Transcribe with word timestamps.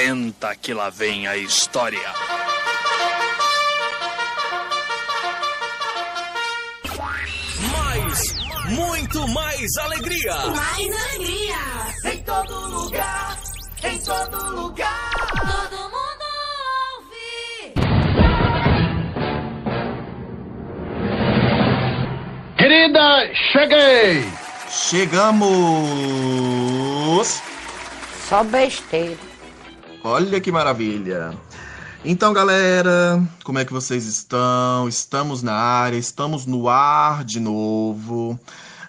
Senta 0.00 0.56
que 0.56 0.72
lá 0.72 0.88
vem 0.88 1.26
a 1.28 1.36
história. 1.36 2.00
Mais, 7.70 8.34
muito 8.70 9.28
mais 9.28 9.76
alegria. 9.76 10.34
Mais 10.56 10.90
alegria. 11.04 11.58
Em 12.14 12.22
todo 12.22 12.66
lugar, 12.70 13.38
em 13.84 13.98
todo 13.98 14.50
lugar. 14.62 15.10
Todo 15.36 15.76
mundo 15.90 16.24
ouve. 16.96 17.74
Querida, 22.56 23.34
cheguei! 23.52 24.24
Chegamos! 24.70 25.60
Só 28.26 28.42
besteira. 28.44 29.29
Olha 30.02 30.40
que 30.40 30.50
maravilha! 30.50 31.36
Então, 32.02 32.32
galera, 32.32 33.22
como 33.44 33.58
é 33.58 33.64
que 33.66 33.72
vocês 33.72 34.06
estão? 34.06 34.88
Estamos 34.88 35.42
na 35.42 35.52
área, 35.52 35.98
estamos 35.98 36.46
no 36.46 36.70
ar 36.70 37.22
de 37.22 37.38
novo. 37.38 38.40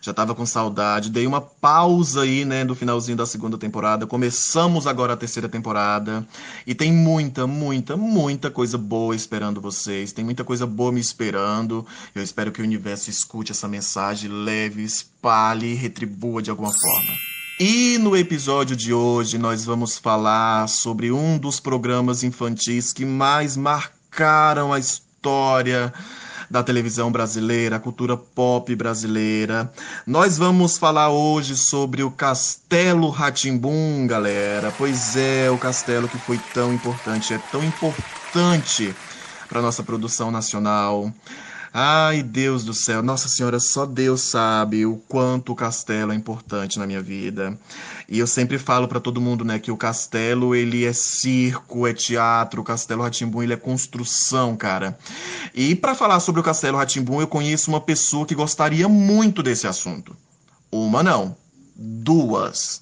Já 0.01 0.13
tava 0.13 0.33
com 0.33 0.45
saudade, 0.45 1.11
dei 1.11 1.27
uma 1.27 1.41
pausa 1.41 2.21
aí, 2.21 2.45
né, 2.45 2.63
no 2.63 2.73
finalzinho 2.73 3.17
da 3.17 3.25
segunda 3.25 3.57
temporada. 3.57 4.07
Começamos 4.07 4.87
agora 4.87 5.13
a 5.13 5.17
terceira 5.17 5.49
temporada 5.49 6.25
e 6.65 6.73
tem 6.73 6.93
muita, 6.93 7.45
muita, 7.45 7.97
muita 7.97 8.49
coisa 8.49 8.77
boa 8.77 9.13
esperando 9.13 9.59
vocês. 9.59 10.13
Tem 10.13 10.23
muita 10.23 10.45
coisa 10.45 10.65
boa 10.65 10.93
me 10.93 11.01
esperando. 11.01 11.85
Eu 12.15 12.23
espero 12.23 12.53
que 12.53 12.61
o 12.61 12.63
universo 12.63 13.09
escute 13.09 13.51
essa 13.51 13.67
mensagem, 13.67 14.31
leve, 14.31 14.81
espalhe 14.81 15.75
retribua 15.75 16.41
de 16.41 16.49
alguma 16.49 16.71
forma. 16.71 17.30
E 17.63 17.99
no 17.99 18.17
episódio 18.17 18.75
de 18.75 18.91
hoje 18.91 19.37
nós 19.37 19.63
vamos 19.63 19.95
falar 19.95 20.67
sobre 20.67 21.11
um 21.11 21.37
dos 21.37 21.59
programas 21.59 22.23
infantis 22.23 22.91
que 22.91 23.05
mais 23.05 23.55
marcaram 23.55 24.73
a 24.73 24.79
história 24.79 25.93
da 26.49 26.63
televisão 26.63 27.11
brasileira, 27.11 27.75
a 27.75 27.79
cultura 27.79 28.17
pop 28.17 28.75
brasileira. 28.75 29.71
Nós 30.07 30.39
vamos 30.39 30.79
falar 30.79 31.11
hoje 31.11 31.55
sobre 31.55 32.01
o 32.01 32.09
Castelo 32.09 33.11
Ratimbum, 33.11 34.07
galera. 34.07 34.73
Pois 34.75 35.15
é, 35.15 35.51
o 35.51 35.57
castelo 35.59 36.09
que 36.09 36.17
foi 36.17 36.39
tão 36.55 36.73
importante, 36.73 37.31
é 37.31 37.37
tão 37.51 37.63
importante 37.63 38.91
para 39.47 39.61
nossa 39.61 39.83
produção 39.83 40.31
nacional. 40.31 41.13
Ai, 41.73 42.21
Deus 42.21 42.65
do 42.65 42.73
céu, 42.73 43.01
Nossa 43.01 43.29
Senhora, 43.29 43.57
só 43.57 43.85
Deus 43.85 44.23
sabe 44.23 44.85
o 44.85 44.97
quanto 45.07 45.53
o 45.53 45.55
castelo 45.55 46.11
é 46.11 46.15
importante 46.15 46.77
na 46.77 46.85
minha 46.85 47.01
vida. 47.01 47.57
E 48.09 48.19
eu 48.19 48.27
sempre 48.27 48.57
falo 48.57 48.89
para 48.89 48.99
todo 48.99 49.21
mundo, 49.21 49.45
né, 49.45 49.57
que 49.57 49.71
o 49.71 49.77
castelo, 49.77 50.53
ele 50.53 50.83
é 50.83 50.91
circo, 50.91 51.87
é 51.87 51.93
teatro, 51.93 52.59
o 52.59 52.63
Castelo 52.65 53.03
Ratimbum, 53.03 53.41
ele 53.41 53.53
é 53.53 53.57
construção, 53.57 54.57
cara. 54.57 54.99
E 55.55 55.73
para 55.73 55.95
falar 55.95 56.19
sobre 56.19 56.41
o 56.41 56.43
Castelo 56.43 56.77
Ratimbum, 56.77 57.21
eu 57.21 57.27
conheço 57.27 57.69
uma 57.69 57.79
pessoa 57.79 58.25
que 58.25 58.35
gostaria 58.35 58.89
muito 58.89 59.41
desse 59.41 59.65
assunto. 59.65 60.13
Uma 60.69 61.01
não, 61.01 61.37
duas. 61.73 62.81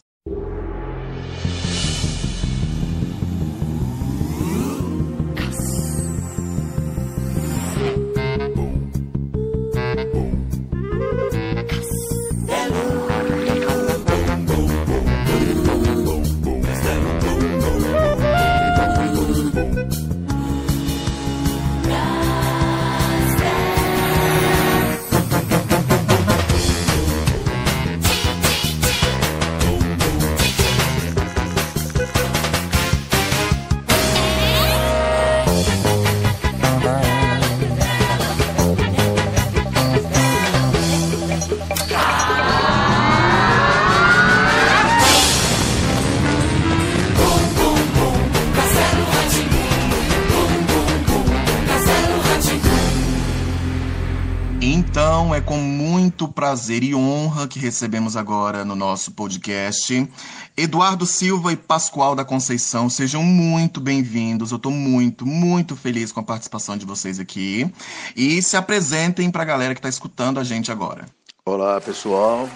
Prazer 56.49 56.83
e 56.83 56.95
honra 56.95 57.47
que 57.47 57.59
recebemos 57.59 58.17
agora 58.17 58.65
no 58.65 58.75
nosso 58.75 59.11
podcast 59.11 60.11
Eduardo 60.57 61.05
Silva 61.05 61.53
e 61.53 61.55
Pascoal 61.55 62.15
da 62.15 62.25
Conceição. 62.25 62.89
Sejam 62.89 63.21
muito 63.21 63.79
bem-vindos. 63.79 64.49
Eu 64.49 64.57
estou 64.57 64.71
muito, 64.71 65.27
muito 65.27 65.75
feliz 65.75 66.11
com 66.11 66.21
a 66.21 66.23
participação 66.23 66.75
de 66.75 66.87
vocês 66.87 67.19
aqui. 67.19 67.71
E 68.15 68.41
se 68.41 68.57
apresentem 68.57 69.29
para 69.29 69.43
a 69.43 69.45
galera 69.45 69.75
que 69.75 69.79
está 69.79 69.89
escutando 69.89 70.39
a 70.39 70.43
gente 70.43 70.71
agora. 70.71 71.05
Olá, 71.45 71.79
pessoal. 71.79 72.49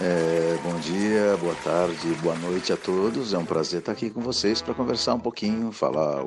É, 0.00 0.58
bom 0.64 0.78
dia, 0.80 1.36
boa 1.38 1.56
tarde, 1.56 2.08
boa 2.22 2.36
noite 2.36 2.72
a 2.72 2.78
todos. 2.78 3.34
É 3.34 3.38
um 3.38 3.44
prazer 3.44 3.80
estar 3.80 3.92
aqui 3.92 4.08
com 4.08 4.22
vocês 4.22 4.62
para 4.62 4.72
conversar 4.72 5.12
um 5.12 5.20
pouquinho, 5.20 5.70
falar 5.70 6.24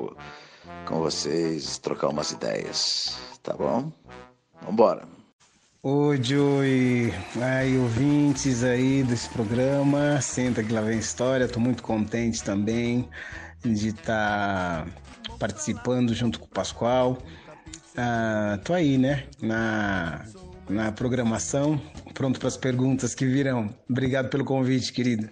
com 0.86 1.00
vocês, 1.00 1.78
trocar 1.78 2.10
umas 2.10 2.30
ideias. 2.30 3.18
Tá 3.42 3.54
bom? 3.54 3.90
Vambora. 4.64 5.13
Oi, 5.86 6.18
Joey. 6.22 7.12
Ouvintes 7.78 8.64
aí 8.64 9.02
desse 9.02 9.28
programa. 9.28 10.18
Senta 10.22 10.64
que 10.64 10.72
lá 10.72 10.80
vem 10.80 10.98
história. 10.98 11.46
Tô 11.46 11.60
muito 11.60 11.82
contente 11.82 12.42
também 12.42 13.06
de 13.62 13.88
estar 13.88 14.86
participando 15.38 16.14
junto 16.14 16.40
com 16.40 16.46
o 16.46 16.48
Pascoal. 16.48 17.18
Ah, 17.94 18.58
tô 18.64 18.72
aí, 18.72 18.96
né? 18.96 19.24
Na, 19.42 20.24
na 20.68 20.92
programação, 20.92 21.80
pronto 22.12 22.38
para 22.38 22.48
as 22.48 22.56
perguntas 22.56 23.14
que 23.14 23.26
virão. 23.26 23.74
Obrigado 23.88 24.28
pelo 24.28 24.44
convite, 24.44 24.92
querido. 24.92 25.28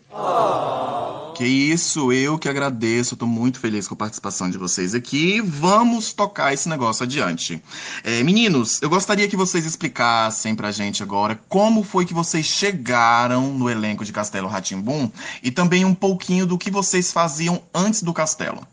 Que 1.34 1.46
isso, 1.46 2.12
eu 2.12 2.38
que 2.38 2.48
agradeço, 2.48 3.14
estou 3.14 3.26
muito 3.26 3.58
feliz 3.58 3.88
com 3.88 3.94
a 3.94 3.96
participação 3.96 4.50
de 4.50 4.58
vocês 4.58 4.94
aqui. 4.94 5.40
Vamos 5.40 6.12
tocar 6.12 6.52
esse 6.52 6.68
negócio 6.68 7.04
adiante. 7.04 7.62
É, 8.04 8.22
meninos, 8.22 8.80
eu 8.82 8.90
gostaria 8.90 9.26
que 9.26 9.36
vocês 9.36 9.64
explicassem 9.64 10.54
pra 10.54 10.70
gente 10.70 11.02
agora 11.02 11.40
como 11.48 11.82
foi 11.82 12.04
que 12.04 12.12
vocês 12.12 12.46
chegaram 12.46 13.52
no 13.54 13.70
elenco 13.70 14.04
de 14.04 14.12
Castelo 14.12 14.48
Ratimbum 14.48 15.10
e 15.42 15.50
também 15.50 15.84
um 15.84 15.94
pouquinho 15.94 16.46
do 16.46 16.58
que 16.58 16.70
vocês 16.70 17.10
faziam 17.10 17.62
antes 17.74 18.02
do 18.02 18.12
castelo. 18.12 18.66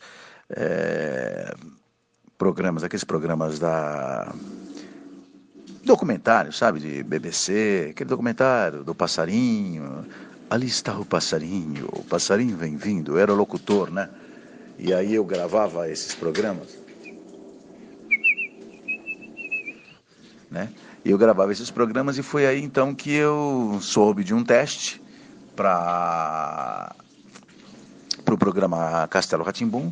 é, 0.50 1.54
programas, 2.36 2.84
aqueles 2.84 3.04
programas 3.04 3.60
da 3.60 4.34
documentário, 5.84 6.52
sabe, 6.52 6.80
de 6.80 7.04
BBC, 7.04 7.90
aquele 7.92 8.10
documentário 8.10 8.84
do 8.84 8.96
passarinho. 8.96 10.04
Ali 10.50 10.68
está 10.68 10.98
o 10.98 11.06
passarinho, 11.06 11.88
o 11.92 12.04
passarinho 12.04 12.56
vem 12.56 12.78
vindo, 12.78 13.14
eu 13.14 13.20
era 13.20 13.34
locutor, 13.34 13.90
né? 13.90 14.10
E 14.78 14.94
aí 14.94 15.16
eu 15.16 15.24
gravava 15.24 15.90
esses 15.90 16.14
programas. 16.14 16.78
Né? 20.52 20.70
E 21.04 21.10
eu 21.12 21.18
gravava 21.18 21.52
esses 21.52 21.72
programas 21.72 22.18
e 22.18 22.24
foi 22.24 22.46
aí 22.46 22.62
então 22.62 22.94
que 22.94 23.12
eu 23.12 23.80
soube 23.82 24.24
de 24.24 24.34
um 24.34 24.44
teste 24.44 25.02
para 25.56 26.96
o 28.20 28.24
pro 28.24 28.38
programa 28.38 29.08
Castelo 29.08 29.44
Ratimbum, 29.44 29.92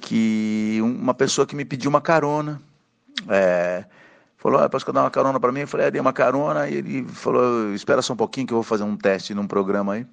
que 0.00 0.78
uma 0.82 1.14
pessoa 1.14 1.46
que 1.46 1.56
me 1.56 1.64
pediu 1.64 1.88
uma 1.88 2.00
carona, 2.00 2.60
é, 3.28 3.84
falou, 4.40 4.60
ah, 4.60 4.68
posso 4.68 4.90
dar 4.90 5.02
uma 5.02 5.10
carona 5.10 5.38
para 5.38 5.52
mim? 5.52 5.60
Eu 5.60 5.68
falei, 5.68 5.86
é, 5.86 5.90
dei 5.90 6.00
uma 6.00 6.12
carona, 6.12 6.68
e 6.68 6.76
ele 6.76 7.04
falou, 7.04 7.72
espera 7.74 8.02
só 8.02 8.14
um 8.14 8.16
pouquinho 8.16 8.46
que 8.46 8.52
eu 8.52 8.56
vou 8.56 8.64
fazer 8.64 8.82
um 8.82 8.96
teste 8.96 9.34
num 9.34 9.46
programa 9.46 9.92
aí. 9.92 10.06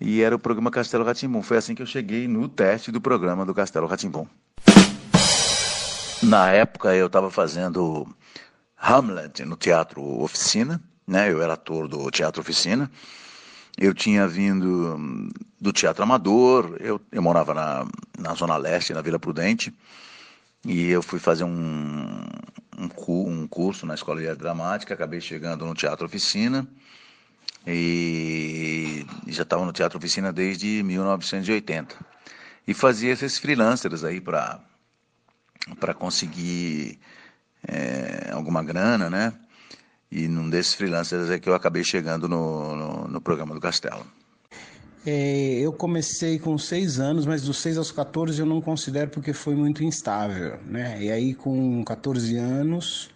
E 0.00 0.22
era 0.22 0.34
o 0.34 0.38
programa 0.38 0.70
Castelo 0.70 1.04
Ratimbum. 1.04 1.42
Foi 1.42 1.56
assim 1.56 1.74
que 1.74 1.82
eu 1.82 1.86
cheguei 1.86 2.28
no 2.28 2.48
teste 2.48 2.92
do 2.92 3.00
programa 3.00 3.44
do 3.44 3.54
Castelo 3.54 3.86
Ratimbum. 3.86 4.26
Na 6.22 6.50
época 6.50 6.94
eu 6.94 7.06
estava 7.06 7.30
fazendo 7.30 8.06
Hamlet 8.78 9.44
no 9.44 9.56
Teatro 9.56 10.02
Oficina, 10.22 10.80
né? 11.06 11.32
Eu 11.32 11.42
era 11.42 11.54
ator 11.54 11.88
do 11.88 12.10
Teatro 12.10 12.40
Oficina. 12.40 12.90
Eu 13.78 13.92
tinha 13.92 14.26
vindo 14.26 15.30
do 15.60 15.72
Teatro 15.72 16.02
Amador, 16.02 16.76
eu, 16.80 17.00
eu 17.12 17.22
morava 17.22 17.52
na, 17.52 17.86
na 18.18 18.34
Zona 18.34 18.56
Leste, 18.56 18.94
na 18.94 19.02
Vila 19.02 19.18
Prudente, 19.18 19.74
e 20.64 20.88
eu 20.88 21.02
fui 21.02 21.18
fazer 21.18 21.44
um, 21.44 22.24
um, 22.78 22.88
um 23.28 23.46
curso 23.48 23.86
na 23.86 23.94
Escola 23.94 24.20
de 24.20 24.28
Arte 24.28 24.38
Dramática, 24.38 24.94
acabei 24.94 25.20
chegando 25.20 25.64
no 25.64 25.74
Teatro 25.74 26.06
Oficina, 26.06 26.66
e 27.66 29.04
já 29.26 29.42
estava 29.42 29.64
no 29.64 29.72
Teatro 29.72 29.98
Oficina 29.98 30.32
desde 30.32 30.82
1980. 30.82 31.96
E 32.66 32.74
fazia 32.74 33.12
esses 33.12 33.38
freelancers 33.38 34.04
aí 34.04 34.20
para 34.20 34.60
conseguir 35.94 36.98
é, 37.66 38.30
alguma 38.32 38.62
grana, 38.62 39.10
né? 39.10 39.32
E 40.10 40.28
num 40.28 40.48
desses 40.48 40.74
freelancers 40.74 41.30
é 41.30 41.38
que 41.38 41.48
eu 41.48 41.54
acabei 41.54 41.82
chegando 41.82 42.28
no, 42.28 42.76
no, 42.76 43.08
no 43.08 43.20
programa 43.20 43.54
do 43.54 43.60
Castelo. 43.60 44.06
É, 45.08 45.60
eu 45.60 45.72
comecei 45.72 46.36
com 46.36 46.58
seis 46.58 46.98
anos, 46.98 47.26
mas 47.26 47.42
dos 47.42 47.58
seis 47.58 47.78
aos 47.78 47.92
14 47.92 48.40
eu 48.40 48.46
não 48.46 48.60
considero 48.60 49.08
porque 49.08 49.32
foi 49.32 49.54
muito 49.54 49.84
instável, 49.84 50.58
né? 50.66 51.00
E 51.00 51.12
aí 51.12 51.32
com 51.32 51.84
14 51.84 52.36
anos, 52.36 53.08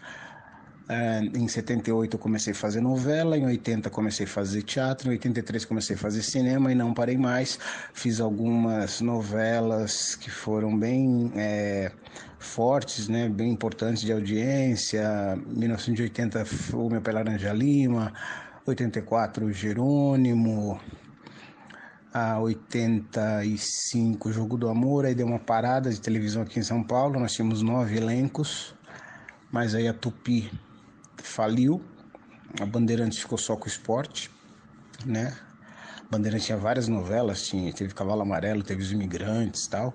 é, 0.88 1.18
em 1.34 1.48
78 1.48 2.14
eu 2.14 2.20
comecei 2.20 2.52
a 2.52 2.54
fazer 2.54 2.80
novela, 2.80 3.36
em 3.36 3.44
80 3.44 3.90
comecei 3.90 4.24
a 4.24 4.28
fazer 4.28 4.62
teatro, 4.62 5.08
em 5.08 5.14
83 5.14 5.64
comecei 5.64 5.96
a 5.96 5.98
fazer 5.98 6.22
cinema 6.22 6.70
e 6.70 6.76
não 6.76 6.94
parei 6.94 7.18
mais. 7.18 7.58
Fiz 7.92 8.20
algumas 8.20 9.00
novelas 9.00 10.14
que 10.14 10.30
foram 10.30 10.78
bem 10.78 11.32
é, 11.34 11.90
fortes, 12.38 13.08
né, 13.08 13.28
bem 13.28 13.50
importantes 13.50 14.02
de 14.02 14.12
audiência. 14.12 15.36
1980 15.44 16.44
o 16.72 16.88
meu 16.88 17.00
pela 17.02 17.18
Laranja 17.18 17.52
Lima, 17.52 18.12
84 18.64 19.52
Jerônimo, 19.52 20.80
a 22.12 22.38
85 22.40 24.32
Jogo 24.32 24.56
do 24.56 24.68
Amor, 24.68 25.04
aí 25.04 25.14
deu 25.14 25.26
uma 25.26 25.38
parada 25.38 25.90
de 25.90 26.00
televisão 26.00 26.42
aqui 26.42 26.58
em 26.58 26.62
São 26.62 26.82
Paulo, 26.82 27.20
nós 27.20 27.32
tínhamos 27.32 27.62
nove 27.62 27.96
elencos, 27.96 28.74
mas 29.50 29.74
aí 29.74 29.86
a 29.86 29.94
Tupi 29.94 30.50
faliu, 31.22 31.82
a 32.60 32.66
Bandeirantes 32.66 33.18
ficou 33.18 33.38
só 33.38 33.56
com 33.56 33.66
o 33.66 33.68
esporte, 33.68 34.30
né? 35.06 35.36
A 36.04 36.10
Bandeirantes 36.10 36.46
tinha 36.46 36.58
várias 36.58 36.88
novelas, 36.88 37.46
tinha, 37.46 37.72
teve 37.72 37.94
Cavalo 37.94 38.22
Amarelo, 38.22 38.62
teve 38.62 38.82
Os 38.82 38.90
Imigrantes 38.90 39.68
tal, 39.68 39.94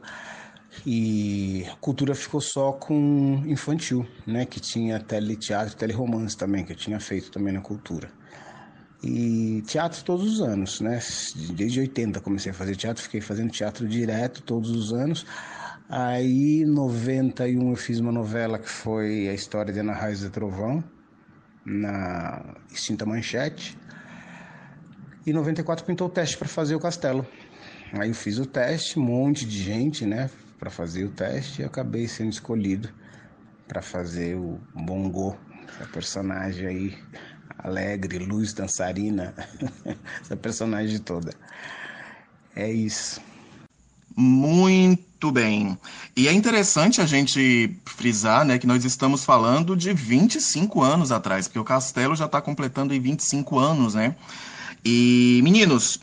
e 0.86 1.66
a 1.70 1.76
cultura 1.76 2.16
ficou 2.16 2.40
só 2.40 2.72
com 2.72 3.44
infantil, 3.46 4.08
né? 4.26 4.46
Que 4.46 4.60
tinha 4.60 5.00
teleteatro, 5.00 5.76
teleromance 5.76 6.38
também, 6.38 6.64
que 6.64 6.72
eu 6.72 6.78
tinha 6.78 7.00
feito 7.00 7.30
também 7.30 7.54
na 7.54 7.62
cultura. 7.62 8.10
E 9.04 9.62
teatro 9.68 10.04
todos 10.04 10.34
os 10.34 10.42
anos, 10.42 10.82
né? 10.82 11.00
Desde 11.54 11.80
80 11.80 12.20
comecei 12.22 12.52
a 12.52 12.56
fazer 12.56 12.76
teatro, 12.76 13.04
fiquei 13.04 13.22
fazendo 13.22 13.52
teatro 13.52 13.88
direto 13.88 14.42
todos 14.42 14.72
os 14.72 14.94
anos. 14.94 15.26
Aí, 15.88 16.64
em 16.64 16.66
91, 16.66 17.70
eu 17.70 17.76
fiz 17.76 18.00
uma 18.00 18.12
novela 18.12 18.58
que 18.58 18.70
foi 18.70 19.30
a 19.30 19.34
história 19.34 19.72
de 19.72 19.80
Ana 19.80 19.94
Raiz 19.94 20.22
de 20.22 20.30
Trovão, 20.30 20.84
na 21.64 22.56
extinta 22.72 23.06
Manchete. 23.06 23.78
E 25.26 25.30
em 25.30 25.34
94 25.34 25.86
pintou 25.86 26.08
o 26.08 26.10
teste 26.10 26.38
para 26.38 26.48
fazer 26.48 26.76
o 26.76 26.80
castelo. 26.80 27.28
Aí 27.94 28.10
eu 28.10 28.16
fiz 28.16 28.40
o 28.40 28.46
teste, 28.46 28.98
um 28.98 29.04
monte 29.04 29.46
de 29.46 29.62
gente, 29.62 30.06
né? 30.06 30.30
para 30.60 30.70
fazer 30.70 31.06
o 31.06 31.12
teste 31.12 31.62
e 31.62 31.66
acabei 31.66 32.08
sendo 32.08 32.32
escolhido 32.32 32.90
para 33.68 33.82
fazer 33.82 34.36
o 34.36 34.60
Bongo, 34.74 35.38
essa 35.68 35.86
personagem 35.86 36.68
aí 36.68 36.98
alegre, 37.58 38.20
luz 38.20 38.54
dançarina, 38.54 39.34
essa 40.22 40.36
personagem 40.36 41.00
toda. 41.00 41.34
É 42.56 42.72
isso. 42.72 43.22
Muito 44.16 45.32
bem. 45.32 45.78
E 46.16 46.28
é 46.28 46.32
interessante 46.32 47.02
a 47.02 47.06
gente 47.06 47.78
frisar, 47.86 48.46
né, 48.46 48.58
que 48.58 48.66
nós 48.66 48.86
estamos 48.86 49.26
falando 49.26 49.76
de 49.76 49.94
25 49.94 50.82
anos 50.82 51.12
atrás, 51.12 51.48
porque 51.48 51.60
o 51.60 51.66
Castelo 51.66 52.16
já 52.16 52.26
está 52.26 52.42
completando 52.42 52.94
em 52.94 53.00
25 53.00 53.60
anos, 53.60 53.94
né? 53.94 54.16
E 54.86 55.42
meninos, 55.44 56.00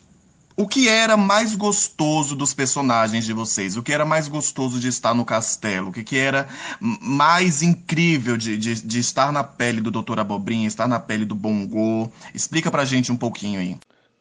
o 0.55 0.67
que 0.67 0.87
era 0.87 1.17
mais 1.17 1.55
gostoso 1.55 2.35
dos 2.35 2.53
personagens 2.53 3.25
de 3.25 3.33
vocês? 3.33 3.75
O 3.75 3.83
que 3.83 3.91
era 3.91 4.05
mais 4.05 4.27
gostoso 4.27 4.79
de 4.79 4.87
estar 4.87 5.13
no 5.13 5.25
castelo? 5.25 5.89
O 5.89 5.91
que, 5.91 6.03
que 6.03 6.17
era 6.17 6.47
mais 6.79 7.61
incrível 7.61 8.37
de, 8.37 8.57
de, 8.57 8.75
de 8.75 8.99
estar 8.99 9.31
na 9.31 9.43
pele 9.43 9.81
do 9.81 9.89
Doutor 9.89 10.19
Abobrinha, 10.19 10.67
estar 10.67 10.87
na 10.87 10.99
pele 10.99 11.25
do 11.25 11.35
Bongo? 11.35 12.11
Explica 12.33 12.69
pra 12.69 12.85
gente 12.85 13.11
um 13.11 13.17
pouquinho 13.17 13.59
aí. 13.59 13.77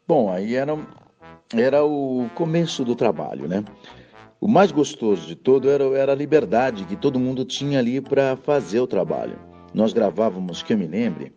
Bom, 0.09 0.33
aí 0.33 0.55
era, 0.55 0.79
era 1.55 1.85
o 1.85 2.29
começo 2.35 2.85
do 2.85 2.97
trabalho, 2.97 3.47
né? 3.47 3.65
O 4.41 4.49
mais 4.49 4.73
gostoso 4.73 5.27
de 5.27 5.37
todo 5.37 5.71
era, 5.71 5.85
era 5.97 6.13
a 6.13 6.17
liberdade 6.17 6.85
que 6.85 6.97
todo 6.97 7.21
mundo 7.21 7.45
tinha 7.45 7.79
ali 7.79 8.01
para 8.01 8.37
fazer 8.37 8.81
o 8.81 8.87
trabalho. 8.87 9.39
Nós 9.73 9.93
gravávamos, 9.93 10.63
que 10.63 10.73
eu 10.73 10.79
me 10.79 10.87
lembre, 10.87 11.33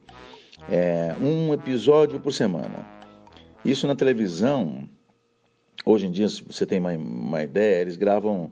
é, 0.70 1.16
um 1.22 1.54
episódio 1.54 2.20
por 2.20 2.34
semana. 2.34 2.96
Isso 3.66 3.88
na 3.88 3.96
televisão, 3.96 4.88
hoje 5.84 6.06
em 6.06 6.12
dia, 6.12 6.30
se 6.30 6.44
você 6.44 6.68
tem 6.68 6.80
uma, 6.80 6.92
uma 6.92 7.42
ideia, 7.42 7.82
eles 7.82 7.98
gravam 7.98 8.52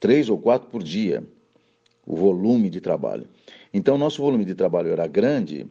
três 0.00 0.30
ou 0.30 0.38
quatro 0.38 0.70
por 0.70 0.82
dia, 0.82 1.22
o 2.06 2.16
volume 2.16 2.70
de 2.70 2.80
trabalho. 2.80 3.28
Então, 3.74 3.98
nosso 3.98 4.22
volume 4.22 4.42
de 4.42 4.54
trabalho 4.54 4.90
era 4.90 5.06
grande, 5.06 5.66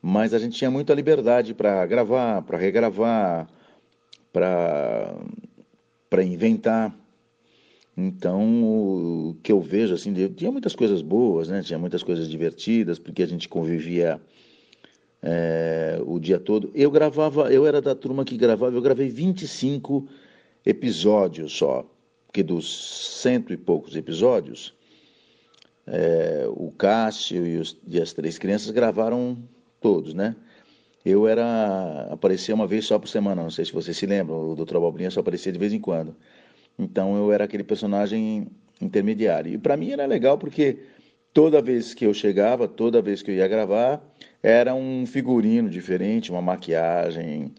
mas 0.00 0.32
a 0.32 0.38
gente 0.38 0.56
tinha 0.56 0.70
muita 0.70 0.94
liberdade 0.94 1.52
para 1.52 1.84
gravar, 1.84 2.42
para 2.42 2.56
regravar, 2.56 3.48
para 4.32 6.22
inventar. 6.22 6.94
Então, 7.96 8.62
o 8.62 9.36
que 9.42 9.50
eu 9.50 9.60
vejo, 9.60 9.94
assim, 9.94 10.14
tinha 10.28 10.52
muitas 10.52 10.76
coisas 10.76 11.02
boas, 11.02 11.48
né? 11.48 11.60
Tinha 11.60 11.78
muitas 11.78 12.04
coisas 12.04 12.28
divertidas, 12.28 13.00
porque 13.00 13.24
a 13.24 13.26
gente 13.26 13.48
convivia 13.48 14.20
é, 15.22 16.00
o 16.04 16.18
dia 16.18 16.38
todo. 16.38 16.70
Eu 16.74 16.90
gravava, 16.90 17.52
eu 17.52 17.66
era 17.66 17.80
da 17.80 17.94
turma 17.94 18.24
que 18.24 18.36
gravava, 18.36 18.76
eu 18.76 18.82
gravei 18.82 19.08
25 19.08 20.08
episódios 20.64 21.52
só, 21.52 21.84
porque 22.26 22.42
dos 22.42 23.20
cento 23.22 23.52
e 23.52 23.56
poucos 23.56 23.96
episódios, 23.96 24.74
é, 25.86 26.46
o 26.48 26.70
Cássio 26.70 27.46
e, 27.46 27.58
os, 27.58 27.76
e, 27.86 28.00
as 28.00 28.12
três 28.12 28.38
crianças 28.38 28.70
gravaram 28.70 29.38
todos, 29.80 30.12
né? 30.12 30.36
Eu 31.04 31.26
era, 31.26 32.08
aparecia 32.10 32.54
uma 32.54 32.66
vez 32.66 32.84
só 32.84 32.98
por 32.98 33.08
semana, 33.08 33.42
não 33.42 33.50
sei 33.50 33.64
se 33.64 33.72
vocês 33.72 33.96
se 33.96 34.04
lembram, 34.04 34.50
o 34.50 34.54
Dr. 34.54 34.76
Abobrinha 34.76 35.10
só 35.10 35.20
aparecia 35.20 35.52
de 35.52 35.58
vez 35.58 35.72
em 35.72 35.80
quando. 35.80 36.14
Então 36.78 37.16
eu 37.16 37.32
era 37.32 37.44
aquele 37.44 37.64
personagem 37.64 38.48
intermediário. 38.80 39.52
E 39.52 39.58
para 39.58 39.76
mim 39.76 39.90
era 39.90 40.04
legal 40.04 40.36
porque 40.36 40.80
toda 41.32 41.62
vez 41.62 41.94
que 41.94 42.04
eu 42.04 42.12
chegava, 42.12 42.68
toda 42.68 43.00
vez 43.00 43.22
que 43.22 43.30
eu 43.30 43.34
ia 43.34 43.48
gravar, 43.48 44.02
era 44.42 44.74
um 44.74 45.06
figurino 45.06 45.68
diferente, 45.68 46.30
uma 46.30 46.42
maquiagem 46.42 47.52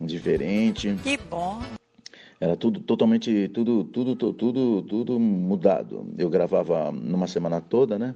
diferente. 0.00 0.94
Que 1.02 1.16
bom. 1.16 1.60
Era 2.40 2.56
tudo 2.56 2.80
totalmente, 2.80 3.48
tudo, 3.48 3.84
tudo, 3.84 4.14
tudo, 4.14 4.82
tudo 4.82 5.20
mudado. 5.20 6.06
Eu 6.18 6.28
gravava 6.28 6.92
numa 6.92 7.26
semana 7.26 7.60
toda, 7.60 7.98
né? 7.98 8.14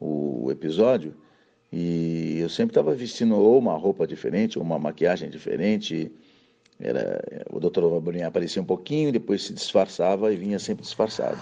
O 0.00 0.48
episódio. 0.50 1.14
E 1.72 2.38
eu 2.38 2.48
sempre 2.48 2.72
estava 2.72 2.94
vestindo 2.94 3.34
ou 3.36 3.58
uma 3.58 3.76
roupa 3.76 4.06
diferente, 4.06 4.58
ou 4.58 4.64
uma 4.64 4.78
maquiagem 4.78 5.30
diferente. 5.30 6.12
Era, 6.78 7.22
o 7.50 7.58
doutor 7.58 7.88
Vaburinha 7.90 8.28
aparecia 8.28 8.60
um 8.60 8.64
pouquinho, 8.64 9.10
depois 9.10 9.44
se 9.44 9.54
disfarçava 9.54 10.32
e 10.32 10.36
vinha 10.36 10.58
sempre 10.58 10.82
disfarçado. 10.82 11.38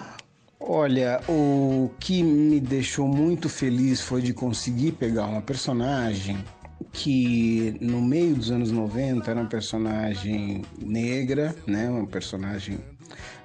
Olha, 0.67 1.21
o 1.29 1.91
que 2.01 2.23
me 2.23 2.59
deixou 2.59 3.07
muito 3.07 3.51
feliz 3.51 4.01
foi 4.01 4.23
de 4.23 4.33
conseguir 4.33 4.93
pegar 4.93 5.27
uma 5.27 5.43
personagem 5.43 6.43
que 6.91 7.77
no 7.83 8.01
meio 8.01 8.35
dos 8.35 8.51
anos 8.51 8.71
90 8.71 9.31
era 9.31 9.41
uma 9.41 9.49
personagem 9.49 10.63
negra, 10.81 11.55
né? 11.67 11.91
Uma 11.91 12.07
personagem 12.07 12.79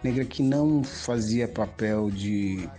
negra 0.01 0.23
que 0.23 0.41
não 0.41 0.81
fazia 0.81 1.45
papel 1.45 2.09
de, 2.09 2.69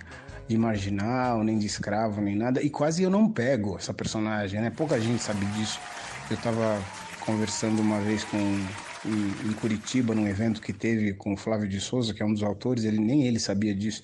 de 0.49 0.57
marginal, 0.57 1.45
nem 1.45 1.59
de 1.59 1.67
escravo, 1.67 2.23
nem 2.23 2.35
nada. 2.35 2.63
E 2.63 2.71
quase 2.71 3.03
eu 3.03 3.11
não 3.11 3.29
pego 3.29 3.77
essa 3.77 3.93
personagem, 3.93 4.59
né? 4.59 4.71
Pouca 4.71 4.99
gente 4.99 5.23
sabe 5.23 5.45
disso. 5.49 5.79
Eu 6.31 6.37
estava 6.37 6.83
conversando 7.27 7.83
uma 7.83 8.01
vez 8.01 8.25
com 8.25 8.39
em, 9.05 9.49
em, 9.49 9.53
Curitiba, 9.53 10.15
num 10.15 10.27
evento 10.27 10.61
que 10.61 10.73
teve 10.73 11.15
com 11.15 11.35
o 11.35 11.37
Flávio 11.37 11.69
de 11.69 11.81
Souza, 11.81 12.15
que 12.15 12.23
é 12.23 12.27
um 12.27 12.33
dos 12.33 12.43
autores, 12.43 12.85
ele 12.85 12.99
nem 12.99 13.27
ele 13.27 13.39
sabia 13.39 13.75
disso. 13.75 14.03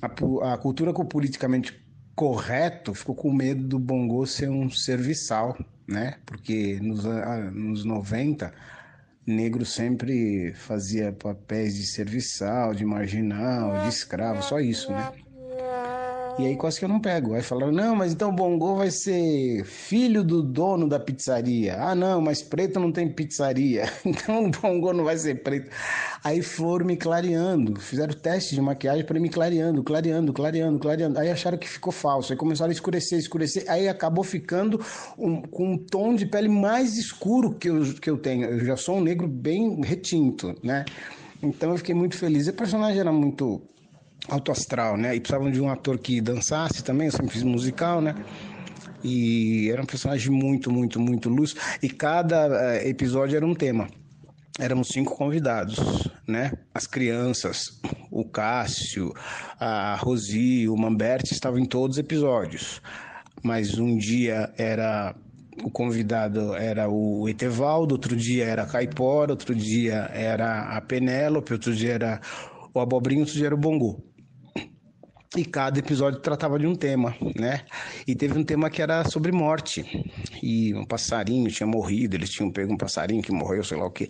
A, 0.00 0.52
a 0.52 0.58
cultura 0.58 0.92
com 0.92 1.02
o 1.02 1.06
politicamente 1.06 1.80
correto 2.14 2.94
ficou 2.94 3.14
com 3.14 3.32
medo 3.32 3.66
do 3.66 3.78
Bongo 3.78 4.26
ser 4.26 4.48
um 4.50 4.70
serviçal, 4.70 5.56
né? 5.86 6.16
Porque 6.26 6.78
nos, 6.80 7.04
nos 7.52 7.84
90, 7.84 8.52
negro 9.26 9.64
sempre 9.64 10.52
fazia 10.54 11.12
papéis 11.12 11.74
de 11.74 11.86
serviçal, 11.86 12.74
de 12.74 12.84
marginal, 12.84 13.82
de 13.82 13.88
escravo, 13.88 14.42
só 14.42 14.60
isso, 14.60 14.90
né? 14.92 15.12
E 16.38 16.46
aí 16.46 16.56
quase 16.56 16.78
que 16.78 16.84
eu 16.84 16.88
não 16.88 17.00
pego. 17.00 17.34
Aí 17.34 17.42
falaram, 17.42 17.72
não, 17.72 17.94
mas 17.94 18.12
então 18.12 18.34
Bongo 18.34 18.76
vai 18.76 18.90
ser 18.90 19.64
filho 19.64 20.24
do 20.24 20.42
dono 20.42 20.88
da 20.88 20.98
pizzaria. 20.98 21.76
Ah, 21.78 21.94
não, 21.94 22.20
mas 22.20 22.42
preto 22.42 22.80
não 22.80 22.90
tem 22.90 23.08
pizzaria. 23.08 23.84
Então 24.04 24.50
Bongo 24.50 24.92
não 24.92 25.04
vai 25.04 25.16
ser 25.16 25.42
preto. 25.42 25.70
Aí 26.22 26.42
foram 26.42 26.86
me 26.86 26.96
clareando. 26.96 27.78
Fizeram 27.80 28.14
teste 28.14 28.54
de 28.54 28.60
maquiagem 28.60 29.04
para 29.04 29.18
me 29.18 29.28
clareando, 29.28 29.82
clareando, 29.82 30.32
clareando, 30.32 30.78
clareando. 30.78 31.18
Aí 31.18 31.30
acharam 31.30 31.58
que 31.58 31.68
ficou 31.68 31.92
falso. 31.92 32.32
Aí 32.32 32.38
começaram 32.38 32.70
a 32.70 32.72
escurecer, 32.72 33.18
escurecer. 33.18 33.64
Aí 33.68 33.88
acabou 33.88 34.24
ficando 34.24 34.80
um, 35.18 35.42
com 35.42 35.72
um 35.72 35.78
tom 35.78 36.14
de 36.14 36.26
pele 36.26 36.48
mais 36.48 36.96
escuro 36.96 37.54
que 37.54 37.68
eu, 37.68 37.82
que 37.94 38.08
eu 38.08 38.18
tenho. 38.18 38.46
Eu 38.46 38.64
já 38.64 38.76
sou 38.76 38.96
um 38.96 39.00
negro 39.00 39.26
bem 39.28 39.80
retinto, 39.82 40.54
né? 40.62 40.84
Então 41.42 41.70
eu 41.70 41.78
fiquei 41.78 41.94
muito 41.94 42.16
feliz. 42.16 42.46
O 42.46 42.52
personagem 42.52 43.00
era 43.00 43.12
muito 43.12 43.62
alto 44.28 44.52
astral, 44.52 44.96
né? 44.96 45.14
E 45.14 45.20
precisavam 45.20 45.50
de 45.50 45.60
um 45.60 45.68
ator 45.70 45.98
que 45.98 46.20
dançasse 46.20 46.82
também, 46.82 47.06
eu 47.06 47.12
sempre 47.12 47.32
fiz 47.32 47.42
musical, 47.42 48.00
né? 48.00 48.14
E 49.04 49.68
era 49.70 49.82
um 49.82 49.86
personagem 49.86 50.30
muito, 50.30 50.70
muito, 50.70 51.00
muito 51.00 51.28
luz. 51.28 51.54
E 51.82 51.88
cada 51.88 52.48
uh, 52.48 52.86
episódio 52.86 53.36
era 53.36 53.46
um 53.46 53.54
tema. 53.54 53.88
Éramos 54.58 54.88
cinco 54.88 55.16
convidados, 55.16 56.08
né? 56.26 56.52
As 56.74 56.86
crianças, 56.86 57.80
o 58.10 58.24
Cássio, 58.24 59.12
a 59.58 59.96
Rosi, 59.96 60.68
o 60.68 60.76
Mamberti 60.76 61.32
estavam 61.32 61.58
em 61.58 61.64
todos 61.64 61.96
os 61.96 62.00
episódios. 62.00 62.80
Mas 63.42 63.78
um 63.78 63.96
dia 63.96 64.52
era 64.56 65.14
o 65.62 65.70
convidado 65.70 66.54
era 66.54 66.88
o 66.88 67.28
Etevaldo, 67.28 67.94
outro 67.94 68.16
dia 68.16 68.44
era 68.44 68.62
a 68.62 68.66
Caipora, 68.66 69.32
outro 69.32 69.54
dia 69.54 70.10
era 70.12 70.76
a 70.76 70.80
Penélope, 70.80 71.52
outro 71.52 71.74
dia 71.74 71.94
era 71.94 72.20
o 72.72 72.80
Abobrinho, 72.80 73.20
outro 73.20 73.34
dia 73.34 73.46
era 73.46 73.54
o 73.54 73.58
Bongo. 73.58 74.02
E 75.34 75.46
cada 75.46 75.78
episódio 75.78 76.20
tratava 76.20 76.58
de 76.58 76.66
um 76.66 76.74
tema, 76.74 77.16
né? 77.34 77.64
E 78.06 78.14
teve 78.14 78.38
um 78.38 78.44
tema 78.44 78.68
que 78.68 78.82
era 78.82 79.02
sobre 79.08 79.32
morte. 79.32 79.82
E 80.42 80.74
um 80.74 80.84
passarinho 80.84 81.50
tinha 81.50 81.66
morrido, 81.66 82.16
eles 82.16 82.30
tinham 82.30 82.50
pego 82.50 82.74
um 82.74 82.76
passarinho 82.76 83.22
que 83.22 83.32
morreu, 83.32 83.64
sei 83.64 83.78
lá 83.78 83.86
o 83.86 83.90
quê. 83.90 84.08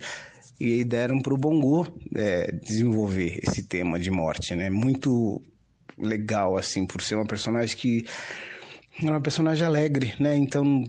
E 0.59 0.65
aí 0.65 0.83
deram 0.83 1.19
para 1.21 1.33
o 1.33 1.37
Bongo 1.37 1.87
é, 2.13 2.51
desenvolver 2.51 3.39
esse 3.41 3.63
tema 3.63 3.97
de 3.97 4.11
morte, 4.11 4.53
né? 4.53 4.69
Muito 4.69 5.41
legal, 5.97 6.57
assim, 6.57 6.85
por 6.85 7.01
ser 7.01 7.15
uma 7.15 7.25
personagem 7.25 7.77
que 7.77 8.05
é 9.01 9.09
uma 9.09 9.21
personagem 9.21 9.65
alegre, 9.65 10.13
né? 10.19 10.35
Então, 10.35 10.83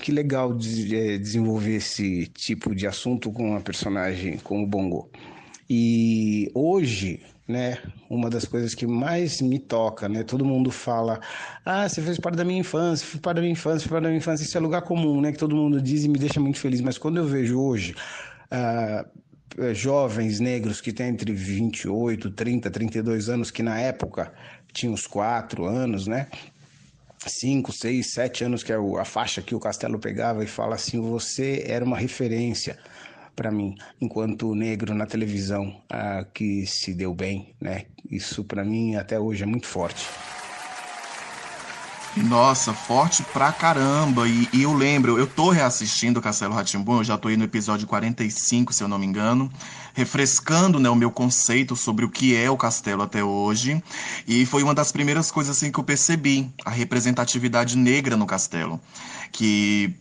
que 0.00 0.12
legal 0.12 0.54
de, 0.54 0.94
é, 0.94 1.18
desenvolver 1.18 1.76
esse 1.76 2.26
tipo 2.26 2.74
de 2.74 2.86
assunto 2.86 3.32
com 3.32 3.50
uma 3.50 3.60
personagem 3.60 4.38
como 4.38 4.64
o 4.64 4.66
Bongo. 4.66 5.10
E 5.68 6.50
hoje, 6.54 7.20
né, 7.48 7.78
uma 8.10 8.28
das 8.28 8.44
coisas 8.44 8.74
que 8.74 8.86
mais 8.86 9.40
me 9.40 9.58
toca, 9.58 10.08
né? 10.08 10.22
Todo 10.22 10.44
mundo 10.44 10.70
fala: 10.70 11.18
"Ah, 11.64 11.88
você 11.88 12.02
fez 12.02 12.18
parte 12.18 12.36
da 12.36 12.44
minha 12.44 12.60
infância, 12.60 13.06
fez 13.06 13.20
parte 13.20 13.36
da 13.36 13.40
minha 13.40 13.52
infância, 13.52 13.80
fez 13.80 13.90
parte 13.90 14.02
da 14.02 14.08
minha 14.10 14.18
infância". 14.18 14.44
Isso 14.44 14.56
é 14.56 14.60
lugar 14.60 14.82
comum, 14.82 15.20
né, 15.20 15.32
que 15.32 15.38
todo 15.38 15.56
mundo 15.56 15.80
diz 15.80 16.04
e 16.04 16.08
me 16.08 16.18
deixa 16.18 16.38
muito 16.40 16.58
feliz, 16.58 16.80
mas 16.82 16.98
quando 16.98 17.16
eu 17.16 17.26
vejo 17.26 17.58
hoje, 17.58 17.94
ah, 18.50 19.06
jovens 19.72 20.40
negros 20.40 20.80
que 20.80 20.92
têm 20.92 21.08
entre 21.08 21.32
28, 21.32 22.30
30, 22.30 22.70
32 22.70 23.28
anos, 23.28 23.50
que 23.50 23.62
na 23.62 23.80
época 23.80 24.32
tinham 24.72 24.94
uns 24.94 25.06
4 25.06 25.64
anos, 25.64 26.06
né? 26.06 26.28
cinco, 27.26 27.72
seis, 27.72 28.12
sete 28.12 28.44
anos, 28.44 28.62
que 28.62 28.72
é 28.72 28.76
a 28.76 29.04
faixa 29.04 29.42
que 29.42 29.54
o 29.54 29.60
Castelo 29.60 29.98
pegava, 29.98 30.44
e 30.44 30.46
fala 30.46 30.74
assim: 30.74 31.00
você 31.00 31.64
era 31.66 31.84
uma 31.84 31.96
referência 31.96 32.78
para 33.38 33.52
mim, 33.52 33.76
enquanto 34.00 34.52
negro 34.52 34.92
na 34.96 35.06
televisão, 35.06 35.80
ah, 35.88 36.26
que 36.34 36.66
se 36.66 36.92
deu 36.92 37.14
bem, 37.14 37.54
né? 37.60 37.84
Isso 38.10 38.42
para 38.42 38.64
mim 38.64 38.96
até 38.96 39.20
hoje 39.20 39.44
é 39.44 39.46
muito 39.46 39.68
forte. 39.68 40.04
Nossa, 42.16 42.72
forte 42.74 43.22
pra 43.22 43.52
caramba. 43.52 44.26
E, 44.26 44.48
e 44.52 44.62
eu 44.62 44.72
lembro, 44.72 45.16
eu 45.16 45.26
tô 45.28 45.50
reassistindo 45.50 46.20
Castelo 46.20 46.52
Ratimbun, 46.52 46.96
eu 46.96 47.04
já 47.04 47.16
tô 47.16 47.28
aí 47.28 47.36
no 47.36 47.44
episódio 47.44 47.86
45, 47.86 48.72
se 48.72 48.82
eu 48.82 48.88
não 48.88 48.98
me 48.98 49.06
engano, 49.06 49.48
refrescando 49.94 50.80
né, 50.80 50.90
o 50.90 50.96
meu 50.96 51.12
conceito 51.12 51.76
sobre 51.76 52.04
o 52.04 52.10
que 52.10 52.34
é 52.34 52.50
o 52.50 52.56
castelo 52.56 53.04
até 53.04 53.22
hoje. 53.22 53.80
E 54.26 54.44
foi 54.46 54.64
uma 54.64 54.74
das 54.74 54.90
primeiras 54.90 55.30
coisas 55.30 55.56
assim, 55.56 55.70
que 55.70 55.78
eu 55.78 55.84
percebi, 55.84 56.52
a 56.64 56.70
representatividade 56.70 57.76
negra 57.76 58.16
no 58.16 58.26
castelo. 58.26 58.80
Que 59.30 59.94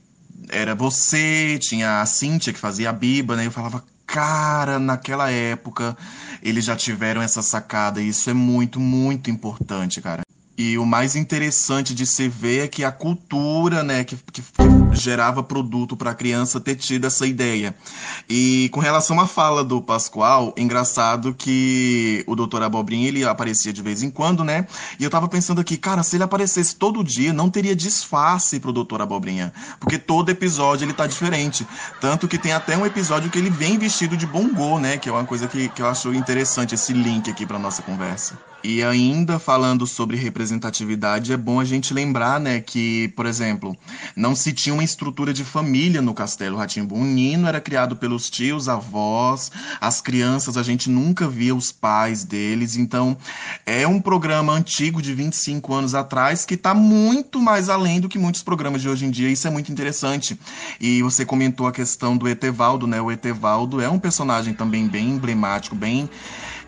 era 0.49 0.75
você, 0.75 1.57
tinha 1.59 2.01
a 2.01 2.05
Cíntia 2.05 2.53
que 2.53 2.59
fazia 2.59 2.89
a 2.89 2.93
Biba, 2.93 3.35
né? 3.35 3.45
Eu 3.45 3.51
falava, 3.51 3.83
cara, 4.05 4.79
naquela 4.79 5.29
época 5.31 5.97
eles 6.41 6.65
já 6.65 6.75
tiveram 6.75 7.21
essa 7.21 7.41
sacada, 7.41 8.01
e 8.01 8.09
isso 8.09 8.29
é 8.29 8.33
muito, 8.33 8.79
muito 8.79 9.29
importante, 9.29 10.01
cara. 10.01 10.21
E 10.57 10.77
o 10.77 10.85
mais 10.85 11.15
interessante 11.15 11.93
de 11.93 12.07
se 12.07 12.27
ver 12.27 12.65
é 12.65 12.67
que 12.67 12.83
a 12.83 12.91
cultura, 12.91 13.83
né, 13.83 14.03
que, 14.03 14.15
que 14.31 14.41
gerava 14.97 15.43
produto 15.43 15.95
para 15.95 16.11
a 16.11 16.15
criança 16.15 16.59
ter 16.59 16.75
tido 16.75 17.05
essa 17.05 17.25
ideia. 17.25 17.75
E 18.29 18.69
com 18.71 18.79
relação 18.79 19.19
à 19.19 19.27
fala 19.27 19.63
do 19.63 19.81
Pascoal, 19.81 20.53
engraçado 20.57 21.33
que 21.33 22.23
o 22.27 22.35
Doutor 22.35 22.63
Abobrinha 22.63 23.07
ele 23.07 23.23
aparecia 23.23 23.71
de 23.71 23.81
vez 23.81 24.03
em 24.03 24.09
quando, 24.09 24.43
né? 24.43 24.67
E 24.99 25.03
eu 25.03 25.09
tava 25.09 25.27
pensando 25.27 25.61
aqui, 25.61 25.77
cara, 25.77 26.03
se 26.03 26.15
ele 26.15 26.23
aparecesse 26.23 26.75
todo 26.75 27.03
dia, 27.03 27.31
não 27.31 27.49
teria 27.49 27.75
disfarce 27.75 28.59
pro 28.59 28.73
Doutor 28.73 29.01
Abobrinha, 29.01 29.53
porque 29.79 29.97
todo 29.97 30.29
episódio 30.29 30.85
ele 30.85 30.93
tá 30.93 31.07
diferente. 31.07 31.65
Tanto 32.01 32.27
que 32.27 32.37
tem 32.37 32.53
até 32.53 32.77
um 32.77 32.85
episódio 32.85 33.29
que 33.29 33.37
ele 33.37 33.49
vem 33.49 33.77
vestido 33.77 34.17
de 34.17 34.25
bongô, 34.25 34.79
né? 34.79 34.97
Que 34.97 35.09
é 35.09 35.11
uma 35.11 35.25
coisa 35.25 35.47
que, 35.47 35.69
que 35.69 35.81
eu 35.81 35.87
acho 35.87 36.13
interessante 36.13 36.75
esse 36.75 36.93
link 36.93 37.29
aqui 37.29 37.45
para 37.45 37.59
nossa 37.59 37.81
conversa. 37.81 38.37
E 38.63 38.83
ainda 38.83 39.37
falando 39.39 39.85
sobre 39.85 40.17
representatividade, 40.17 41.31
é 41.31 41.37
bom 41.37 41.59
a 41.59 41.65
gente 41.65 41.93
lembrar, 41.93 42.39
né, 42.39 42.59
que, 42.59 43.07
por 43.09 43.25
exemplo, 43.25 43.77
não 44.15 44.35
se 44.35 44.51
tinha 44.51 44.73
uma 44.73 44.83
estrutura 44.83 45.31
de 45.31 45.43
família 45.43 46.01
no 46.01 46.13
Castelo 46.13 46.57
Ratimbu. 46.57 46.95
O 46.95 47.03
Nino 47.03 47.47
era 47.47 47.61
criado 47.61 47.95
pelos 47.95 48.29
tios, 48.29 48.67
avós, 48.67 49.51
as 49.79 50.01
crianças 50.01 50.57
a 50.57 50.63
gente 50.63 50.89
nunca 50.89 51.27
via 51.27 51.55
os 51.55 51.71
pais 51.71 52.23
deles. 52.23 52.75
Então, 52.75 53.15
é 53.65 53.87
um 53.87 54.01
programa 54.01 54.53
antigo 54.53 55.01
de 55.01 55.13
25 55.13 55.73
anos 55.73 55.93
atrás 55.93 56.43
que 56.43 56.55
está 56.55 56.73
muito 56.73 57.39
mais 57.39 57.69
além 57.69 57.99
do 57.99 58.09
que 58.09 58.17
muitos 58.17 58.41
programas 58.41 58.81
de 58.81 58.89
hoje 58.89 59.05
em 59.05 59.11
dia. 59.11 59.29
Isso 59.29 59.47
é 59.47 59.51
muito 59.51 59.71
interessante. 59.71 60.37
E 60.81 61.01
você 61.03 61.23
comentou 61.25 61.67
a 61.67 61.71
questão 61.71 62.17
do 62.17 62.27
Etevaldo, 62.27 62.87
né? 62.87 62.99
O 62.99 63.11
Etevaldo 63.11 63.79
é 63.79 63.89
um 63.89 63.99
personagem 63.99 64.53
também 64.53 64.87
bem 64.87 65.11
emblemático, 65.11 65.75
bem 65.75 66.09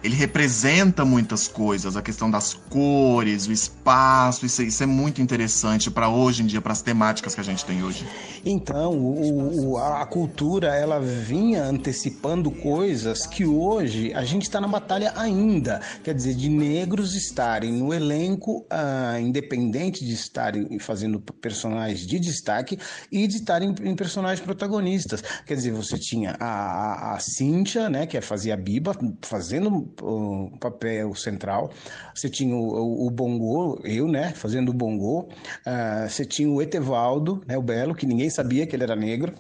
ele 0.04 0.16
representa 0.16 1.04
muitas 1.04 1.48
coisas, 1.48 1.98
a 1.98 2.02
questão 2.02 2.32
das 2.32 2.54
cores, 2.54 3.48
o 3.48 3.52
espaço, 3.52 4.46
isso, 4.46 4.64
isso 4.64 4.84
é 4.84 4.86
muito 4.86 5.22
interessante 5.22 5.92
para 5.92 6.10
hoje 6.10 6.44
em 6.44 6.46
dia, 6.46 6.62
para 6.62 6.72
as 6.72 6.82
temáticas 6.82 7.36
que 7.36 7.42
a 7.42 7.44
gente 7.44 7.66
tem 7.66 7.84
hoje. 7.84 8.08
Então, 8.46 8.94
o, 8.94 9.72
o, 9.72 9.78
a 9.78 10.06
cultura 10.06 10.76
ela 10.76 11.00
vinha 11.00 11.64
antecipando 11.66 12.50
coisas 12.50 13.26
que 13.26 13.46
hoje 13.46 14.14
a 14.14 14.24
gente 14.24 14.44
está 14.44 14.62
na 14.62 14.68
batalha 14.68 15.14
ainda, 15.16 15.82
quer 16.04 16.14
dizer, 16.14 16.34
de 16.36 16.50
negros 16.50 17.16
estarem 17.16 17.74
no 17.74 17.94
elenco, 17.94 18.66
ah, 18.70 19.20
independente 19.20 20.06
de 20.06 20.14
estarem 20.14 20.80
fazendo 20.80 21.20
personagens 21.20 22.08
de 22.08 22.20
destaque 22.20 22.78
e 23.12 23.28
de 23.28 23.38
estarem 23.38 23.76
em 23.84 23.96
personagens 23.96 24.40
protagonistas. 24.40 25.22
Quer 25.46 25.56
dizer, 25.56 25.72
você 25.72 25.98
tinha 25.98 26.38
a, 26.40 27.16
a, 27.16 27.18
a 27.18 27.90
né, 27.90 28.06
que 28.06 28.20
fazia 28.22 28.54
a 28.54 28.58
Biba, 28.58 28.96
fazendo 29.22 29.89
o 30.02 30.52
papel 30.60 31.14
central. 31.16 31.72
Você 32.14 32.30
tinha 32.30 32.56
o, 32.56 33.08
o, 33.08 33.10
Bongo, 33.10 33.80
eu, 33.84 34.08
né, 34.08 34.32
fazendo 34.34 34.70
o 34.70 34.74
Bongo. 34.74 35.30
Uh, 35.66 36.10
você 36.10 36.26
tinha 36.26 36.50
o 36.50 36.62
Etevaldo, 36.62 37.42
né, 37.48 37.58
o 37.58 37.62
Belo, 37.62 37.96
que 37.96 38.06
ninguém 38.06 38.30
sabia 38.30 38.66
que 38.66 38.76
ele 38.76 38.84
era 38.84 38.96
negro, 38.96 39.34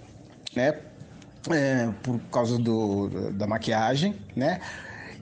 né, 0.56 0.80
é, 1.52 1.90
por 2.04 2.20
causa 2.32 2.58
do, 2.58 3.32
da 3.32 3.48
maquiagem, 3.48 4.16
né. 4.36 4.60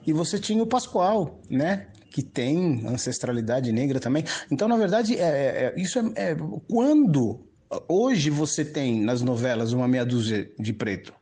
E 0.06 0.12
você 0.12 0.38
tinha 0.38 0.62
o 0.62 0.66
Pascoal, 0.66 1.38
né, 1.50 1.86
que 2.10 2.22
tem 2.22 2.86
ancestralidade 2.86 3.70
negra 3.72 4.00
também. 4.00 4.24
Então, 4.50 4.66
na 4.66 4.76
verdade, 4.76 5.16
é, 5.16 5.22
é, 5.22 5.74
é 5.76 5.80
isso 5.80 5.98
é, 5.98 6.32
é, 6.32 6.36
quando 6.68 7.46
hoje 7.88 8.30
você 8.30 8.64
tem 8.64 9.00
nas 9.02 9.22
novelas 9.22 9.72
uma 9.72 9.86
meia 9.86 10.04
dúzia 10.04 10.50
de 10.58 10.72
preto, 10.72 11.12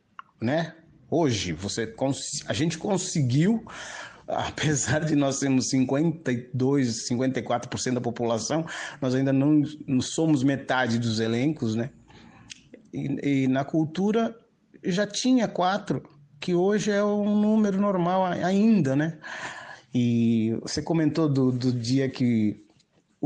né? 0.41 0.75
Hoje 1.11 1.53
você 1.53 1.95
a 2.47 2.53
gente 2.53 2.79
conseguiu 2.79 3.65
apesar 4.27 5.01
de 5.01 5.15
nós 5.15 5.37
sermos 5.37 5.69
52, 5.71 7.09
54% 7.09 7.95
da 7.95 8.01
população, 8.01 8.67
nós 9.01 9.15
ainda 9.15 9.33
não, 9.33 9.63
não, 9.87 10.01
somos 10.01 10.43
metade 10.43 10.99
dos 10.99 11.21
elencos, 11.21 11.75
né? 11.75 11.91
E, 12.93 13.45
e, 13.45 13.49
na 13.49 13.65
cultura 13.65 14.37
já 14.83 15.07
tinha 15.07 15.47
quatro, 15.47 16.03
que 16.41 16.55
hoje 16.55 16.91
é 16.91 17.03
um 17.05 17.41
número 17.41 17.81
normal 17.81 18.25
ainda, 18.25 18.97
né? 18.97 19.19
E 19.95 20.57
você 20.63 20.83
comentou 20.83 21.29
do, 21.29 21.51
do 21.51 21.73
dia 21.73 22.09
que 22.09 22.66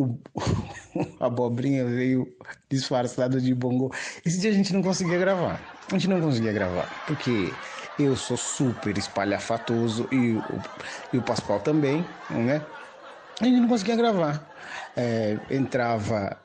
o, 0.02 0.18
a 1.20 1.26
abobrinha 1.26 1.84
veio 1.84 2.26
disfarçado 2.68 3.40
de 3.40 3.54
bongo. 3.54 3.92
Esse 4.24 4.40
dia 4.40 4.50
a 4.50 4.54
gente 4.54 4.72
não 4.72 4.82
conseguia 4.82 5.18
gravar. 5.18 5.60
A 5.88 5.92
gente 5.92 6.08
não 6.08 6.20
conseguia 6.20 6.52
gravar, 6.52 6.88
porque 7.06 7.52
eu 7.98 8.16
sou 8.16 8.36
super 8.36 8.96
espalhafatoso 8.96 10.08
e 10.10 10.34
o, 10.34 10.42
e 11.12 11.18
o 11.18 11.22
Pascoal 11.22 11.60
também, 11.60 12.04
né? 12.30 12.64
a 13.40 13.44
gente 13.44 13.60
não 13.60 13.68
conseguia 13.68 13.96
gravar. 13.96 14.48
É, 14.96 15.38
entrava 15.50 16.36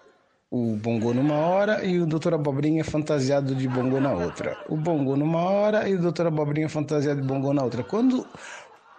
o 0.49 0.75
bongo 0.77 1.13
numa 1.13 1.35
hora 1.35 1.83
e 1.83 1.99
o 1.99 2.05
doutor 2.05 2.33
Abobrinha 2.33 2.83
fantasiado 2.83 3.53
de 3.53 3.67
bongo 3.67 3.99
na 3.99 4.13
outra. 4.13 4.57
O 4.69 4.77
bongo 4.77 5.15
numa 5.15 5.41
hora 5.41 5.89
e 5.89 5.95
o 5.95 6.01
doutor 6.01 6.27
Abobrinha 6.27 6.69
fantasiado 6.69 7.21
de 7.21 7.27
bongo 7.27 7.53
na 7.53 7.63
outra. 7.63 7.83
Quando 7.83 8.25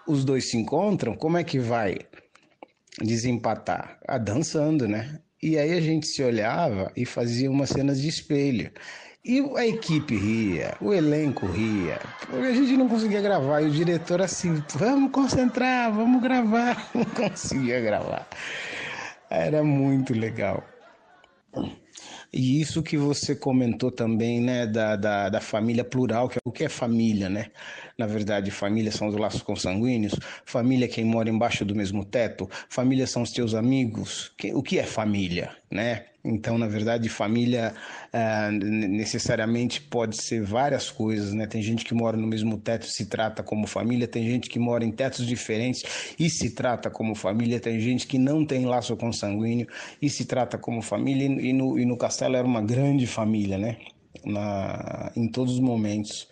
os 0.06 0.25
dois 0.25 0.50
se 0.50 0.56
encontram, 0.58 1.14
como 1.16 1.38
é 1.38 1.44
que 1.44 1.58
vai 1.58 1.98
desempatar? 3.02 3.98
Ah, 4.06 4.18
dançando, 4.18 4.88
né? 4.88 5.20
E 5.42 5.58
aí 5.58 5.72
a 5.72 5.80
gente 5.80 6.06
se 6.06 6.22
olhava 6.22 6.90
e 6.96 7.04
fazia 7.04 7.50
umas 7.50 7.70
cenas 7.70 8.00
de 8.00 8.08
espelho. 8.08 8.70
E 9.24 9.40
a 9.56 9.66
equipe 9.66 10.16
ria, 10.16 10.76
o 10.80 10.94
elenco 10.94 11.46
ria, 11.46 12.00
a 12.32 12.52
gente 12.52 12.76
não 12.76 12.88
conseguia 12.88 13.20
gravar. 13.20 13.60
E 13.60 13.66
o 13.66 13.70
diretor 13.70 14.22
assim, 14.22 14.62
vamos 14.74 15.10
concentrar, 15.10 15.92
vamos 15.92 16.22
gravar. 16.22 16.88
Não 16.94 17.04
conseguia 17.04 17.80
gravar. 17.80 18.28
Era 19.28 19.64
muito 19.64 20.14
legal. 20.14 20.62
E 22.38 22.60
isso 22.60 22.82
que 22.82 22.98
você 22.98 23.34
comentou 23.34 23.90
também, 23.90 24.42
né, 24.42 24.66
da, 24.66 24.94
da, 24.94 25.30
da, 25.30 25.40
família 25.40 25.82
plural, 25.82 26.28
que 26.28 26.36
é 26.36 26.40
o 26.44 26.52
que 26.52 26.64
é 26.64 26.68
família, 26.68 27.30
né? 27.30 27.46
Na 27.96 28.06
verdade, 28.06 28.50
família 28.50 28.92
são 28.92 29.08
os 29.08 29.16
laços 29.16 29.40
consanguíneos, 29.40 30.12
família 30.44 30.84
é 30.84 30.88
quem 30.88 31.02
mora 31.02 31.30
embaixo 31.30 31.64
do 31.64 31.74
mesmo 31.74 32.04
teto, 32.04 32.46
família 32.68 33.06
são 33.06 33.22
os 33.22 33.32
teus 33.32 33.54
amigos. 33.54 34.32
O 34.52 34.62
que 34.62 34.78
é 34.78 34.82
família, 34.82 35.56
né? 35.70 36.04
Então, 36.26 36.59
na 36.59 36.66
verdade, 36.66 37.09
família 37.09 37.75
ah, 38.12 38.50
necessariamente 38.50 39.80
pode 39.80 40.16
ser 40.16 40.42
várias 40.42 40.90
coisas, 40.90 41.33
né? 41.33 41.47
Tem 41.47 41.62
gente 41.62 41.85
que 41.85 41.95
mora 41.95 42.16
no 42.16 42.26
mesmo 42.26 42.59
teto 42.59 42.87
e 42.87 42.90
se 42.90 43.06
trata 43.06 43.42
como 43.42 43.66
família, 43.66 44.09
tem 44.09 44.25
gente 44.25 44.49
que 44.49 44.59
mora 44.59 44.85
em 44.85 44.90
tetos 44.90 45.26
diferentes 45.26 45.85
e 46.18 46.28
se 46.28 46.50
trata 46.50 46.90
como 46.90 47.14
família, 47.14 47.61
tem 47.61 47.78
gente 47.80 48.06
que 48.06 48.18
não 48.18 48.45
tem 48.45 48.66
laço 48.66 48.97
consanguíneo 48.97 49.66
e 50.02 50.11
se 50.11 50.25
trata 50.25 50.59
como 50.59 50.83
família. 50.83 51.26
E 51.26 51.52
no, 51.52 51.78
e 51.78 51.87
no 51.87 51.97
Castelo 51.97 52.37
era 52.37 52.47
uma 52.47 52.61
grande 52.61 53.06
família, 53.06 53.56
né? 53.56 53.76
Na, 54.25 55.12
em 55.14 55.28
todos 55.28 55.54
os 55.54 55.61
momentos 55.61 56.28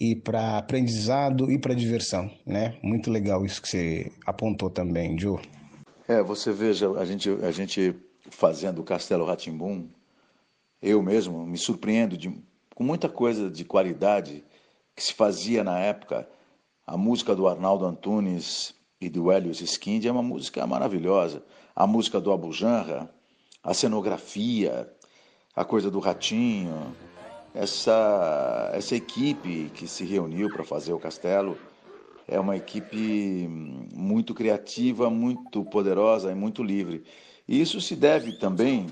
e 0.00 0.14
para 0.14 0.58
aprendizado 0.58 1.50
e 1.50 1.58
para 1.58 1.74
diversão, 1.74 2.30
né? 2.46 2.76
Muito 2.82 3.10
legal 3.10 3.44
isso 3.44 3.60
que 3.60 3.68
você 3.68 4.12
apontou 4.26 4.70
também, 4.70 5.18
Joe. 5.18 5.40
É, 6.08 6.22
você 6.22 6.52
veja, 6.52 6.90
a 6.92 7.04
gente, 7.04 7.28
a 7.42 7.50
gente 7.50 7.94
fazendo 8.30 8.80
o 8.80 8.84
Castelo 8.84 9.24
Ratimbum, 9.24 9.88
eu 10.80 11.02
mesmo 11.02 11.46
me 11.46 11.58
surpreendo 11.58 12.16
de, 12.16 12.32
com 12.74 12.84
muita 12.84 13.08
coisa 13.08 13.50
de 13.50 13.64
qualidade 13.64 14.44
que 14.94 15.02
se 15.02 15.12
fazia 15.12 15.64
na 15.64 15.78
época. 15.78 16.28
A 16.86 16.96
música 16.96 17.34
do 17.34 17.48
Arnaldo 17.48 17.84
Antunes 17.84 18.74
e 19.00 19.08
do 19.08 19.32
Helios 19.32 19.60
Skind 19.60 20.04
é 20.04 20.12
uma 20.12 20.22
música 20.22 20.66
maravilhosa. 20.66 21.42
A 21.74 21.86
música 21.86 22.20
do 22.20 22.32
Abu 22.32 22.52
Janra, 22.52 23.10
a 23.62 23.74
cenografia, 23.74 24.90
a 25.54 25.64
coisa 25.64 25.90
do 25.90 25.98
Ratinho, 25.98 26.94
essa, 27.54 28.70
essa 28.74 28.94
equipe 28.94 29.70
que 29.74 29.88
se 29.88 30.04
reuniu 30.04 30.50
para 30.50 30.64
fazer 30.64 30.92
o 30.92 30.98
castelo 30.98 31.58
é 32.28 32.38
uma 32.38 32.56
equipe 32.56 33.48
muito 33.94 34.34
criativa, 34.34 35.08
muito 35.08 35.64
poderosa 35.64 36.30
e 36.30 36.34
muito 36.34 36.62
livre. 36.62 37.04
E 37.48 37.60
isso 37.60 37.80
se 37.80 37.94
deve 37.94 38.32
também 38.32 38.86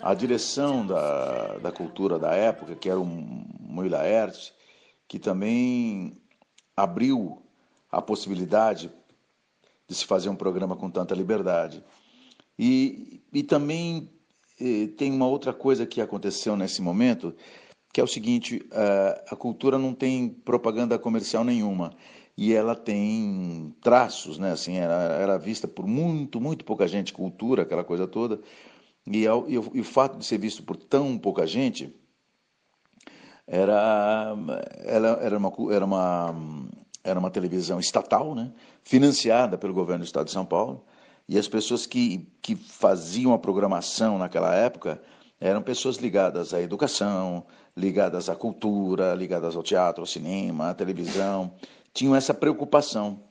à 0.00 0.14
direção 0.14 0.86
da, 0.86 1.58
da 1.58 1.72
cultura 1.72 2.18
da 2.18 2.32
época, 2.32 2.76
que 2.76 2.88
era 2.88 3.00
o 3.00 3.04
Moila 3.04 3.98
Laerte, 3.98 4.52
que 5.08 5.18
também 5.18 6.16
abriu 6.76 7.42
a 7.90 8.00
possibilidade 8.00 8.90
de 9.88 9.94
se 9.94 10.06
fazer 10.06 10.28
um 10.28 10.36
programa 10.36 10.76
com 10.76 10.90
tanta 10.90 11.14
liberdade. 11.14 11.82
E, 12.58 13.20
e 13.32 13.42
também 13.42 14.08
eh, 14.60 14.88
tem 14.96 15.10
uma 15.10 15.26
outra 15.26 15.52
coisa 15.52 15.84
que 15.84 16.00
aconteceu 16.00 16.56
nesse 16.56 16.80
momento, 16.80 17.34
que 17.92 18.00
é 18.00 18.04
o 18.04 18.08
seguinte: 18.08 18.64
a, 18.70 19.34
a 19.34 19.36
cultura 19.36 19.78
não 19.78 19.92
tem 19.92 20.28
propaganda 20.28 20.98
comercial 20.98 21.44
nenhuma 21.44 21.94
e 22.36 22.54
ela 22.54 22.74
tem 22.74 23.74
traços, 23.82 24.38
né? 24.38 24.52
Assim, 24.52 24.76
era, 24.76 24.94
era 24.94 25.38
vista 25.38 25.68
por 25.68 25.86
muito, 25.86 26.40
muito 26.40 26.64
pouca 26.64 26.88
gente, 26.88 27.12
cultura, 27.12 27.62
aquela 27.62 27.84
coisa 27.84 28.06
toda. 28.06 28.40
E, 29.06 29.24
e, 29.24 29.52
e 29.52 29.80
o 29.80 29.84
fato 29.84 30.18
de 30.18 30.24
ser 30.24 30.38
visto 30.38 30.62
por 30.62 30.76
tão 30.76 31.18
pouca 31.18 31.46
gente 31.46 31.94
era, 33.46 34.34
ela, 34.84 35.08
era, 35.20 35.36
uma, 35.36 35.52
era, 35.70 35.84
uma, 35.84 36.34
era 37.04 37.18
uma 37.18 37.30
televisão 37.30 37.78
estatal, 37.78 38.34
né? 38.34 38.52
financiada 38.82 39.58
pelo 39.58 39.74
governo 39.74 40.04
do 40.04 40.06
estado 40.06 40.26
de 40.26 40.32
São 40.32 40.46
Paulo. 40.46 40.84
E 41.28 41.38
as 41.38 41.48
pessoas 41.48 41.86
que, 41.86 42.28
que 42.40 42.56
faziam 42.56 43.32
a 43.32 43.38
programação 43.38 44.18
naquela 44.18 44.54
época 44.54 45.00
eram 45.40 45.62
pessoas 45.62 45.96
ligadas 45.96 46.54
à 46.54 46.60
educação, 46.62 47.44
ligadas 47.76 48.28
à 48.28 48.36
cultura, 48.36 49.14
ligadas 49.14 49.56
ao 49.56 49.62
teatro, 49.62 50.02
ao 50.02 50.06
cinema, 50.06 50.70
à 50.70 50.74
televisão 50.74 51.52
tinham 51.92 52.14
essa 52.14 52.34
preocupação, 52.34 53.22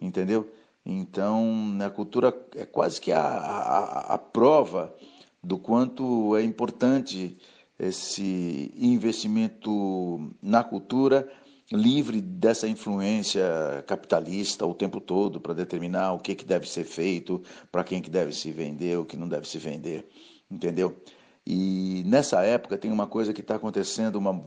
entendeu? 0.00 0.50
Então, 0.84 1.78
a 1.84 1.90
cultura 1.90 2.34
é 2.56 2.64
quase 2.64 3.00
que 3.00 3.12
a, 3.12 3.20
a, 3.20 4.14
a 4.14 4.18
prova 4.18 4.94
do 5.42 5.58
quanto 5.58 6.36
é 6.36 6.42
importante 6.42 7.38
esse 7.78 8.72
investimento 8.76 10.32
na 10.42 10.62
cultura 10.62 11.30
livre 11.72 12.20
dessa 12.20 12.66
influência 12.66 13.42
capitalista 13.86 14.66
o 14.66 14.74
tempo 14.74 15.00
todo 15.00 15.40
para 15.40 15.54
determinar 15.54 16.12
o 16.12 16.18
que, 16.18 16.34
que 16.34 16.44
deve 16.44 16.68
ser 16.68 16.84
feito, 16.84 17.42
para 17.70 17.84
quem 17.84 18.02
que 18.02 18.10
deve 18.10 18.32
se 18.32 18.50
vender, 18.50 18.98
o 18.98 19.04
que 19.04 19.16
não 19.16 19.28
deve 19.28 19.48
se 19.48 19.56
vender, 19.58 20.06
entendeu? 20.50 21.00
E 21.46 22.02
nessa 22.06 22.42
época 22.42 22.76
tem 22.76 22.90
uma 22.90 23.06
coisa 23.06 23.32
que 23.32 23.40
está 23.40 23.54
acontecendo, 23.54 24.16
uma 24.16 24.44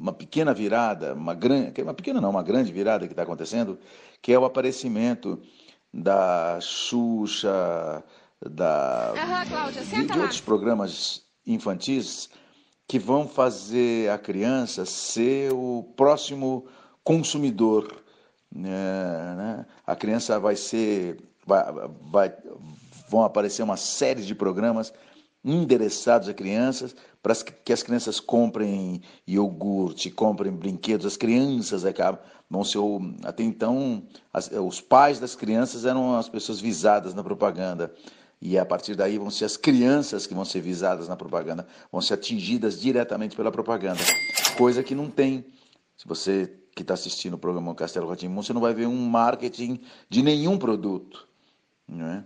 uma 0.00 0.14
pequena 0.14 0.54
virada, 0.54 1.12
uma 1.12 1.34
grande, 1.34 1.82
uma 1.82 1.92
pequena 1.92 2.22
não, 2.22 2.30
uma 2.30 2.42
grande 2.42 2.72
virada 2.72 3.06
que 3.06 3.12
está 3.12 3.22
acontecendo, 3.22 3.78
que 4.22 4.32
é 4.32 4.38
o 4.38 4.46
aparecimento 4.46 5.38
da 5.92 6.58
Xuxa, 6.58 8.02
da, 8.40 9.12
uhum, 9.12 9.48
Cláudia, 9.50 9.84
de, 9.84 10.06
de 10.06 10.18
outros 10.18 10.40
programas 10.40 11.22
infantis 11.46 12.30
que 12.88 12.98
vão 12.98 13.28
fazer 13.28 14.10
a 14.10 14.16
criança 14.16 14.86
ser 14.86 15.52
o 15.52 15.92
próximo 15.96 16.66
consumidor. 17.04 18.02
Né, 18.50 19.34
né? 19.36 19.66
A 19.86 19.94
criança 19.94 20.40
vai 20.40 20.56
ser, 20.56 21.18
vai, 21.46 21.64
vai, 22.10 22.34
vão 23.08 23.22
aparecer 23.22 23.62
uma 23.62 23.76
série 23.76 24.22
de 24.22 24.34
programas 24.34 24.92
endereçados 25.44 26.28
a 26.28 26.34
crianças, 26.34 26.94
para 27.22 27.34
que 27.34 27.72
as 27.72 27.82
crianças 27.82 28.20
comprem 28.20 29.02
iogurte, 29.26 30.10
comprem 30.10 30.52
brinquedos. 30.52 31.06
As 31.06 31.16
crianças 31.16 31.84
acabam, 31.84 32.20
vão 32.48 32.64
ser, 32.64 32.78
até 33.24 33.42
então, 33.42 34.02
as, 34.32 34.50
os 34.50 34.80
pais 34.80 35.18
das 35.18 35.34
crianças 35.34 35.84
eram 35.84 36.16
as 36.16 36.28
pessoas 36.28 36.60
visadas 36.60 37.14
na 37.14 37.22
propaganda. 37.22 37.94
E 38.40 38.58
a 38.58 38.64
partir 38.64 38.94
daí 38.94 39.18
vão 39.18 39.30
ser 39.30 39.44
as 39.44 39.56
crianças 39.56 40.26
que 40.26 40.34
vão 40.34 40.44
ser 40.44 40.60
visadas 40.60 41.08
na 41.08 41.16
propaganda, 41.16 41.66
vão 41.92 42.00
ser 42.00 42.14
atingidas 42.14 42.80
diretamente 42.80 43.36
pela 43.36 43.52
propaganda. 43.52 44.00
Coisa 44.56 44.82
que 44.82 44.94
não 44.94 45.10
tem. 45.10 45.44
Se 45.96 46.08
você 46.08 46.50
que 46.74 46.82
está 46.82 46.94
assistindo 46.94 47.34
o 47.34 47.38
programa 47.38 47.74
Castelo 47.74 48.08
Ratimum, 48.08 48.42
você 48.42 48.54
não 48.54 48.60
vai 48.60 48.72
ver 48.72 48.86
um 48.86 48.96
marketing 48.96 49.80
de 50.08 50.22
nenhum 50.22 50.56
produto. 50.56 51.28
Não 51.86 52.06
é? 52.06 52.24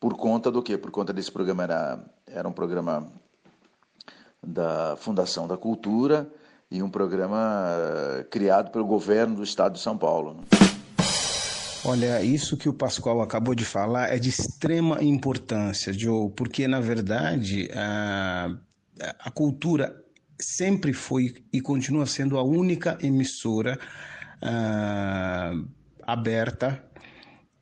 Por 0.00 0.16
conta 0.16 0.50
do 0.50 0.62
quê? 0.62 0.78
Por 0.78 0.90
conta 0.90 1.12
desse 1.12 1.30
programa 1.30 1.62
era, 1.62 2.04
era 2.26 2.48
um 2.48 2.52
programa 2.52 3.12
da 4.42 4.96
Fundação 4.96 5.46
da 5.46 5.58
Cultura 5.58 6.26
e 6.70 6.82
um 6.82 6.88
programa 6.88 7.66
eh, 8.18 8.26
criado 8.30 8.70
pelo 8.70 8.86
governo 8.86 9.36
do 9.36 9.44
estado 9.44 9.74
de 9.74 9.80
São 9.80 9.98
Paulo. 9.98 10.34
Né? 10.34 10.42
Olha, 11.84 12.22
isso 12.22 12.56
que 12.56 12.68
o 12.68 12.72
Pascoal 12.72 13.20
acabou 13.20 13.54
de 13.54 13.64
falar 13.64 14.08
é 14.08 14.18
de 14.18 14.30
extrema 14.30 15.02
importância, 15.02 15.92
Joe, 15.92 16.30
porque 16.30 16.66
na 16.66 16.80
verdade 16.80 17.68
a, 17.74 18.54
a 19.18 19.30
cultura 19.30 19.94
sempre 20.38 20.92
foi 20.94 21.44
e 21.52 21.60
continua 21.60 22.06
sendo 22.06 22.38
a 22.38 22.42
única 22.42 22.98
emissora 23.02 23.78
uh, 24.42 25.68
aberta 26.02 26.82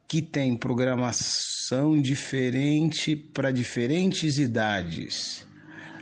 que 0.09 0.23
tem 0.23 0.57
programação 0.57 2.01
diferente 2.01 3.15
para 3.15 3.53
diferentes 3.53 4.39
idades 4.39 5.47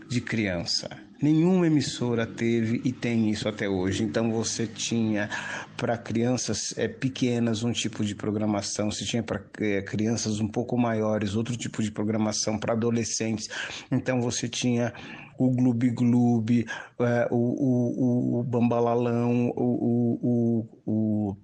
de 0.09 0.21
criança. 0.21 0.89
Nenhuma 1.21 1.67
emissora 1.67 2.25
teve 2.25 2.81
e 2.85 2.93
tem 2.93 3.31
isso 3.31 3.49
até 3.49 3.69
hoje. 3.69 4.05
Então 4.05 4.31
você 4.31 4.67
tinha 4.67 5.29
para 5.77 5.99
crianças 5.99 6.73
é, 6.79 6.87
pequenas 6.87 7.65
um 7.65 7.73
tipo 7.73 8.05
de 8.05 8.15
programação, 8.15 8.93
você 8.93 9.05
tinha 9.05 9.23
para 9.23 9.43
é, 9.61 9.83
crianças 9.83 10.39
um 10.39 10.47
pouco 10.47 10.79
maiores 10.79 11.35
outro 11.35 11.57
tipo 11.57 11.83
de 11.83 11.91
programação 11.91 12.59
para 12.59 12.75
adolescentes. 12.75 13.49
Então 13.91 14.21
você 14.21 14.49
tinha 14.49 14.93
o 15.39 15.51
Gloob 15.51 15.91
Gloob, 15.91 16.67
é, 17.01 17.29
o, 17.31 17.37
o, 17.37 18.41
o 18.41 18.45
Bambalalão, 18.45 19.49
o, 19.57 20.21
o, 20.23 20.69
o 20.87 21.37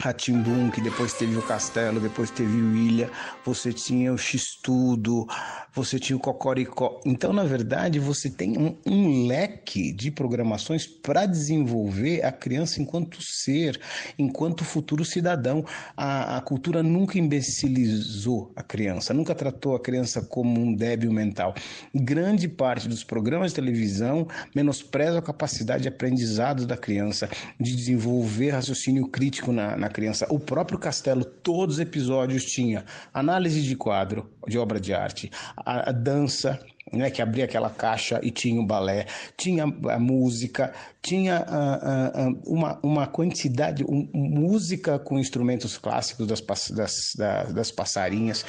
Ratimbum, 0.00 0.70
que 0.70 0.80
depois 0.80 1.12
teve 1.12 1.36
o 1.36 1.42
Castelo, 1.42 2.00
depois 2.00 2.30
teve 2.30 2.56
o 2.56 2.74
Ilha, 2.74 3.10
você 3.44 3.70
tinha 3.70 4.10
o 4.10 4.16
X-Tudo, 4.16 5.26
você 5.74 5.98
tinha 5.98 6.16
o 6.16 6.20
Cocoricó. 6.20 6.98
Então, 7.04 7.34
na 7.34 7.44
verdade, 7.44 7.98
você 7.98 8.30
tem 8.30 8.56
um, 8.56 8.74
um 8.86 9.26
leque 9.26 9.92
de 9.92 10.10
programações 10.10 10.86
para 10.86 11.26
desenvolver 11.26 12.24
a 12.24 12.32
criança 12.32 12.80
enquanto 12.80 13.22
ser, 13.22 13.78
enquanto 14.18 14.64
futuro 14.64 15.04
cidadão. 15.04 15.66
A, 15.94 16.38
a 16.38 16.40
cultura 16.40 16.82
nunca 16.82 17.18
imbecilizou 17.18 18.52
a 18.56 18.62
criança, 18.62 19.12
nunca 19.12 19.34
tratou 19.34 19.76
a 19.76 19.80
criança 19.80 20.22
como 20.22 20.58
um 20.62 20.74
débil 20.74 21.12
mental. 21.12 21.54
Grande 21.94 22.48
parte 22.48 22.88
dos 22.88 23.04
programas 23.04 23.50
de 23.50 23.56
televisão 23.56 24.26
menospreza 24.56 25.18
a 25.18 25.22
capacidade 25.22 25.82
de 25.82 25.88
aprendizado 25.88 26.66
da 26.66 26.76
criança, 26.76 27.28
de 27.60 27.76
desenvolver 27.76 28.52
raciocínio 28.52 29.06
crítico 29.06 29.52
na, 29.52 29.76
na 29.76 29.89
criança. 29.90 30.26
O 30.30 30.38
próprio 30.38 30.78
Castelo, 30.78 31.24
todos 31.24 31.76
os 31.76 31.80
episódios 31.80 32.44
tinha 32.44 32.84
análise 33.12 33.62
de 33.62 33.76
quadro, 33.76 34.30
de 34.46 34.58
obra 34.58 34.80
de 34.80 34.94
arte, 34.94 35.30
a, 35.56 35.90
a 35.90 35.92
dança, 35.92 36.58
né, 36.92 37.10
que 37.10 37.22
abria 37.22 37.44
aquela 37.44 37.70
caixa 37.70 38.20
e 38.22 38.30
tinha 38.30 38.60
o 38.60 38.66
balé, 38.66 39.06
tinha 39.36 39.64
a 39.64 39.98
música, 39.98 40.72
tinha 41.00 41.44
uh, 41.46 42.30
uh, 42.30 42.42
uma, 42.46 42.80
uma 42.82 43.06
quantidade, 43.06 43.84
um, 43.84 44.08
música 44.12 44.98
com 44.98 45.18
instrumentos 45.18 45.78
clássicos 45.78 46.26
das, 46.26 46.40
das, 46.70 47.14
das, 47.16 47.52
das 47.52 47.70
passarinhas. 47.70 48.44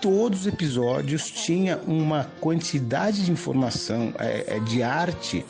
Todos 0.00 0.40
os 0.40 0.46
episódios 0.46 1.30
tinha 1.30 1.78
uma 1.78 2.24
quantidade 2.40 3.24
de 3.24 3.32
informação, 3.32 4.12
é, 4.18 4.56
é, 4.56 4.60
de 4.60 4.82
arte 4.82 5.44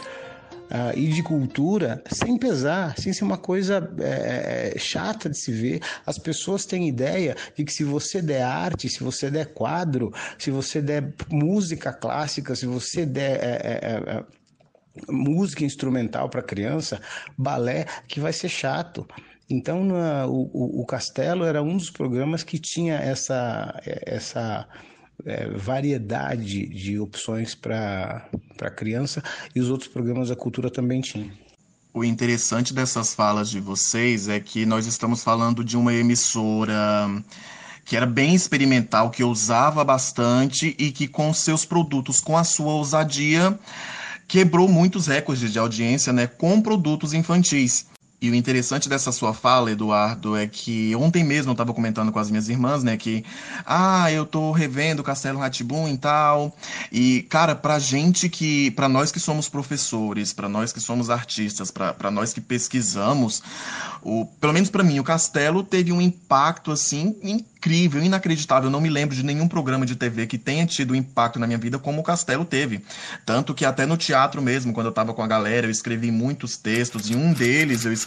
uh, 0.70 0.96
e 0.96 1.08
de 1.08 1.22
cultura 1.22 2.02
sem 2.10 2.36
pesar, 2.38 2.94
sem 2.98 3.12
ser 3.12 3.24
uma 3.24 3.38
coisa 3.38 3.92
é, 3.98 4.74
chata 4.78 5.28
de 5.28 5.38
se 5.38 5.52
ver. 5.52 5.80
As 6.04 6.18
pessoas 6.18 6.64
têm 6.64 6.88
ideia 6.88 7.36
de 7.56 7.64
que 7.64 7.72
se 7.72 7.84
você 7.84 8.20
der 8.20 8.42
arte, 8.42 8.88
se 8.88 9.02
você 9.02 9.30
der 9.30 9.52
quadro, 9.52 10.12
se 10.38 10.50
você 10.50 10.80
der 10.80 11.12
música 11.30 11.92
clássica, 11.92 12.54
se 12.54 12.66
você 12.66 13.04
der. 13.06 13.38
É, 13.42 13.80
é, 13.82 14.24
música 15.10 15.62
instrumental 15.62 16.26
para 16.30 16.42
criança, 16.42 16.98
balé, 17.36 17.84
que 18.08 18.18
vai 18.18 18.32
ser 18.32 18.48
chato. 18.48 19.06
Então, 19.48 19.84
na, 19.84 20.26
o, 20.26 20.80
o, 20.80 20.86
Castelo 20.86 21.44
era 21.44 21.62
um 21.62 21.76
dos 21.76 21.90
programas 21.90 22.42
que 22.42 22.58
tinha 22.58 22.94
essa, 22.94 23.78
essa 23.84 24.66
é, 25.24 25.48
variedade 25.48 26.66
de 26.66 26.98
opções 26.98 27.54
para 27.54 28.28
a 28.60 28.70
criança 28.70 29.22
e 29.54 29.60
os 29.60 29.70
outros 29.70 29.88
programas 29.88 30.28
da 30.28 30.36
cultura 30.36 30.70
também 30.70 31.00
tinham. 31.00 31.30
O 31.94 32.04
interessante 32.04 32.74
dessas 32.74 33.14
falas 33.14 33.48
de 33.48 33.58
vocês 33.58 34.28
é 34.28 34.38
que 34.38 34.66
nós 34.66 34.86
estamos 34.86 35.24
falando 35.24 35.64
de 35.64 35.76
uma 35.76 35.94
emissora 35.94 36.74
que 37.86 37.96
era 37.96 38.04
bem 38.04 38.34
experimental, 38.34 39.10
que 39.10 39.22
usava 39.24 39.82
bastante 39.84 40.74
e 40.78 40.90
que 40.90 41.06
com 41.06 41.32
seus 41.32 41.64
produtos, 41.64 42.20
com 42.20 42.36
a 42.36 42.44
sua 42.44 42.72
ousadia, 42.72 43.58
quebrou 44.26 44.68
muitos 44.68 45.06
recordes 45.06 45.52
de 45.52 45.58
audiência, 45.58 46.12
né, 46.12 46.26
com 46.26 46.60
produtos 46.60 47.14
infantis. 47.14 47.86
E 48.18 48.30
o 48.30 48.34
interessante 48.34 48.88
dessa 48.88 49.12
sua 49.12 49.34
fala, 49.34 49.70
Eduardo, 49.70 50.34
é 50.36 50.46
que 50.46 50.96
ontem 50.96 51.22
mesmo 51.22 51.50
eu 51.50 51.52
estava 51.52 51.74
comentando 51.74 52.10
com 52.10 52.18
as 52.18 52.30
minhas 52.30 52.48
irmãs, 52.48 52.82
né, 52.82 52.96
que 52.96 53.22
ah, 53.66 54.10
eu 54.10 54.24
tô 54.24 54.52
revendo 54.52 55.02
Castelo 55.02 55.38
Ratibum 55.38 55.86
e 55.86 55.98
tal. 55.98 56.56
E 56.90 57.26
cara, 57.28 57.54
pra 57.54 57.78
gente 57.78 58.28
que, 58.30 58.70
para 58.70 58.88
nós 58.88 59.12
que 59.12 59.20
somos 59.20 59.50
professores, 59.50 60.32
para 60.32 60.48
nós 60.48 60.72
que 60.72 60.80
somos 60.80 61.10
artistas, 61.10 61.70
para 61.70 62.10
nós 62.10 62.32
que 62.32 62.40
pesquisamos, 62.40 63.42
o, 64.02 64.24
pelo 64.40 64.54
menos 64.54 64.70
para 64.70 64.82
mim, 64.82 64.98
o 64.98 65.04
Castelo 65.04 65.62
teve 65.62 65.92
um 65.92 66.00
impacto 66.00 66.72
assim 66.72 67.16
incrível, 67.22 68.02
inacreditável. 68.02 68.68
Eu 68.68 68.72
não 68.72 68.80
me 68.80 68.88
lembro 68.88 69.14
de 69.14 69.22
nenhum 69.22 69.46
programa 69.46 69.84
de 69.84 69.94
TV 69.94 70.26
que 70.26 70.38
tenha 70.38 70.64
tido 70.64 70.94
impacto 70.94 71.38
na 71.38 71.46
minha 71.46 71.58
vida 71.58 71.78
como 71.78 72.00
o 72.00 72.04
Castelo 72.04 72.44
teve. 72.44 72.82
Tanto 73.26 73.52
que 73.52 73.64
até 73.64 73.84
no 73.84 73.96
teatro 73.96 74.40
mesmo, 74.40 74.72
quando 74.72 74.86
eu 74.86 74.90
estava 74.90 75.12
com 75.12 75.22
a 75.22 75.26
galera, 75.26 75.66
eu 75.66 75.70
escrevi 75.70 76.10
muitos 76.10 76.56
textos, 76.56 77.10
e 77.10 77.16
um 77.16 77.32
deles 77.32 77.84
eu 77.84 77.92
escrevi 77.92 78.05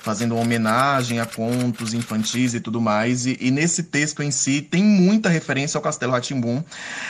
fazendo 0.00 0.34
uma 0.34 0.42
homenagem 0.42 1.20
a 1.20 1.26
contos 1.26 1.94
infantis 1.94 2.54
e 2.54 2.60
tudo 2.60 2.80
mais. 2.80 3.26
E, 3.26 3.36
e 3.40 3.50
nesse 3.50 3.82
texto 3.82 4.22
em 4.22 4.30
si 4.30 4.62
tem 4.62 4.82
muita 4.82 5.28
referência 5.28 5.78
ao 5.78 5.82
Castelo 5.82 6.12
Ratimbum, 6.12 6.62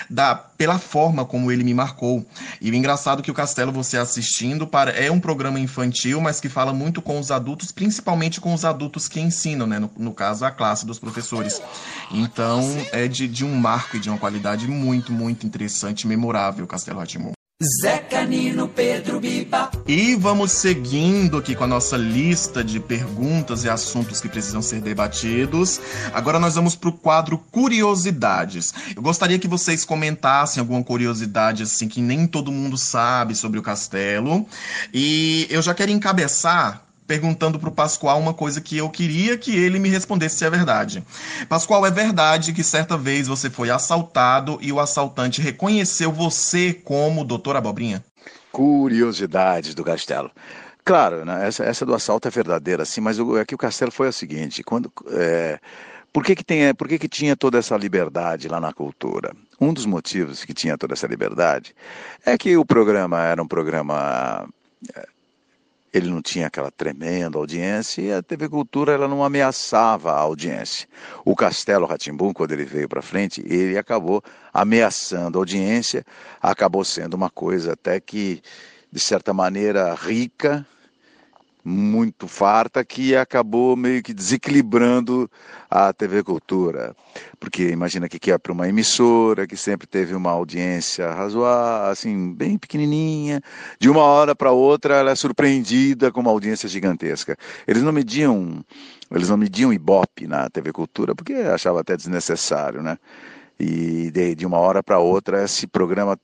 da 0.08 0.34
pela 0.58 0.78
forma 0.78 1.24
como 1.24 1.52
ele 1.52 1.62
me 1.62 1.72
marcou. 1.72 2.26
E 2.60 2.70
o 2.70 2.74
engraçado 2.74 3.20
é 3.20 3.22
que 3.22 3.30
o 3.30 3.34
Castelo, 3.34 3.70
você 3.70 3.96
assistindo, 3.96 4.66
para, 4.66 4.90
é 4.90 5.08
um 5.10 5.20
programa 5.20 5.60
infantil, 5.60 6.20
mas 6.20 6.40
que 6.40 6.48
fala 6.48 6.72
muito 6.72 7.00
com 7.00 7.18
os 7.18 7.30
adultos, 7.30 7.70
principalmente 7.70 8.40
com 8.40 8.52
os 8.52 8.64
adultos 8.64 9.06
que 9.06 9.20
ensinam, 9.20 9.68
né? 9.68 9.78
No, 9.78 9.90
no 9.96 10.12
caso, 10.12 10.44
a 10.44 10.50
classe 10.50 10.84
dos 10.84 10.98
professores. 10.98 11.62
Então, 12.10 12.60
é 12.90 13.06
de, 13.06 13.28
de 13.28 13.44
um 13.44 13.54
marco 13.54 13.96
e 13.96 14.00
de 14.00 14.10
uma 14.10 14.18
qualidade 14.18 14.66
muito, 14.66 15.12
muito 15.12 15.46
interessante 15.46 16.08
memorável, 16.08 16.66
Castelo 16.66 16.98
Ratimon. 16.98 17.37
Zé 17.82 17.98
Canino, 17.98 18.68
Pedro 18.68 19.18
Biba. 19.18 19.68
E 19.84 20.14
vamos 20.14 20.52
seguindo 20.52 21.36
aqui 21.36 21.56
com 21.56 21.64
a 21.64 21.66
nossa 21.66 21.96
lista 21.96 22.62
de 22.62 22.78
perguntas 22.78 23.64
e 23.64 23.68
assuntos 23.68 24.20
que 24.20 24.28
precisam 24.28 24.62
ser 24.62 24.80
debatidos. 24.80 25.80
Agora 26.12 26.38
nós 26.38 26.54
vamos 26.54 26.76
para 26.76 26.90
o 26.90 26.92
quadro 26.92 27.36
Curiosidades. 27.50 28.72
Eu 28.94 29.02
gostaria 29.02 29.40
que 29.40 29.48
vocês 29.48 29.84
comentassem 29.84 30.60
alguma 30.60 30.84
curiosidade 30.84 31.64
assim 31.64 31.88
que 31.88 32.00
nem 32.00 32.28
todo 32.28 32.52
mundo 32.52 32.78
sabe 32.78 33.34
sobre 33.34 33.58
o 33.58 33.62
castelo. 33.62 34.46
E 34.94 35.48
eu 35.50 35.60
já 35.60 35.74
quero 35.74 35.90
encabeçar 35.90 36.87
perguntando 37.08 37.58
para 37.58 37.70
o 37.70 37.72
Pascoal 37.72 38.20
uma 38.20 38.34
coisa 38.34 38.60
que 38.60 38.76
eu 38.76 38.90
queria 38.90 39.38
que 39.38 39.56
ele 39.56 39.78
me 39.78 39.88
respondesse 39.88 40.36
se 40.36 40.44
é 40.44 40.50
verdade. 40.50 41.02
Pascoal, 41.48 41.86
é 41.86 41.90
verdade 41.90 42.52
que 42.52 42.62
certa 42.62 42.98
vez 42.98 43.26
você 43.26 43.48
foi 43.48 43.70
assaltado 43.70 44.58
e 44.60 44.70
o 44.70 44.78
assaltante 44.78 45.40
reconheceu 45.40 46.12
você 46.12 46.74
como 46.74 47.24
doutor 47.24 47.56
Abobrinha? 47.56 48.04
Curiosidades 48.52 49.74
do 49.74 49.82
Castelo. 49.82 50.30
Claro, 50.84 51.24
né, 51.24 51.48
essa, 51.48 51.64
essa 51.64 51.86
do 51.86 51.94
assalto 51.94 52.28
é 52.28 52.30
verdadeira, 52.30 52.84
sim, 52.84 53.00
mas 53.00 53.18
o, 53.18 53.36
aqui 53.36 53.54
o 53.54 53.58
Castelo 53.58 53.90
foi 53.90 54.08
o 54.08 54.12
seguinte, 54.12 54.62
quando... 54.62 54.92
É, 55.10 55.58
por 56.10 56.24
que, 56.24 56.34
que, 56.34 56.44
tem, 56.44 56.74
por 56.74 56.88
que, 56.88 56.98
que 56.98 57.08
tinha 57.08 57.36
toda 57.36 57.58
essa 57.58 57.76
liberdade 57.76 58.48
lá 58.48 58.58
na 58.58 58.72
cultura? 58.72 59.34
Um 59.60 59.74
dos 59.74 59.84
motivos 59.84 60.44
que 60.44 60.54
tinha 60.54 60.76
toda 60.76 60.94
essa 60.94 61.06
liberdade 61.06 61.74
é 62.24 62.36
que 62.38 62.56
o 62.56 62.64
programa 62.64 63.22
era 63.22 63.42
um 63.42 63.46
programa 63.46 64.48
ele 65.92 66.08
não 66.10 66.20
tinha 66.20 66.46
aquela 66.46 66.70
tremenda 66.70 67.38
audiência 67.38 68.02
e 68.02 68.12
a 68.12 68.22
TV 68.22 68.48
Cultura 68.48 68.92
ela 68.92 69.08
não 69.08 69.24
ameaçava 69.24 70.12
a 70.12 70.18
audiência. 70.18 70.88
O 71.24 71.34
Castelo 71.34 71.86
Ratimbum, 71.86 72.32
quando 72.32 72.52
ele 72.52 72.64
veio 72.64 72.88
para 72.88 73.02
frente, 73.02 73.42
ele 73.46 73.78
acabou 73.78 74.22
ameaçando 74.52 75.38
a 75.38 75.40
audiência, 75.40 76.04
acabou 76.40 76.84
sendo 76.84 77.14
uma 77.14 77.30
coisa 77.30 77.72
até 77.72 78.00
que, 78.00 78.42
de 78.92 79.00
certa 79.00 79.32
maneira, 79.32 79.94
rica, 79.94 80.66
muito 81.68 82.26
farta 82.26 82.82
que 82.82 83.14
acabou 83.14 83.76
meio 83.76 84.02
que 84.02 84.14
desequilibrando 84.14 85.30
a 85.70 85.92
TV 85.92 86.22
Cultura. 86.22 86.96
Porque 87.38 87.68
imagina 87.68 88.08
que, 88.08 88.30
é 88.30 88.38
para 88.38 88.52
uma 88.52 88.68
emissora 88.68 89.46
que 89.46 89.56
sempre 89.56 89.86
teve 89.86 90.14
uma 90.14 90.30
audiência 90.30 91.10
razoável, 91.12 91.90
assim, 91.90 92.32
bem 92.32 92.56
pequenininha, 92.56 93.42
de 93.78 93.90
uma 93.90 94.02
hora 94.02 94.34
para 94.34 94.50
outra 94.50 94.94
ela 94.96 95.10
é 95.10 95.14
surpreendida 95.14 96.10
com 96.10 96.20
uma 96.20 96.30
audiência 96.30 96.68
gigantesca. 96.68 97.36
Eles 97.66 97.82
não 97.82 97.92
mediam, 97.92 98.64
eles 99.10 99.28
não 99.28 99.36
mediam 99.36 99.72
Ibope 99.72 100.26
na 100.26 100.48
TV 100.48 100.72
Cultura 100.72 101.14
porque 101.14 101.34
achava 101.34 101.80
até 101.80 101.96
desnecessário, 101.96 102.82
né? 102.82 102.96
E 103.60 104.10
de, 104.10 104.34
de 104.34 104.46
uma 104.46 104.58
hora 104.58 104.82
para 104.82 104.98
outra 105.00 105.44
esse 105.44 105.66
programa, 105.66 106.16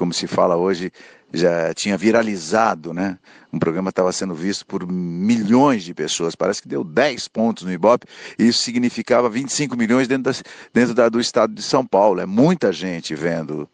como 0.00 0.14
se 0.14 0.26
fala 0.26 0.56
hoje, 0.56 0.90
já 1.30 1.74
tinha 1.74 1.94
viralizado, 1.94 2.94
né? 2.94 3.18
Um 3.52 3.58
programa 3.58 3.90
estava 3.90 4.10
sendo 4.12 4.34
visto 4.34 4.64
por 4.64 4.90
milhões 4.90 5.84
de 5.84 5.92
pessoas, 5.92 6.34
parece 6.34 6.62
que 6.62 6.68
deu 6.68 6.82
10 6.82 7.28
pontos 7.28 7.64
no 7.64 7.70
Ibope, 7.70 8.06
e 8.38 8.48
isso 8.48 8.62
significava 8.62 9.28
25 9.28 9.76
milhões 9.76 10.08
dentro, 10.08 10.24
das, 10.24 10.42
dentro 10.72 10.94
da, 10.94 11.10
do 11.10 11.20
estado 11.20 11.52
de 11.52 11.60
São 11.60 11.84
Paulo. 11.84 12.18
É 12.18 12.24
muita 12.24 12.72
gente 12.72 13.14
vendo 13.14 13.68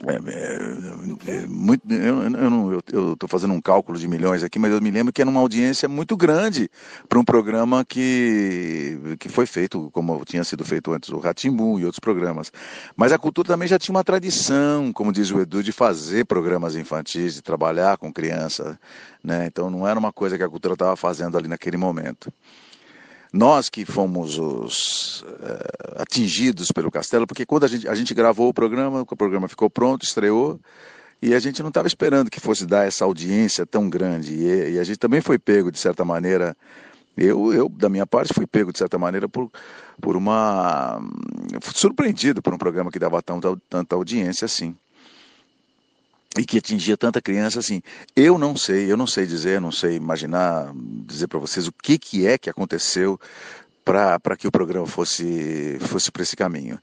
é, 0.00 0.14
é, 0.14 1.36
é, 1.36 1.46
muito, 1.46 1.82
eu, 1.92 2.82
eu 2.92 3.12
estou 3.12 3.28
fazendo 3.28 3.52
um 3.52 3.60
cálculo 3.60 3.98
de 3.98 4.08
milhões 4.08 4.42
aqui, 4.42 4.58
mas 4.58 4.72
eu 4.72 4.80
me 4.80 4.90
lembro 4.90 5.12
que 5.12 5.20
era 5.20 5.30
uma 5.30 5.40
audiência 5.40 5.88
muito 5.88 6.16
grande 6.16 6.68
para 7.08 7.18
um 7.18 7.24
programa 7.24 7.84
que, 7.84 9.16
que 9.20 9.28
foi 9.28 9.46
feito, 9.46 9.90
como 9.92 10.24
tinha 10.24 10.42
sido 10.44 10.64
feito 10.64 10.92
antes 10.92 11.10
o 11.10 11.18
Ratimbu 11.18 11.78
e 11.78 11.84
outros 11.84 12.00
programas. 12.00 12.50
Mas 12.96 13.12
a 13.12 13.18
cultura 13.18 13.48
também 13.48 13.68
já 13.68 13.78
tinha 13.78 13.94
uma 13.94 14.02
tradição, 14.02 14.92
como 14.92 15.12
diz 15.12 15.30
o 15.30 15.40
Edu, 15.40 15.62
de 15.62 15.72
fazer 15.72 16.24
programas 16.24 16.74
infantis, 16.74 17.34
de 17.34 17.42
trabalhar 17.42 17.96
com 17.98 18.12
criança. 18.12 18.78
Né? 19.22 19.46
Então 19.46 19.70
não 19.70 19.86
era 19.86 19.98
uma 19.98 20.12
coisa 20.12 20.36
que 20.36 20.42
a 20.42 20.48
cultura 20.48 20.74
estava 20.74 20.96
fazendo 20.96 21.36
ali 21.38 21.46
naquele 21.46 21.76
momento 21.76 22.32
nós 23.32 23.70
que 23.70 23.84
fomos 23.86 24.38
os 24.38 25.22
uh, 25.22 26.02
atingidos 26.02 26.70
pelo 26.70 26.90
Castelo, 26.90 27.26
porque 27.26 27.46
quando 27.46 27.64
a 27.64 27.68
gente, 27.68 27.88
a 27.88 27.94
gente 27.94 28.12
gravou 28.12 28.48
o 28.48 28.54
programa, 28.54 29.00
o 29.00 29.16
programa 29.16 29.48
ficou 29.48 29.70
pronto, 29.70 30.04
estreou, 30.04 30.60
e 31.22 31.34
a 31.34 31.38
gente 31.38 31.62
não 31.62 31.68
estava 31.68 31.86
esperando 31.86 32.28
que 32.28 32.40
fosse 32.40 32.66
dar 32.66 32.86
essa 32.86 33.04
audiência 33.04 33.64
tão 33.64 33.88
grande. 33.88 34.34
E, 34.34 34.72
e, 34.72 34.78
a 34.78 34.84
gente 34.84 34.98
também 34.98 35.20
foi 35.20 35.38
pego, 35.38 35.70
de 35.70 35.78
certa 35.78 36.04
maneira, 36.04 36.56
Eu, 37.16 37.52
eu, 37.52 37.68
da 37.68 37.88
minha 37.88 38.06
parte, 38.06 38.34
fui 38.34 38.46
pego, 38.46 38.72
de 38.72 38.78
certa 38.78 38.98
maneira, 38.98 39.28
por, 39.28 39.50
por 40.00 40.16
uma. 40.16 41.00
surpreendido 41.74 42.42
por 42.42 42.52
um 42.54 42.58
programa 42.58 42.90
que 42.90 42.98
dava 42.98 43.22
tanta, 43.22 43.56
tanta 43.68 43.94
audiência 43.94 44.46
assim. 44.46 44.76
E 46.38 46.44
que 46.44 46.58
atingia 46.58 46.96
tanta 46.96 47.20
criança 47.20 47.58
assim. 47.58 47.82
Eu 48.16 48.38
não 48.38 48.56
sei, 48.56 48.90
eu 48.90 48.96
não 48.96 49.06
sei 49.06 49.26
dizer, 49.26 49.60
não 49.60 49.70
sei 49.70 49.96
imaginar, 49.96 50.72
dizer 51.06 51.28
para 51.28 51.38
vocês 51.38 51.66
o 51.68 51.72
que, 51.72 51.98
que 51.98 52.26
é 52.26 52.38
que 52.38 52.48
aconteceu 52.48 53.20
para 53.84 54.36
que 54.36 54.46
o 54.46 54.52
programa 54.52 54.86
fosse, 54.86 55.76
fosse 55.80 56.10
para 56.10 56.22
esse 56.22 56.36
caminho. 56.36 56.78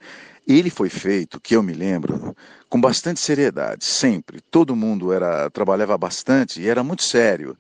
Ele 0.48 0.70
foi 0.70 0.90
feito, 0.90 1.40
que 1.40 1.56
eu 1.56 1.64
me 1.64 1.74
lembro, 1.74 2.36
com 2.68 2.80
bastante 2.80 3.20
seriedade, 3.20 3.86
sempre. 3.86 4.42
Todo 4.52 4.76
mundo 4.76 5.14
era 5.14 5.50
trabalhava 5.50 5.98
bastante 5.98 6.62
e 6.62 6.68
era 6.68 6.84
muito 6.84 7.04
sério. 7.04 7.58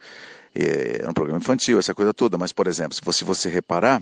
É, 0.53 0.97
era 1.01 1.09
um 1.09 1.13
programa 1.13 1.39
infantil, 1.39 1.79
essa 1.79 1.93
coisa 1.93 2.13
toda, 2.13 2.37
mas, 2.37 2.51
por 2.51 2.67
exemplo, 2.67 2.95
se 2.95 3.01
você, 3.03 3.23
você 3.23 3.49
reparar, 3.49 4.01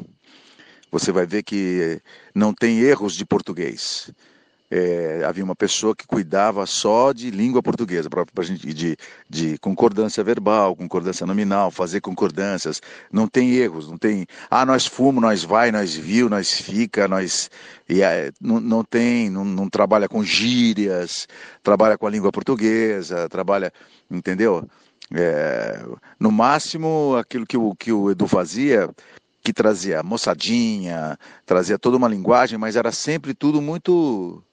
você 0.92 1.12
vai 1.12 1.26
ver 1.26 1.44
que 1.44 2.02
não 2.34 2.54
tem 2.54 2.80
erros 2.80 3.14
de 3.14 3.26
português. 3.26 4.10
É, 4.70 5.24
havia 5.26 5.44
uma 5.44 5.56
pessoa 5.56 5.96
que 5.96 6.06
cuidava 6.06 6.66
só 6.66 7.14
de 7.14 7.32
língua 7.32 7.64
portuguesa, 7.64 8.10
gente 8.42 8.74
de, 8.74 8.98
de 9.30 9.58
concordância 9.60 10.22
verbal, 10.24 10.76
concordância 10.76 11.26
nominal, 11.26 11.72
fazer 11.72 12.02
concordâncias. 12.02 12.82
Não 13.12 13.28
tem 13.28 13.54
erros, 13.54 13.90
não 13.90 13.98
tem. 13.98 14.26
Ah, 14.50 14.66
nós 14.66 14.86
fomos, 14.86 15.22
nós 15.22 15.44
vai, 15.44 15.72
nós 15.72 15.96
viu, 15.96 16.30
nós 16.30 16.52
fica, 16.52 17.08
nós. 17.08 17.50
E, 17.88 18.02
é, 18.02 18.32
não, 18.42 18.60
não 18.60 18.84
tem, 18.84 19.30
não, 19.30 19.46
não 19.46 19.70
trabalha 19.70 20.10
com 20.10 20.22
gírias, 20.22 21.28
trabalha 21.64 21.98
com 21.98 22.06
a 22.06 22.10
língua 22.10 22.32
portuguesa, 22.32 23.30
trabalha, 23.30 23.72
entendeu? 24.12 24.68
É, 25.14 25.82
no 26.20 26.32
máximo, 26.32 27.16
aquilo 27.18 27.46
que 27.46 27.56
o, 27.58 27.74
que 27.74 27.94
o 27.94 28.12
Edu 28.12 28.28
fazia, 28.28 28.90
que 29.42 29.54
trazia 29.54 30.04
moçadinha, 30.04 31.18
trazia 31.46 31.80
toda 31.80 31.96
uma 31.96 32.10
linguagem, 32.10 32.58
mas 32.58 32.76
era 32.76 32.92
sempre 32.92 33.34
tudo 33.34 33.62
muito 33.62 34.44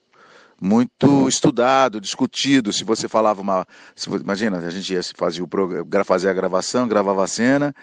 muito 0.61 1.27
estudado, 1.27 2.01
discutido. 2.01 2.71
Se 2.71 2.83
você 2.83 3.07
falava 3.07 3.41
uma. 3.41 3.65
Se, 3.95 4.09
imagina, 4.09 4.57
a 4.57 4.69
gente 4.69 4.93
ia 4.93 5.01
fazer, 5.15 5.41
o, 5.41 5.49
fazer 6.05 6.29
a 6.29 6.33
gravação, 6.33 6.87
gravava 6.87 7.23
a 7.23 7.27
cena, 7.27 7.73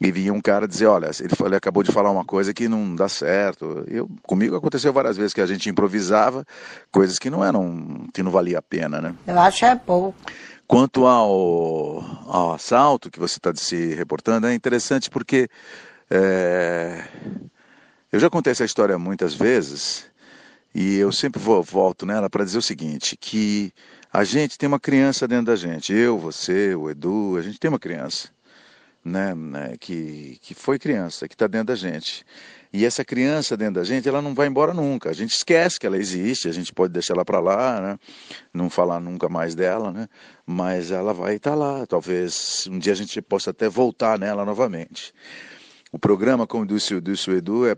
e 0.00 0.10
vinha 0.10 0.32
um 0.32 0.40
cara 0.40 0.66
dizer, 0.66 0.86
olha, 0.86 1.10
ele, 1.20 1.34
ele 1.44 1.56
acabou 1.56 1.82
de 1.82 1.92
falar 1.92 2.10
uma 2.10 2.24
coisa 2.24 2.54
que 2.54 2.68
não 2.68 2.96
dá 2.96 3.08
certo. 3.08 3.84
Eu, 3.86 4.08
comigo 4.22 4.56
aconteceu 4.56 4.92
várias 4.92 5.16
vezes 5.16 5.34
que 5.34 5.42
a 5.42 5.46
gente 5.46 5.68
improvisava 5.68 6.46
coisas 6.90 7.18
que 7.18 7.28
não 7.28 7.44
eram, 7.44 8.08
que 8.12 8.22
não 8.22 8.30
valia 8.30 8.58
a 8.58 8.62
pena, 8.62 9.00
né? 9.00 9.14
Eu 9.26 9.38
acho 9.38 9.64
é 9.66 9.76
pouco. 9.76 10.14
Quanto 10.66 11.04
ao, 11.04 12.02
ao 12.26 12.54
assalto 12.54 13.10
que 13.10 13.18
você 13.18 13.38
está 13.38 13.52
se 13.54 13.94
reportando, 13.94 14.46
é 14.46 14.54
interessante 14.54 15.10
porque 15.10 15.50
é, 16.08 17.04
eu 18.10 18.18
já 18.18 18.30
contei 18.30 18.52
essa 18.52 18.64
história 18.64 18.98
muitas 18.98 19.34
vezes 19.34 20.06
e 20.74 20.96
eu 20.96 21.10
sempre 21.12 21.40
vou, 21.40 21.62
volto 21.62 22.06
nela 22.06 22.30
para 22.30 22.44
dizer 22.44 22.58
o 22.58 22.62
seguinte, 22.62 23.16
que 23.16 23.72
a 24.12 24.24
gente 24.24 24.58
tem 24.58 24.66
uma 24.66 24.80
criança 24.80 25.26
dentro 25.26 25.46
da 25.46 25.56
gente, 25.56 25.92
eu, 25.92 26.18
você, 26.18 26.74
o 26.74 26.90
Edu, 26.90 27.36
a 27.36 27.42
gente 27.42 27.58
tem 27.58 27.68
uma 27.68 27.78
criança, 27.78 28.28
né, 29.04 29.34
né 29.34 29.76
que, 29.78 30.38
que 30.40 30.54
foi 30.54 30.78
criança, 30.78 31.28
que 31.28 31.34
está 31.34 31.46
dentro 31.46 31.68
da 31.68 31.74
gente. 31.74 32.24
E 32.72 32.84
essa 32.84 33.04
criança 33.04 33.56
dentro 33.56 33.74
da 33.74 33.84
gente, 33.84 34.08
ela 34.08 34.22
não 34.22 34.32
vai 34.32 34.46
embora 34.46 34.72
nunca. 34.72 35.10
A 35.10 35.12
gente 35.12 35.32
esquece 35.32 35.78
que 35.78 35.86
ela 35.86 35.96
existe, 35.96 36.48
a 36.48 36.52
gente 36.52 36.72
pode 36.72 36.92
deixar 36.92 37.14
ela 37.14 37.24
para 37.24 37.40
lá, 37.40 37.80
né? 37.80 37.98
não 38.54 38.70
falar 38.70 39.00
nunca 39.00 39.28
mais 39.28 39.56
dela, 39.56 39.90
né? 39.92 40.06
mas 40.46 40.92
ela 40.92 41.12
vai 41.12 41.34
estar 41.34 41.50
tá 41.50 41.56
lá. 41.56 41.84
Talvez 41.84 42.68
um 42.70 42.78
dia 42.78 42.92
a 42.92 42.96
gente 42.96 43.20
possa 43.20 43.50
até 43.50 43.68
voltar 43.68 44.16
nela 44.20 44.44
novamente. 44.44 45.12
O 45.90 45.98
programa, 45.98 46.46
como 46.46 46.64
disse, 46.64 47.00
disse 47.00 47.28
o 47.28 47.36
Edu, 47.36 47.66
é, 47.66 47.76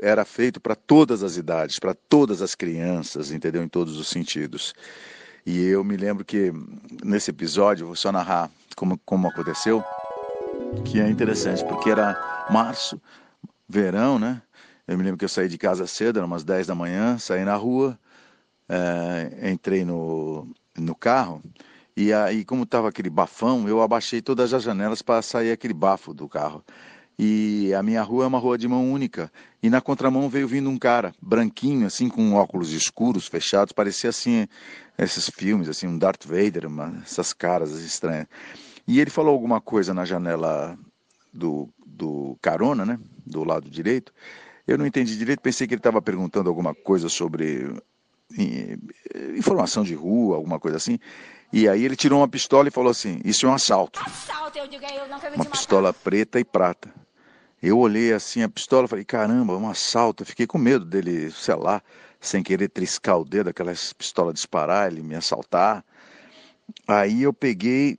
era 0.00 0.24
feito 0.24 0.60
para 0.60 0.74
todas 0.74 1.22
as 1.22 1.36
idades, 1.36 1.78
para 1.78 1.94
todas 1.94 2.42
as 2.42 2.54
crianças, 2.54 3.30
entendeu? 3.30 3.62
Em 3.62 3.68
todos 3.68 3.96
os 3.96 4.08
sentidos. 4.08 4.74
E 5.46 5.64
eu 5.66 5.84
me 5.84 5.96
lembro 5.96 6.24
que 6.24 6.52
nesse 7.04 7.30
episódio, 7.30 7.86
vou 7.86 7.96
só 7.96 8.12
narrar 8.12 8.50
como, 8.76 8.98
como 9.04 9.28
aconteceu, 9.28 9.84
que 10.84 11.00
é 11.00 11.08
interessante, 11.08 11.64
porque 11.64 11.90
era 11.90 12.18
março, 12.48 13.00
verão, 13.68 14.18
né? 14.18 14.42
Eu 14.86 14.98
me 14.98 15.04
lembro 15.04 15.18
que 15.18 15.24
eu 15.24 15.28
saí 15.28 15.48
de 15.48 15.58
casa 15.58 15.86
cedo, 15.86 16.18
eram 16.18 16.26
umas 16.26 16.44
10 16.44 16.66
da 16.66 16.74
manhã, 16.74 17.18
saí 17.18 17.44
na 17.44 17.54
rua, 17.56 17.98
é, 18.68 19.50
entrei 19.50 19.84
no, 19.84 20.48
no 20.76 20.94
carro, 20.94 21.42
e 21.96 22.12
aí, 22.12 22.44
como 22.44 22.62
estava 22.64 22.88
aquele 22.88 23.10
bafão, 23.10 23.68
eu 23.68 23.82
abaixei 23.82 24.22
todas 24.22 24.54
as 24.54 24.62
janelas 24.62 25.02
para 25.02 25.20
sair 25.20 25.52
aquele 25.52 25.74
bafo 25.74 26.14
do 26.14 26.26
carro. 26.28 26.64
E 27.24 27.72
a 27.72 27.84
minha 27.84 28.02
rua 28.02 28.24
é 28.24 28.26
uma 28.26 28.40
rua 28.40 28.58
de 28.58 28.66
mão 28.66 28.90
única. 28.92 29.30
E 29.62 29.70
na 29.70 29.80
contramão 29.80 30.28
veio 30.28 30.48
vindo 30.48 30.68
um 30.68 30.76
cara, 30.76 31.14
branquinho, 31.22 31.86
assim, 31.86 32.08
com 32.08 32.34
óculos 32.34 32.72
escuros, 32.72 33.28
fechados, 33.28 33.72
parecia 33.72 34.10
assim, 34.10 34.48
esses 34.98 35.30
filmes, 35.30 35.68
assim, 35.68 35.86
um 35.86 35.96
Darth 35.96 36.26
Vader, 36.26 36.66
uma, 36.66 37.00
essas 37.00 37.32
caras 37.32 37.70
estranhas. 37.78 38.26
E 38.88 38.98
ele 38.98 39.08
falou 39.08 39.32
alguma 39.32 39.60
coisa 39.60 39.94
na 39.94 40.04
janela 40.04 40.76
do, 41.32 41.68
do 41.86 42.36
carona, 42.42 42.84
né? 42.84 42.98
Do 43.24 43.44
lado 43.44 43.70
direito. 43.70 44.12
Eu 44.66 44.76
não 44.76 44.84
entendi 44.84 45.16
direito, 45.16 45.38
pensei 45.38 45.68
que 45.68 45.74
ele 45.74 45.78
estava 45.78 46.02
perguntando 46.02 46.48
alguma 46.48 46.74
coisa 46.74 47.08
sobre 47.08 47.72
informação 49.36 49.84
de 49.84 49.94
rua, 49.94 50.34
alguma 50.34 50.58
coisa 50.58 50.76
assim. 50.76 50.98
E 51.52 51.68
aí 51.68 51.84
ele 51.84 51.94
tirou 51.94 52.18
uma 52.18 52.26
pistola 52.26 52.66
e 52.66 52.72
falou 52.72 52.90
assim: 52.90 53.20
Isso 53.24 53.46
é 53.46 53.48
um 53.48 53.54
assalto. 53.54 54.00
Assalto, 54.04 54.58
eu 54.58 54.66
digo, 54.66 54.84
eu 54.84 55.36
Uma 55.36 55.44
pistola 55.44 55.92
preta 55.92 56.40
e 56.40 56.44
prata. 56.44 57.01
Eu 57.62 57.78
olhei 57.78 58.12
assim 58.12 58.42
a 58.42 58.48
pistola, 58.48 58.88
falei: 58.88 59.04
Caramba, 59.04 59.56
um 59.56 59.70
assalto. 59.70 60.22
Eu 60.22 60.26
fiquei 60.26 60.46
com 60.46 60.58
medo 60.58 60.84
dele, 60.84 61.30
sei 61.30 61.54
lá, 61.54 61.80
sem 62.20 62.42
querer 62.42 62.68
triscar 62.68 63.18
o 63.18 63.24
dedo, 63.24 63.50
aquela 63.50 63.72
pistola 63.96 64.32
disparar, 64.32 64.90
ele 64.90 65.02
me 65.02 65.14
assaltar. 65.14 65.84
Aí 66.86 67.22
eu 67.22 67.32
peguei, 67.32 67.98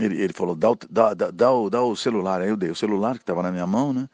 ele, 0.00 0.20
ele 0.20 0.32
falou, 0.32 0.54
dá 0.54 0.70
o, 0.70 0.78
dá, 0.88 1.14
dá, 1.14 1.30
dá, 1.30 1.52
o, 1.52 1.70
dá 1.70 1.82
o 1.82 1.96
celular. 1.96 2.40
Aí 2.40 2.48
eu 2.48 2.56
dei 2.56 2.70
o 2.70 2.74
celular 2.74 3.14
que 3.14 3.22
estava 3.22 3.42
na 3.42 3.50
minha 3.50 3.66
mão, 3.66 3.92
né? 3.92 4.08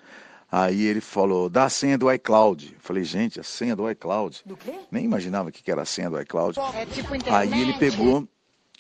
Aí 0.51 0.83
ele 0.83 1.01
falou, 1.01 1.49
dá 1.49 1.65
a 1.65 1.71
senha 1.71 1.97
do 1.97 2.13
iCloud. 2.13 2.73
Eu 2.75 2.81
falei, 2.81 3.05
gente, 3.05 3.41
a 3.41 3.43
senha 3.43 3.75
do 3.75 3.91
iCloud. 3.91 4.43
Do 4.45 4.57
quê? 4.57 4.75
Nem 4.91 5.05
imaginava 5.05 5.49
o 5.49 5.53
que 5.53 5.71
era 5.71 5.83
a 5.83 5.87
senha 5.87 6.11
do 6.11 6.21
iCloud. 6.21 6.59
É 6.75 6.85
tipo 6.85 7.15
internet. 7.15 7.55
Aí 7.55 7.61
ele 7.61 7.73
pegou, 7.75 8.29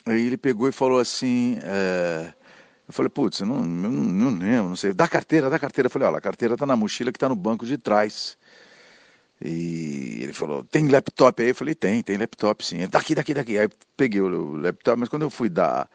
aí 0.04 0.26
ele 0.26 0.36
pegou 0.36 0.68
e 0.68 0.72
falou 0.72 1.00
assim, 1.00 1.58
é... 1.62 2.32
eu 2.88 2.92
falei, 2.92 3.08
putz, 3.08 3.40
eu 3.40 3.46
não, 3.46 3.62
não, 3.64 3.90
não 3.90 4.38
lembro, 4.38 4.70
não 4.70 4.76
sei. 4.76 4.92
Dá 4.92 5.08
carteira, 5.08 5.48
dá 5.48 5.58
carteira. 5.58 5.86
Eu 5.86 5.90
falei, 5.90 6.08
olha, 6.08 6.18
a 6.18 6.20
carteira 6.20 6.56
tá 6.56 6.66
na 6.66 6.76
mochila 6.76 7.12
que 7.12 7.18
tá 7.18 7.28
no 7.28 7.36
banco 7.36 7.64
de 7.64 7.78
trás. 7.78 8.36
E 9.40 10.20
ele 10.22 10.32
falou, 10.32 10.64
tem 10.64 10.88
laptop 10.88 11.42
aí? 11.42 11.50
Eu 11.50 11.54
falei, 11.54 11.74
tem, 11.74 12.02
tem 12.02 12.16
laptop 12.16 12.64
sim. 12.64 12.78
Ele, 12.78 12.88
daqui, 12.88 13.14
daqui, 13.14 13.34
daqui. 13.34 13.58
Aí 13.58 13.68
peguei 13.96 14.20
o 14.20 14.56
laptop, 14.56 14.98
mas 14.98 15.08
quando 15.08 15.22
eu 15.22 15.30
fui 15.30 15.48
dar 15.48 15.88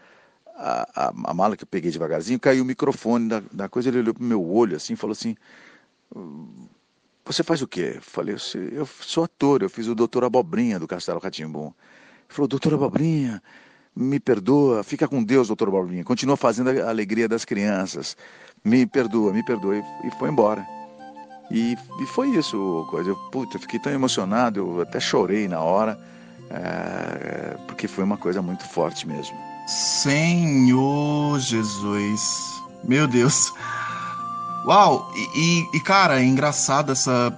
a, 0.55 1.07
a, 1.07 1.13
a, 1.25 1.33
mala 1.33 1.55
que 1.55 1.63
eu 1.63 1.67
peguei 1.67 1.91
devagarzinho, 1.91 2.39
caiu 2.39 2.63
o 2.63 2.65
microfone 2.65 3.29
da, 3.29 3.43
da 3.51 3.69
coisa, 3.69 3.89
ele 3.89 3.99
olhou 3.99 4.13
pro 4.13 4.23
meu 4.23 4.43
olho 4.43 4.75
assim 4.75 4.95
falou 4.95 5.13
assim, 5.13 5.35
você 7.23 7.43
faz 7.43 7.61
o 7.61 7.67
quê? 7.67 7.93
Eu 7.95 8.01
falei, 8.01 8.35
eu 8.71 8.85
sou 8.85 9.23
ator, 9.23 9.61
eu 9.61 9.69
fiz 9.69 9.87
o 9.87 9.95
Doutor 9.95 10.23
Abobrinha 10.23 10.79
do 10.79 10.87
Castelo 10.87 11.19
Ratimbum. 11.19 11.67
Ele 11.67 11.73
falou, 12.29 12.47
Doutor 12.47 12.73
Abobrinha, 12.73 13.41
me 13.97 14.19
perdoa, 14.19 14.83
fica 14.83 15.07
com 15.07 15.23
Deus, 15.23 15.47
Doutor 15.47 15.69
Abobrinha, 15.69 16.03
continua 16.03 16.37
fazendo 16.37 16.69
a 16.69 16.89
alegria 16.89 17.27
das 17.27 17.43
crianças, 17.43 18.15
me 18.63 18.85
perdoa, 18.85 19.33
me 19.33 19.43
perdoa, 19.43 19.77
e, 19.77 20.11
foi 20.19 20.29
embora. 20.29 20.65
E, 21.49 21.75
e 22.01 22.05
foi 22.05 22.29
isso, 22.29 22.85
coisa. 22.89 23.09
Eu, 23.09 23.15
puta, 23.31 23.57
fiquei 23.57 23.79
tão 23.79 23.91
emocionado, 23.91 24.59
eu 24.59 24.81
até 24.81 24.99
chorei 24.99 25.47
na 25.47 25.59
hora, 25.59 25.97
é, 26.49 27.57
porque 27.67 27.87
foi 27.87 28.03
uma 28.03 28.17
coisa 28.17 28.41
muito 28.41 28.67
forte 28.67 29.07
mesmo. 29.07 29.35
Senhor 29.67 31.39
Jesus. 31.39 32.21
Meu 32.83 33.07
Deus. 33.07 33.51
Uau! 34.65 35.11
E, 35.15 35.39
e, 35.39 35.77
e, 35.77 35.79
cara, 35.79 36.19
é 36.19 36.23
engraçado 36.23 36.91
essa 36.91 37.37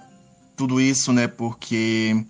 tudo 0.56 0.82
isso, 0.82 1.14
né? 1.14 1.28
Porque 1.28 2.26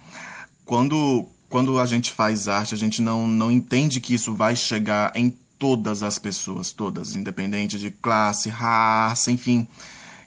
quando, 0.65 1.25
quando 1.49 1.79
a 1.79 1.85
gente 1.85 2.11
faz 2.11 2.47
arte, 2.47 2.75
a 2.75 2.77
gente 2.77 3.01
não, 3.01 3.27
não 3.27 3.51
entende 3.51 3.99
que 3.99 4.13
isso 4.13 4.33
vai 4.35 4.55
chegar 4.55 5.11
em 5.15 5.33
todas 5.57 6.03
as 6.03 6.17
pessoas, 6.17 6.71
todas, 6.71 7.15
independente 7.15 7.77
de 7.77 7.91
classe, 7.91 8.49
raça, 8.49 9.31
enfim. 9.31 9.67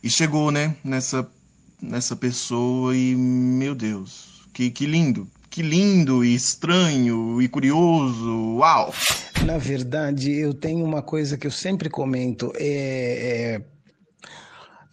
E 0.03 0.11
chegou, 0.11 0.51
né, 0.51 0.77
nessa, 0.85 1.27
nessa 1.81 2.15
pessoa 2.17 2.95
e, 2.95 3.15
meu 3.15 3.75
Deus, 3.75 4.43
que, 4.53 4.71
que 4.71 4.85
lindo, 4.85 5.27
que 5.49 5.63
lindo 5.63 6.25
e 6.25 6.35
estranho 6.35 7.41
e 7.41 7.49
curioso, 7.49 8.57
uau! 8.57 8.93
Na 9.45 9.59
verdade, 9.59 10.31
eu 10.33 10.53
tenho 10.53 10.85
uma 10.85 11.03
coisa 11.03 11.39
que 11.39 11.47
eu 11.47 11.51
sempre 11.51 11.89
comento, 11.89 12.53
é, 12.57 13.57
é, 13.57 13.63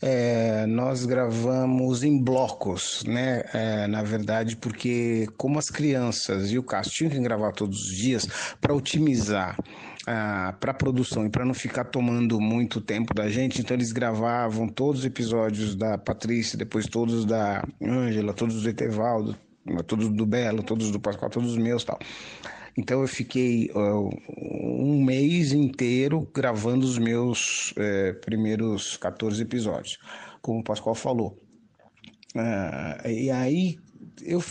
é 0.02 0.66
nós 0.66 1.06
gravamos 1.06 2.04
em 2.04 2.22
blocos, 2.22 3.04
né? 3.06 3.44
É, 3.54 3.88
na 3.88 4.02
verdade, 4.04 4.56
porque 4.56 5.28
como 5.38 5.60
as 5.60 5.70
crianças 5.70 6.52
e 6.52 6.58
o 6.58 6.64
Cássio 6.64 6.94
tinham 6.94 7.12
que 7.12 7.20
gravar 7.20 7.52
todos 7.52 7.86
os 7.86 7.96
dias 7.96 8.28
para 8.62 8.74
otimizar 8.74 9.58
ah, 10.08 10.56
para 10.60 10.74
produção 10.74 11.26
e 11.26 11.30
para 11.30 11.46
não 11.46 11.54
ficar 11.54 11.86
tomando 11.86 12.40
muito 12.40 12.82
tempo 12.82 13.14
da 13.14 13.30
gente, 13.30 13.62
então 13.62 13.76
eles 13.76 13.92
gravavam 13.92 14.68
todos 14.68 15.02
os 15.02 15.06
episódios 15.06 15.76
da 15.76 15.98
Patrícia, 15.98 16.58
depois 16.58 16.88
todos 16.88 17.26
da 17.26 17.64
Ângela, 17.82 18.34
todos 18.34 18.64
do 18.64 18.70
Etevaldo, 18.70 19.38
todos 19.86 20.10
do 20.10 20.26
Belo, 20.26 20.64
todos 20.64 20.92
do 20.92 21.00
Pascoal, 21.00 21.30
todos 21.30 21.52
os 21.52 21.58
meus 21.58 21.84
tal. 21.84 22.00
Então 22.77 23.01
eu 23.01 23.08
fiquei 23.08 23.69
uh, 23.75 24.10
um 24.38 25.03
mês 25.03 25.51
inteiro 25.51 26.29
gravando 26.34 26.86
os 26.86 26.97
meus 26.97 27.73
eh, 27.77 28.13
primeiros 28.13 28.97
14 28.97 29.41
episódios, 29.41 29.97
como 30.41 30.60
o 30.60 30.63
Pascoal 30.63 30.95
falou. 30.95 31.38
Uh, 32.36 33.08
e 33.08 33.29
aí 33.32 33.77
eu 34.21 34.43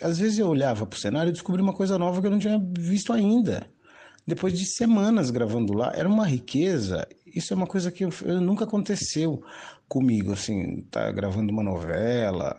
às 0.00 0.18
vezes 0.18 0.38
eu 0.38 0.48
olhava 0.48 0.86
para 0.86 0.96
o 0.96 1.00
cenário 1.00 1.30
e 1.30 1.32
descobri 1.32 1.60
uma 1.62 1.72
coisa 1.72 1.98
nova 1.98 2.20
que 2.20 2.26
eu 2.26 2.30
não 2.30 2.38
tinha 2.38 2.60
visto 2.78 3.12
ainda. 3.12 3.66
Depois 4.26 4.56
de 4.56 4.64
semanas 4.64 5.30
gravando 5.30 5.72
lá, 5.72 5.92
era 5.94 6.08
uma 6.08 6.26
riqueza. 6.26 7.06
Isso 7.26 7.52
é 7.52 7.56
uma 7.56 7.66
coisa 7.66 7.90
que 7.90 8.04
eu 8.04 8.40
nunca 8.40 8.64
aconteceu 8.64 9.42
comigo, 9.88 10.32
assim, 10.32 10.82
tá 10.90 11.10
gravando 11.10 11.52
uma 11.52 11.62
novela, 11.62 12.58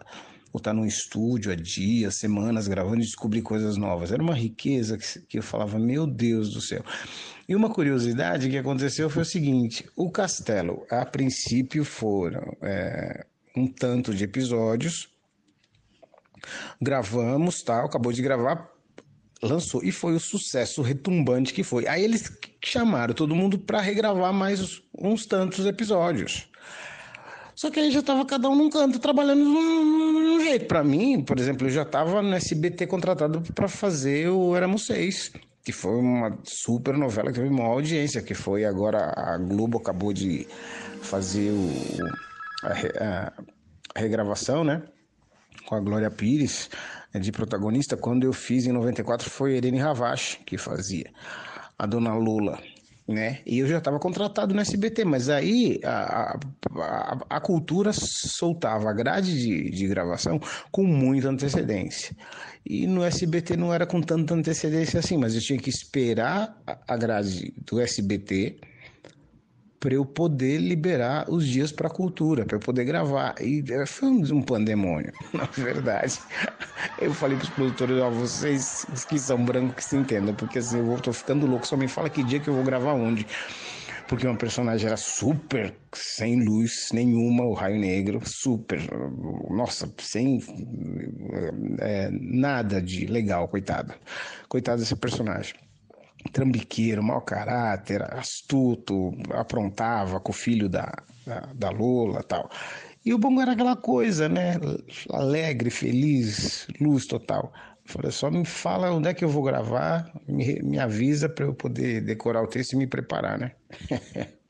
ou 0.53 0.59
estar 0.59 0.69
tá 0.69 0.73
num 0.75 0.85
estúdio 0.85 1.51
há 1.51 1.55
dias, 1.55 2.13
semanas 2.15 2.67
gravando 2.67 3.01
e 3.01 3.05
descobrir 3.05 3.41
coisas 3.41 3.75
novas. 3.75 4.11
Era 4.11 4.21
uma 4.21 4.35
riqueza 4.35 4.99
que, 5.27 5.39
eu 5.39 5.41
falava, 5.41 5.79
meu 5.79 6.05
Deus 6.05 6.53
do 6.53 6.61
céu. 6.61 6.85
E 7.49 7.55
uma 7.55 7.71
curiosidade 7.71 8.47
que 8.47 8.57
aconteceu 8.57 9.09
foi 9.09 9.23
o 9.23 9.25
seguinte: 9.25 9.83
o 9.95 10.11
Castelo, 10.11 10.85
a 10.91 11.03
princípio, 11.03 11.83
foram 11.83 12.55
é, 12.61 13.25
um 13.57 13.67
tanto 13.67 14.13
de 14.13 14.23
episódios, 14.23 15.09
gravamos, 16.79 17.63
tal, 17.63 17.87
acabou 17.87 18.13
de 18.13 18.21
gravar, 18.21 18.69
lançou 19.41 19.83
e 19.83 19.91
foi 19.91 20.13
o 20.13 20.19
sucesso 20.19 20.83
retumbante 20.83 21.51
que 21.51 21.63
foi. 21.63 21.87
Aí 21.87 22.03
eles 22.03 22.31
chamaram 22.63 23.15
todo 23.15 23.35
mundo 23.35 23.57
para 23.57 23.81
regravar 23.81 24.31
mais 24.31 24.83
uns 24.95 25.25
tantos 25.25 25.65
episódios. 25.65 26.47
Só 27.55 27.69
que 27.69 27.79
aí 27.79 27.91
já 27.91 27.99
estava 27.99 28.25
cada 28.25 28.49
um 28.49 28.55
num 28.55 28.69
canto 28.69 28.99
trabalhando 28.99 29.43
de 29.43 29.49
um, 29.49 30.39
jeito. 30.41 30.65
Para 30.65 30.83
mim, 30.83 31.23
por 31.23 31.39
exemplo, 31.39 31.67
eu 31.67 31.71
já 31.71 31.83
estava 31.83 32.21
no 32.21 32.33
SBT 32.33 32.87
contratado 32.87 33.41
para 33.53 33.67
fazer 33.67 34.29
o 34.29 34.55
Éramos 34.55 34.85
Seis, 34.85 35.31
que 35.63 35.71
foi 35.71 35.95
uma 35.95 36.37
super 36.43 36.97
novela 36.97 37.31
que 37.31 37.39
teve 37.39 37.49
uma 37.49 37.65
audiência, 37.65 38.21
que 38.21 38.33
foi 38.33 38.65
agora 38.65 39.13
a 39.15 39.37
Globo 39.37 39.77
acabou 39.77 40.11
de 40.11 40.47
fazer 41.01 41.51
o, 41.51 41.69
a, 42.63 43.33
a 43.95 43.99
regravação, 43.99 44.63
né? 44.63 44.81
Com 45.65 45.75
a 45.75 45.79
Glória 45.79 46.09
Pires 46.09 46.69
né, 47.13 47.19
de 47.19 47.31
protagonista. 47.31 47.95
Quando 47.95 48.23
eu 48.23 48.33
fiz 48.33 48.65
em 48.65 48.71
94 48.71 49.29
foi 49.29 49.53
a 49.53 49.57
Irene 49.57 49.79
Ravache 49.79 50.39
que 50.45 50.57
fazia 50.57 51.09
a 51.77 51.85
Dona 51.85 52.13
Lula 52.15 52.59
né? 53.07 53.39
E 53.45 53.59
eu 53.59 53.67
já 53.67 53.79
estava 53.79 53.99
contratado 53.99 54.53
no 54.53 54.61
SBT, 54.61 55.03
mas 55.05 55.29
aí 55.29 55.79
a, 55.83 56.37
a, 56.75 57.19
a 57.29 57.39
cultura 57.41 57.91
soltava 57.93 58.89
a 58.89 58.93
grade 58.93 59.33
de, 59.33 59.69
de 59.69 59.87
gravação 59.87 60.39
com 60.71 60.83
muita 60.83 61.29
antecedência. 61.29 62.15
E 62.65 62.87
no 62.87 63.03
SBT 63.03 63.57
não 63.57 63.73
era 63.73 63.85
com 63.85 64.01
tanta 64.01 64.33
antecedência 64.33 64.99
assim, 64.99 65.17
mas 65.17 65.35
eu 65.35 65.41
tinha 65.41 65.59
que 65.59 65.69
esperar 65.69 66.57
a 66.87 66.95
grade 66.95 67.53
do 67.65 67.79
SBT 67.79 68.57
para 69.83 69.95
eu 69.95 70.05
poder 70.05 70.59
liberar 70.59 71.29
os 71.29 71.45
dias 71.45 71.69
para 71.69 71.89
cultura, 71.89 72.45
para 72.45 72.55
eu 72.55 72.59
poder 72.61 72.85
gravar. 72.85 73.35
E 73.41 73.61
é, 73.69 73.85
foi 73.85 74.07
um 74.07 74.41
pandemônio, 74.41 75.11
na 75.33 75.43
verdade. 75.43 76.21
Eu 77.01 77.13
falei 77.13 77.35
para 77.35 77.43
os 77.43 77.49
produtores, 77.49 77.97
ó, 77.97 78.09
vocês 78.09 78.85
que 79.09 79.19
são 79.19 79.43
brancos 79.43 79.75
que 79.75 79.83
se 79.83 79.97
entendam, 79.97 80.33
porque 80.33 80.59
assim, 80.59 80.77
eu 80.77 80.95
estou 80.95 81.11
ficando 81.11 81.45
louco, 81.45 81.67
só 81.67 81.75
me 81.75 81.89
fala 81.89 82.09
que 82.09 82.23
dia 82.23 82.39
que 82.39 82.47
eu 82.47 82.53
vou 82.53 82.63
gravar 82.63 82.93
onde. 82.93 83.27
Porque 84.07 84.25
uma 84.25 84.37
personagem 84.37 84.87
era 84.87 84.95
super 84.95 85.75
sem 85.93 86.41
luz 86.45 86.91
nenhuma, 86.93 87.43
o 87.43 87.53
Raio 87.53 87.77
Negro, 87.77 88.21
super, 88.25 88.79
nossa, 89.49 89.93
sem 89.97 90.41
é, 91.79 92.09
nada 92.09 92.81
de 92.81 93.05
legal, 93.05 93.49
coitado. 93.49 93.93
Coitado 94.47 94.79
desse 94.79 94.95
personagem 94.95 95.55
trambiqueiro, 96.31 97.03
mau 97.03 97.21
caráter, 97.21 98.01
astuto, 98.13 99.11
aprontava 99.31 100.19
com 100.19 100.31
o 100.31 100.35
filho 100.35 100.69
da, 100.69 100.91
da, 101.25 101.49
da 101.53 101.69
Lola 101.69 102.23
tal. 102.23 102.49
E 103.05 103.13
o 103.13 103.17
Bongo 103.17 103.41
era 103.41 103.51
aquela 103.51 103.75
coisa, 103.75 104.29
né? 104.29 104.53
Alegre, 105.11 105.69
feliz, 105.69 106.67
luz 106.79 107.05
total. 107.05 107.51
falei, 107.85 108.11
só 108.11 108.31
me 108.31 108.45
fala 108.45 108.91
onde 108.93 109.09
é 109.09 109.13
que 109.13 109.25
eu 109.25 109.29
vou 109.29 109.43
gravar, 109.43 110.09
me, 110.27 110.61
me 110.61 110.79
avisa 110.79 111.27
para 111.27 111.45
eu 111.45 111.53
poder 111.53 112.01
decorar 112.01 112.41
o 112.41 112.47
texto 112.47 112.73
e 112.73 112.77
me 112.77 112.87
preparar, 112.87 113.37
né? 113.37 113.51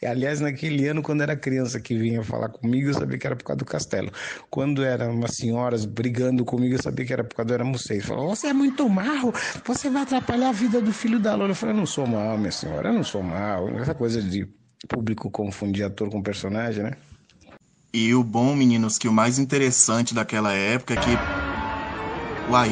E, 0.00 0.06
aliás, 0.06 0.40
naquele 0.40 0.86
ano, 0.86 1.02
quando 1.02 1.22
era 1.22 1.36
criança 1.36 1.80
que 1.80 1.96
vinha 1.96 2.22
falar 2.22 2.48
comigo, 2.48 2.88
eu 2.88 2.94
sabia 2.94 3.18
que 3.18 3.26
era 3.26 3.36
por 3.36 3.44
causa 3.44 3.58
do 3.58 3.64
castelo. 3.64 4.10
Quando 4.50 4.84
eram 4.84 5.14
umas 5.14 5.36
senhoras 5.36 5.84
brigando 5.84 6.44
comigo, 6.44 6.74
eu 6.74 6.82
sabia 6.82 7.04
que 7.04 7.12
era 7.12 7.24
por 7.24 7.36
causa 7.36 7.58
do 7.58 7.78
Seis. 7.78 8.04
Falou, 8.04 8.34
você 8.34 8.48
é 8.48 8.52
muito 8.52 8.88
mal, 8.88 9.32
você 9.64 9.90
vai 9.90 10.02
atrapalhar 10.02 10.48
a 10.48 10.52
vida 10.52 10.80
do 10.80 10.92
filho 10.92 11.20
da 11.20 11.34
Lola. 11.34 11.50
Eu 11.50 11.54
falei, 11.54 11.74
eu 11.74 11.78
não 11.78 11.86
sou 11.86 12.06
mal, 12.06 12.36
minha 12.36 12.52
senhora, 12.52 12.88
eu 12.88 12.94
não 12.94 13.04
sou 13.04 13.22
mal. 13.22 13.68
Essa 13.78 13.94
coisa 13.94 14.20
de 14.20 14.46
público 14.88 15.30
confundir 15.30 15.84
ator 15.84 16.10
com 16.10 16.22
personagem, 16.22 16.84
né? 16.84 16.92
E 17.94 18.14
o 18.14 18.24
bom, 18.24 18.54
meninos, 18.54 18.96
que 18.96 19.06
o 19.06 19.12
mais 19.12 19.38
interessante 19.38 20.14
daquela 20.14 20.52
época 20.52 20.94
é 20.94 20.96
que. 20.96 21.10
Uai, 22.50 22.70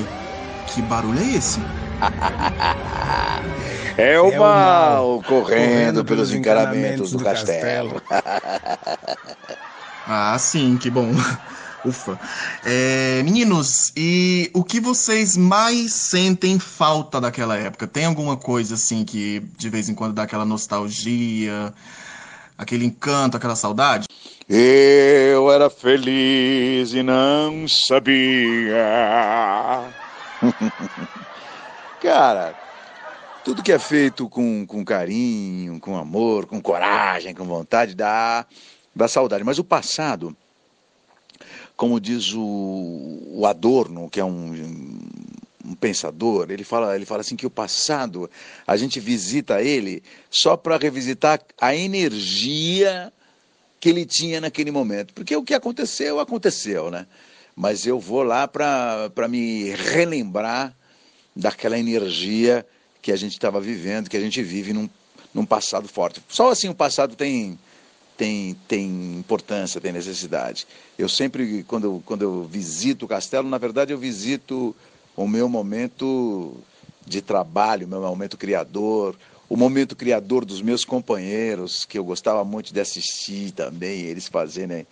que 0.66 0.82
barulho 0.82 1.20
é 1.20 1.26
esse? 1.26 1.60
É 4.00 4.20
o, 4.20 4.32
é 4.32 4.38
mal, 4.38 4.46
mal 4.46 5.22
correndo, 5.22 5.48
correndo 5.48 6.04
pelos 6.04 6.32
encaramentos 6.32 7.10
do, 7.12 7.18
do 7.18 7.24
castelo. 7.24 8.00
castelo. 8.00 8.24
ah, 10.08 10.36
sim, 10.38 10.78
que 10.78 10.90
bom. 10.90 11.12
Ufa. 11.84 12.18
É, 12.64 13.22
meninos, 13.22 13.92
e 13.96 14.50
o 14.52 14.62
que 14.62 14.80
vocês 14.80 15.36
mais 15.36 15.92
sentem 15.92 16.58
falta 16.58 17.20
daquela 17.20 17.56
época? 17.56 17.86
Tem 17.86 18.04
alguma 18.04 18.36
coisa 18.36 18.74
assim 18.74 19.04
que 19.04 19.40
de 19.58 19.68
vez 19.70 19.88
em 19.88 19.94
quando 19.94 20.14
dá 20.14 20.22
aquela 20.24 20.44
nostalgia, 20.44 21.72
aquele 22.56 22.84
encanto, 22.84 23.36
aquela 23.36 23.56
saudade? 23.56 24.06
Eu 24.48 25.50
era 25.50 25.70
feliz 25.70 26.92
e 26.92 27.02
não 27.02 27.66
sabia. 27.68 28.84
Cara, 32.02 32.59
tudo 33.44 33.62
que 33.62 33.72
é 33.72 33.78
feito 33.78 34.28
com, 34.28 34.66
com 34.66 34.84
carinho, 34.84 35.80
com 35.80 35.96
amor, 35.96 36.46
com 36.46 36.60
coragem, 36.60 37.34
com 37.34 37.44
vontade, 37.44 37.94
dá, 37.94 38.46
dá 38.94 39.08
saudade. 39.08 39.44
Mas 39.44 39.58
o 39.58 39.64
passado, 39.64 40.36
como 41.76 42.00
diz 42.00 42.32
o, 42.34 43.22
o 43.32 43.46
Adorno, 43.46 44.10
que 44.10 44.20
é 44.20 44.24
um, 44.24 45.00
um 45.64 45.74
pensador, 45.74 46.50
ele 46.50 46.64
fala, 46.64 46.94
ele 46.94 47.06
fala 47.06 47.22
assim 47.22 47.36
que 47.36 47.46
o 47.46 47.50
passado, 47.50 48.30
a 48.66 48.76
gente 48.76 49.00
visita 49.00 49.62
ele 49.62 50.02
só 50.30 50.56
para 50.56 50.76
revisitar 50.76 51.40
a 51.60 51.74
energia 51.74 53.12
que 53.78 53.88
ele 53.88 54.04
tinha 54.04 54.40
naquele 54.40 54.70
momento. 54.70 55.14
Porque 55.14 55.34
o 55.34 55.42
que 55.42 55.54
aconteceu, 55.54 56.20
aconteceu, 56.20 56.90
né? 56.90 57.06
Mas 57.56 57.86
eu 57.86 57.98
vou 57.98 58.22
lá 58.22 58.46
para 58.46 59.28
me 59.28 59.70
relembrar 59.70 60.74
daquela 61.34 61.78
energia 61.78 62.66
que 63.02 63.12
a 63.12 63.16
gente 63.16 63.32
estava 63.32 63.60
vivendo, 63.60 64.08
que 64.08 64.16
a 64.16 64.20
gente 64.20 64.42
vive 64.42 64.72
num, 64.72 64.88
num 65.32 65.44
passado 65.44 65.88
forte. 65.88 66.22
Só 66.28 66.50
assim 66.50 66.68
o 66.68 66.74
passado 66.74 67.16
tem, 67.16 67.58
tem, 68.16 68.54
tem 68.68 69.18
importância, 69.18 69.80
tem 69.80 69.92
necessidade. 69.92 70.66
Eu 70.98 71.08
sempre, 71.08 71.62
quando 71.64 71.84
eu, 71.84 72.02
quando 72.04 72.22
eu 72.22 72.44
visito 72.44 73.04
o 73.04 73.08
castelo, 73.08 73.48
na 73.48 73.58
verdade 73.58 73.92
eu 73.92 73.98
visito 73.98 74.74
o 75.16 75.26
meu 75.26 75.48
momento 75.48 76.54
de 77.06 77.20
trabalho, 77.20 77.86
o 77.86 77.90
meu 77.90 78.00
momento 78.00 78.36
criador, 78.36 79.16
o 79.48 79.56
momento 79.56 79.96
criador 79.96 80.44
dos 80.44 80.62
meus 80.62 80.84
companheiros, 80.84 81.84
que 81.84 81.98
eu 81.98 82.04
gostava 82.04 82.44
muito 82.44 82.72
de 82.72 82.80
assistir 82.80 83.50
também, 83.50 84.02
eles 84.02 84.28
fazerem 84.28 84.86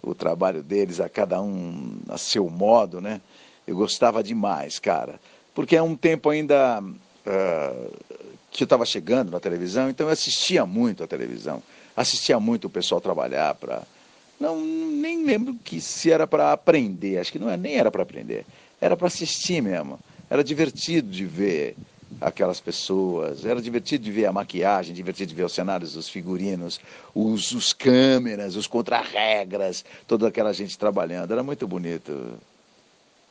o 0.00 0.14
trabalho 0.14 0.62
deles, 0.62 1.00
a 1.00 1.08
cada 1.08 1.40
um 1.40 1.98
a 2.08 2.18
seu 2.18 2.48
modo, 2.48 3.00
né? 3.00 3.20
Eu 3.66 3.74
gostava 3.74 4.22
demais, 4.22 4.78
cara. 4.78 5.18
Porque 5.54 5.74
é 5.74 5.82
um 5.82 5.96
tempo 5.96 6.28
ainda 6.28 6.82
uh, 7.26 7.92
que 8.50 8.64
estava 8.64 8.84
chegando 8.84 9.30
na 9.30 9.40
televisão, 9.40 9.90
então 9.90 10.06
eu 10.06 10.12
assistia 10.12 10.64
muito 10.64 11.02
a 11.02 11.06
televisão, 11.06 11.62
assistia 11.96 12.38
muito 12.38 12.66
o 12.66 12.70
pessoal 12.70 13.00
trabalhar 13.00 13.54
para 13.54 13.82
não 14.38 14.60
nem 14.60 15.24
lembro 15.24 15.54
que 15.64 15.80
se 15.80 16.10
era 16.10 16.26
para 16.26 16.52
aprender, 16.52 17.18
acho 17.18 17.32
que 17.32 17.38
não 17.38 17.48
é, 17.48 17.56
nem 17.56 17.76
era 17.76 17.90
para 17.90 18.02
aprender, 18.02 18.44
era 18.80 18.96
para 18.96 19.06
assistir 19.06 19.62
mesmo. 19.62 19.98
Era 20.28 20.42
divertido 20.42 21.08
de 21.08 21.24
ver 21.24 21.76
aquelas 22.20 22.60
pessoas, 22.60 23.44
era 23.44 23.60
divertido 23.60 24.04
de 24.04 24.10
ver 24.10 24.26
a 24.26 24.32
maquiagem, 24.32 24.94
divertido 24.94 25.30
de 25.30 25.34
ver 25.34 25.44
os 25.44 25.52
cenários, 25.52 25.96
os 25.96 26.08
figurinos, 26.08 26.80
os, 27.14 27.52
os 27.52 27.72
câmeras, 27.72 28.56
os 28.56 28.66
contra-regras, 28.66 29.84
toda 30.06 30.28
aquela 30.28 30.52
gente 30.52 30.78
trabalhando, 30.78 31.32
era 31.32 31.42
muito 31.42 31.66
bonito. 31.66 32.38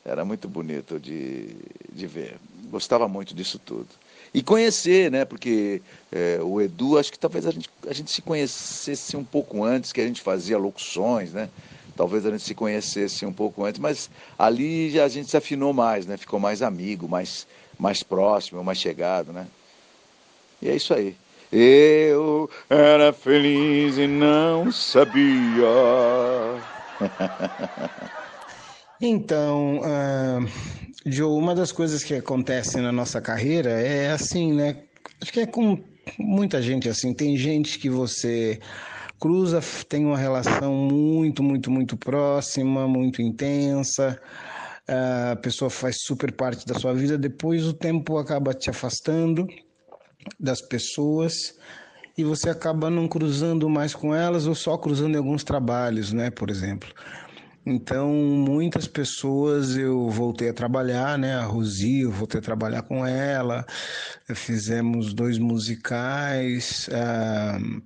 Era 0.05 0.25
muito 0.25 0.49
bonito 0.49 0.99
de, 0.99 1.55
de 1.91 2.07
ver. 2.07 2.37
Gostava 2.69 3.07
muito 3.07 3.33
disso 3.33 3.57
tudo. 3.59 3.87
e 4.33 4.41
conhecer, 4.43 5.11
né? 5.11 5.23
Porque 5.25 5.81
é, 6.11 6.39
o 6.41 6.59
Edu, 6.59 6.97
acho 6.97 7.11
que 7.11 7.19
talvez 7.19 7.45
a 7.45 7.51
gente, 7.51 7.69
a 7.87 7.93
gente 7.93 8.11
se 8.11 8.21
conhecesse 8.21 9.15
um 9.15 9.23
pouco 9.23 9.63
antes, 9.63 9.91
que 9.93 10.01
a 10.01 10.07
gente 10.07 10.21
fazia 10.21 10.57
locuções, 10.57 11.31
né? 11.33 11.49
Talvez 11.95 12.25
a 12.25 12.31
gente 12.31 12.43
se 12.43 12.55
conhecesse 12.55 13.25
um 13.25 13.31
pouco 13.33 13.63
antes, 13.63 13.79
mas 13.79 14.09
ali 14.37 14.89
já 14.89 15.05
a 15.05 15.07
gente 15.07 15.29
se 15.29 15.37
afinou 15.37 15.71
mais, 15.73 16.05
né? 16.05 16.17
Ficou 16.17 16.39
mais 16.39 16.61
amigo, 16.61 17.07
mais, 17.07 17.47
mais 17.77 18.01
próximo, 18.03 18.63
mais 18.63 18.79
chegado, 18.79 19.31
né? 19.31 19.47
E 20.61 20.69
é 20.69 20.75
isso 20.75 20.93
aí. 20.93 21.15
Eu 21.51 22.49
era 22.69 23.13
feliz 23.13 23.97
e 23.97 24.07
não 24.07 24.71
sabia. 24.71 25.67
Então, 29.05 29.79
uh, 29.79 30.49
Joe, 31.05 31.37
uma 31.37 31.53
das 31.53 31.73
coisas 31.73 32.05
que 32.05 32.13
acontece 32.13 32.79
na 32.79 32.89
nossa 32.89 33.19
carreira 33.19 33.69
é 33.71 34.11
assim, 34.11 34.53
né? 34.53 34.77
Acho 35.21 35.33
que 35.33 35.41
é 35.41 35.45
com 35.45 35.77
muita 36.17 36.61
gente 36.61 36.87
assim. 36.87 37.13
Tem 37.13 37.35
gente 37.35 37.77
que 37.79 37.89
você 37.89 38.61
cruza, 39.19 39.59
tem 39.89 40.05
uma 40.05 40.17
relação 40.17 40.73
muito, 40.73 41.43
muito, 41.43 41.69
muito 41.69 41.97
próxima, 41.97 42.87
muito 42.87 43.21
intensa. 43.21 44.17
A 44.87 45.35
pessoa 45.35 45.69
faz 45.69 45.97
super 45.99 46.31
parte 46.31 46.65
da 46.65 46.75
sua 46.75 46.93
vida. 46.93 47.17
Depois 47.17 47.67
o 47.67 47.73
tempo 47.73 48.17
acaba 48.17 48.53
te 48.53 48.69
afastando 48.69 49.45
das 50.39 50.61
pessoas 50.61 51.53
e 52.17 52.23
você 52.23 52.49
acaba 52.49 52.89
não 52.89 53.09
cruzando 53.09 53.69
mais 53.69 53.93
com 53.93 54.15
elas 54.15 54.47
ou 54.47 54.55
só 54.55 54.77
cruzando 54.77 55.15
em 55.15 55.17
alguns 55.17 55.43
trabalhos, 55.43 56.13
né? 56.13 56.31
Por 56.31 56.49
exemplo. 56.49 56.87
Então, 57.65 58.13
muitas 58.13 58.87
pessoas 58.87 59.77
eu 59.77 60.09
voltei 60.09 60.49
a 60.49 60.53
trabalhar, 60.53 61.17
né? 61.17 61.35
A 61.35 61.43
Rosi, 61.43 62.01
eu 62.01 62.11
voltei 62.11 62.39
a 62.39 62.43
trabalhar 62.43 62.83
com 62.83 63.05
ela, 63.05 63.65
fizemos 64.35 65.13
dois 65.13 65.37
musicais, 65.37 66.89
uh, 66.89 67.81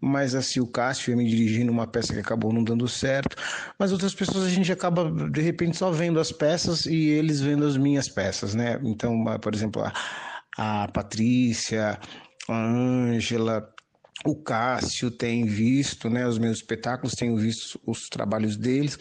mas 0.00 0.34
assim, 0.34 0.58
o 0.60 0.66
Cássio 0.66 1.10
ia 1.10 1.16
me 1.16 1.28
dirigindo 1.28 1.70
uma 1.70 1.86
peça 1.86 2.12
que 2.12 2.18
acabou 2.18 2.52
não 2.52 2.64
dando 2.64 2.88
certo, 2.88 3.36
mas 3.78 3.92
outras 3.92 4.14
pessoas 4.14 4.44
a 4.44 4.48
gente 4.48 4.72
acaba, 4.72 5.10
de 5.30 5.40
repente, 5.40 5.76
só 5.76 5.90
vendo 5.90 6.18
as 6.18 6.32
peças 6.32 6.86
e 6.86 7.10
eles 7.10 7.40
vendo 7.40 7.64
as 7.66 7.76
minhas 7.76 8.08
peças, 8.08 8.54
né? 8.54 8.80
Então, 8.82 9.24
por 9.40 9.54
exemplo, 9.54 9.82
a, 9.84 9.92
a 10.56 10.88
Patrícia, 10.88 11.98
a 12.48 12.54
Ângela, 12.54 13.72
o 14.24 14.36
Cássio 14.36 15.10
tem 15.10 15.46
visto, 15.46 16.10
né, 16.10 16.26
os 16.26 16.38
meus 16.38 16.58
espetáculos, 16.58 17.14
tenho 17.14 17.36
visto 17.36 17.80
os 17.86 18.08
trabalhos 18.08 18.56
deles. 18.56 18.98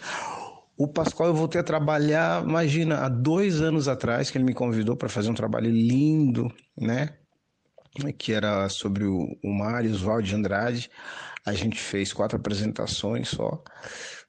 O 0.78 0.88
Pascoal 0.88 1.30
eu 1.30 1.36
voltei 1.36 1.60
a 1.60 1.64
trabalhar, 1.64 2.42
imagina, 2.44 3.00
há 3.00 3.10
dois 3.10 3.62
anos 3.62 3.90
atrás 3.90 4.32
que 4.32 4.38
ele 4.38 4.46
me 4.46 4.54
convidou 4.54 4.96
para 4.96 5.10
fazer 5.10 5.30
um 5.30 5.34
trabalho 5.34 5.70
lindo, 5.70 6.50
né? 6.78 7.18
Que 8.18 8.32
era 8.32 8.70
sobre 8.70 9.04
o, 9.04 9.38
o 9.44 9.54
Mário 9.54 9.92
Oswaldo 9.92 10.24
de 10.24 10.36
Andrade. 10.36 10.90
A 11.46 11.54
gente 11.54 11.78
fez 11.78 12.14
quatro 12.14 12.38
apresentações 12.38 13.28
só. 13.28 13.62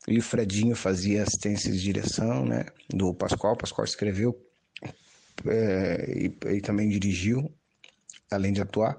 E 0.08 0.18
o 0.18 0.22
Fredinho 0.22 0.74
fazia 0.74 1.22
assistência 1.22 1.70
de 1.70 1.80
direção, 1.80 2.44
né? 2.44 2.66
Do 2.92 3.14
Pascoal. 3.14 3.52
O 3.52 3.58
Pascoal 3.58 3.84
escreveu 3.84 4.36
é, 5.46 6.12
e, 6.16 6.56
e 6.56 6.60
também 6.60 6.88
dirigiu, 6.88 7.48
além 8.28 8.52
de 8.52 8.60
atuar. 8.60 8.98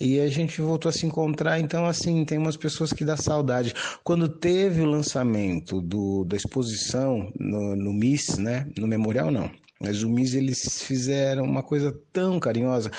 E 0.00 0.20
a 0.20 0.28
gente 0.28 0.60
voltou 0.60 0.88
a 0.88 0.92
se 0.92 1.06
encontrar, 1.06 1.60
então 1.60 1.86
assim, 1.86 2.24
tem 2.24 2.38
umas 2.38 2.56
pessoas 2.56 2.92
que 2.92 3.04
dá 3.04 3.16
saudade. 3.16 3.74
Quando 4.02 4.28
teve 4.28 4.82
o 4.82 4.86
lançamento 4.86 5.80
do, 5.80 6.24
da 6.24 6.36
exposição 6.36 7.32
no, 7.38 7.76
no 7.76 7.92
MIS, 7.92 8.38
né? 8.38 8.66
No 8.76 8.86
Memorial 8.86 9.30
não. 9.30 9.50
Mas 9.80 10.02
o 10.02 10.08
MIS 10.08 10.34
eles 10.34 10.82
fizeram 10.82 11.44
uma 11.44 11.62
coisa 11.62 11.94
tão 12.12 12.40
carinhosa. 12.40 12.90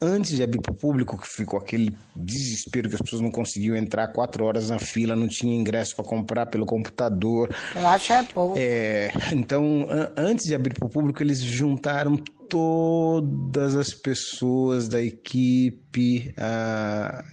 Antes 0.00 0.36
de 0.36 0.42
abrir 0.42 0.60
para 0.60 0.72
o 0.72 0.74
público, 0.74 1.16
que 1.16 1.26
ficou 1.26 1.58
aquele 1.58 1.96
desespero 2.14 2.88
que 2.88 2.96
as 2.96 3.00
pessoas 3.00 3.22
não 3.22 3.30
conseguiam 3.30 3.76
entrar 3.76 4.08
quatro 4.08 4.44
horas 4.44 4.68
na 4.68 4.78
fila, 4.78 5.16
não 5.16 5.28
tinha 5.28 5.54
ingresso 5.54 5.96
para 5.96 6.04
comprar 6.04 6.46
pelo 6.46 6.66
computador. 6.66 7.54
Eu 7.74 7.86
acho 7.86 8.12
é 8.12 8.22
pouco. 8.24 8.56
É, 8.58 9.10
então, 9.32 9.86
antes 10.16 10.44
de 10.44 10.54
abrir 10.54 10.74
para 10.74 10.86
o 10.86 10.90
público, 10.90 11.22
eles 11.22 11.38
juntaram 11.38 12.18
todas 12.48 13.74
as 13.74 13.92
pessoas 13.92 14.88
da 14.88 15.02
equipe 15.02 16.34
a, 16.36 17.24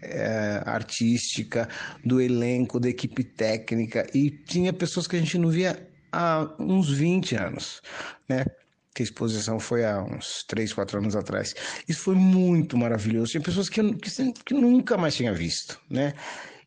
a, 0.66 0.72
artística, 0.72 1.68
do 2.04 2.22
elenco, 2.22 2.80
da 2.80 2.90
equipe 2.90 3.24
técnica, 3.24 4.08
e 4.14 4.30
tinha 4.30 4.74
pessoas 4.74 5.08
que 5.08 5.16
a 5.16 5.20
gente 5.20 5.38
não 5.38 5.50
via 5.50 5.88
há 6.12 6.54
uns 6.60 6.90
20 6.90 7.36
anos, 7.36 7.82
né? 8.28 8.46
que 8.94 9.02
a 9.02 9.06
exposição 9.06 9.60
foi 9.60 9.86
há 9.86 10.04
uns 10.04 10.44
3, 10.44 10.74
4 10.74 11.00
anos 11.00 11.16
atrás. 11.16 11.56
Isso 11.88 12.02
foi 12.02 12.16
muito 12.16 12.78
maravilhoso. 12.78 13.32
Tinha 13.32 13.42
pessoas 13.42 13.70
que, 13.70 13.80
eu, 13.80 13.96
que, 13.96 14.10
que 14.46 14.54
nunca 14.54 14.98
mais 14.98 15.16
tinha 15.16 15.34
visto, 15.34 15.80
né? 15.90 16.14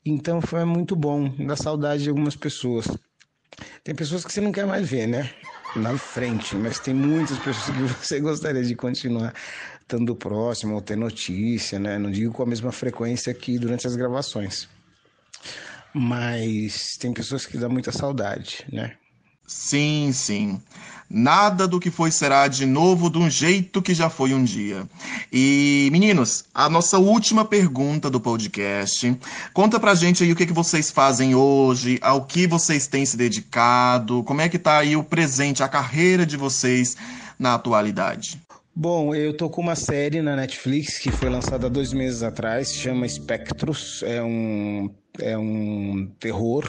Então 0.05 0.41
foi 0.41 0.65
muito 0.65 0.97
bom, 0.97 1.29
dá 1.47 1.57
saudade 1.57 2.05
de 2.05 2.09
algumas 2.09 2.37
pessoas. 2.37 2.87
Tem 3.83 3.95
pessoas 3.95 4.25
que 4.25 4.33
você 4.33 4.41
não 4.41 4.53
quer 4.53 4.67
mais 4.67 4.89
ver, 4.89 5.07
né? 5.07 5.31
Na 5.75 5.99
frente, 5.99 6.57
mas 6.57 6.79
tem 6.79 6.95
muitas 6.95 7.39
pessoas 7.39 7.77
que 7.77 7.83
você 7.83 8.21
gostaria 8.21 8.63
de 8.63 8.77
continuar 8.77 9.35
estando 9.81 10.15
próximo 10.15 10.75
ou 10.75 10.81
ter 10.81 10.97
notícia, 10.97 11.79
né? 11.79 11.99
Não 11.99 12.11
digo 12.11 12.33
com 12.33 12.43
a 12.43 12.47
mesma 12.47 12.71
frequência 12.71 13.35
que 13.35 13.59
durante 13.59 13.87
as 13.87 13.97
gravações. 13.97 14.69
Mas 15.93 16.97
tem 16.97 17.13
pessoas 17.13 17.47
que 17.47 17.59
dá 17.59 17.69
muita 17.69 17.93
saudade, 17.93 18.65
né? 18.73 18.97
Sim, 19.47 20.11
sim. 20.13 20.61
Nada 21.09 21.69
do 21.69 21.79
que 21.79 21.91
foi 21.91 22.11
será 22.11 22.49
de 22.49 22.67
novo 22.67 23.11
um 23.19 23.29
jeito 23.31 23.83
que 23.83 23.95
já 23.95 24.09
foi 24.09 24.33
um 24.33 24.43
dia. 24.43 24.85
E, 25.33 25.89
meninos, 25.93 26.45
a 26.53 26.69
nossa 26.69 26.99
última 26.99 27.45
pergunta 27.45 28.11
do 28.11 28.19
podcast. 28.19 29.17
Conta 29.53 29.79
pra 29.79 29.95
gente 29.95 30.25
aí 30.25 30.33
o 30.33 30.37
que, 30.37 30.47
que 30.47 30.53
vocês 30.53 30.91
fazem 30.91 31.35
hoje, 31.35 31.99
ao 32.03 32.25
que 32.25 32.47
vocês 32.47 32.87
têm 32.87 33.05
se 33.05 33.17
dedicado, 33.17 34.25
como 34.25 34.41
é 34.41 34.49
que 34.49 34.59
tá 34.59 34.79
aí 34.79 34.97
o 34.97 35.05
presente, 35.05 35.63
a 35.63 35.69
carreira 35.69 36.25
de 36.25 36.37
vocês 36.37 36.97
na 37.39 37.55
atualidade. 37.55 38.41
Bom, 38.75 39.15
eu 39.15 39.37
tô 39.37 39.49
com 39.49 39.61
uma 39.61 39.77
série 39.77 40.21
na 40.21 40.35
Netflix 40.35 40.99
que 40.99 41.13
foi 41.13 41.31
lançada 41.31 41.71
dois 41.71 41.93
meses 41.93 42.25
atrás, 42.25 42.75
chama 42.75 43.09
Spectros. 43.09 44.03
É 44.03 44.21
um, 44.21 44.91
é 45.21 45.37
um 45.39 46.07
terror 46.19 46.65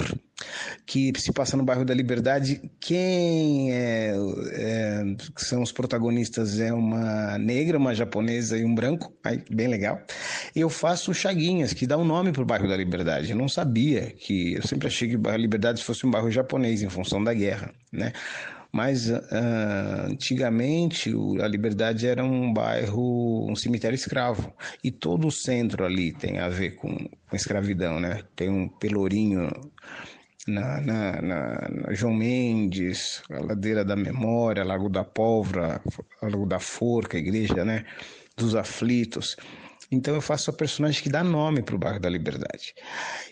que 0.86 1.12
se 1.18 1.32
passa 1.32 1.56
no 1.56 1.64
bairro 1.64 1.86
da 1.86 1.93
Liberdade. 1.93 2.62
Quem 2.80 3.72
é, 3.74 4.14
é, 4.52 5.04
são 5.38 5.64
os 5.64 5.72
protagonistas 5.72 6.60
é 6.60 6.74
uma 6.74 7.38
negra, 7.38 7.78
uma 7.78 7.96
japonesa 7.96 8.58
e 8.58 8.66
um 8.66 8.76
branco, 8.76 9.14
aí, 9.24 9.41
bem 9.50 9.68
legal. 9.68 10.00
Eu 10.56 10.70
faço 10.70 11.14
Chaguinhas, 11.14 11.74
que 11.74 11.88
dá 11.88 11.98
um 11.98 12.06
nome 12.06 12.32
para 12.32 12.43
o 12.43 12.46
bairro 12.46 12.68
da 12.68 12.76
Liberdade. 12.78 13.32
Eu 13.32 13.38
não 13.38 13.50
sabia 13.50 14.12
que, 14.12 14.54
eu 14.54 14.68
sempre 14.68 14.88
achei 14.88 15.10
que 15.10 15.18
da 15.18 15.38
Liberdade 15.38 15.84
fosse 15.84 16.06
um 16.06 16.12
bairro 16.12 16.30
japonês 16.30 16.82
em 16.84 16.89
função 16.89 17.24
da 17.24 17.34
guerra, 17.34 17.74
né? 17.91 18.12
Mas 18.76 19.10
uh, 19.10 19.22
antigamente 20.12 21.10
a 21.42 21.48
Liberdade 21.48 22.08
era 22.08 22.22
um 22.22 22.52
bairro, 22.52 23.50
um 23.50 23.56
cemitério 23.56 23.96
escravo. 23.96 24.54
E 24.84 24.92
todo 24.92 25.28
o 25.28 25.32
centro 25.32 25.86
ali 25.86 26.12
tem 26.12 26.40
a 26.40 26.50
ver 26.50 26.72
com, 26.72 26.94
com 26.94 27.36
escravidão, 27.38 28.02
né? 28.02 28.24
Tem 28.36 28.50
um 28.50 28.68
pelourinho 28.68 29.50
na, 30.46 30.82
na, 30.82 31.22
na, 31.22 31.70
na, 31.70 31.94
João 31.94 32.14
Mendes, 32.14 33.24
a 33.30 33.40
Ladeira 33.40 33.86
da 33.86 33.96
Memória, 33.96 34.62
Lago 34.66 34.90
da 34.90 35.06
Pólvora, 35.06 35.82
Lago 36.22 36.46
da 36.46 36.60
Forca, 36.60 37.16
a 37.16 37.22
igreja 37.22 37.64
né, 37.64 37.86
dos 38.36 38.56
aflitos. 38.56 39.38
Então 39.90 40.16
eu 40.16 40.22
faço 40.22 40.50
a 40.50 40.54
personagem 40.54 41.02
que 41.02 41.10
dá 41.10 41.24
nome 41.24 41.62
para 41.62 41.76
o 41.76 41.80
bairro 41.80 42.02
da 42.02 42.10
Liberdade. 42.10 42.76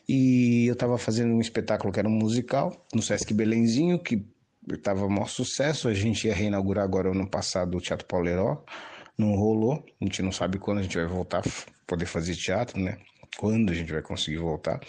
E 0.08 0.68
eu 0.68 0.74
estava 0.74 0.98
fazendo 0.98 1.34
um 1.34 1.42
espetáculo 1.42 1.92
que 1.92 2.00
era 2.00 2.08
um 2.08 2.12
musical 2.12 2.88
no 2.96 3.02
Sesc 3.02 3.34
Belenzinho, 3.34 4.00
que 4.00 4.26
estava 4.72 5.08
maior 5.10 5.28
sucesso. 5.28 5.88
A 5.88 5.94
gente 5.94 6.28
ia 6.28 6.34
reinaugurar 6.34 6.84
agora 6.84 7.12
ano 7.12 7.28
passado 7.28 7.78
o 7.78 7.82
Teatro 7.82 8.06
Pauleró. 8.08 8.64
Não 9.18 9.36
rolou. 9.36 9.84
A 10.02 10.06
gente 10.06 10.22
não 10.22 10.32
sabe 10.32 10.58
quando 10.58 10.80
a 10.80 10.84
gente 10.84 10.98
vai 10.98 11.08
voltar 11.08 11.40
a 11.40 11.44
poder 11.86 12.06
fazer 12.06 12.36
teatro, 12.36 12.80
né? 12.80 12.98
Quando 13.38 13.72
a 13.72 13.74
gente 13.74 13.92
vai 13.92 14.02
conseguir 14.02 14.38
voltar. 14.38 14.80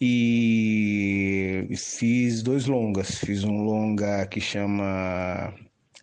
E 0.00 1.68
fiz 1.76 2.42
dois 2.42 2.66
longas. 2.66 3.18
Fiz 3.18 3.42
um 3.44 3.64
longa 3.64 4.26
que 4.26 4.40
chama 4.40 5.52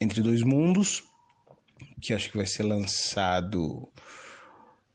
Entre 0.01 0.21
Dois 0.21 0.43
Mundos, 0.43 1.03
que 2.01 2.13
acho 2.13 2.29
que 2.29 2.37
vai 2.37 2.45
ser 2.45 2.63
lançado 2.63 3.89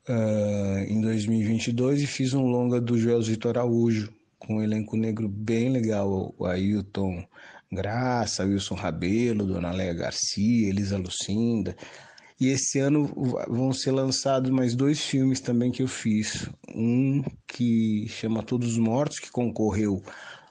uh, 0.07 0.79
em 0.87 1.01
2022, 1.01 2.03
e 2.03 2.07
fiz 2.07 2.33
um 2.33 2.45
longa 2.45 2.79
do 2.79 2.97
Joel 2.97 3.23
Vitor 3.23 3.57
Araújo, 3.57 4.13
com 4.37 4.57
um 4.57 4.63
elenco 4.63 4.95
negro 4.95 5.27
bem 5.27 5.69
legal, 5.69 6.33
o 6.37 6.45
Ailton 6.45 7.25
Graça, 7.71 8.43
Wilson 8.43 8.75
Rabelo, 8.75 9.45
Dona 9.45 9.71
Leia 9.71 9.93
Garcia, 9.93 10.69
Elisa 10.69 10.97
Lucinda. 10.97 11.75
E 12.39 12.47
esse 12.47 12.79
ano 12.79 13.07
vão 13.47 13.71
ser 13.71 13.91
lançados 13.91 14.49
mais 14.49 14.75
dois 14.75 14.99
filmes 14.99 15.39
também 15.39 15.71
que 15.71 15.83
eu 15.83 15.87
fiz. 15.87 16.49
Um 16.75 17.23
que 17.47 18.07
chama 18.09 18.43
Todos 18.43 18.73
os 18.73 18.77
Mortos, 18.77 19.19
que 19.19 19.31
concorreu 19.31 20.03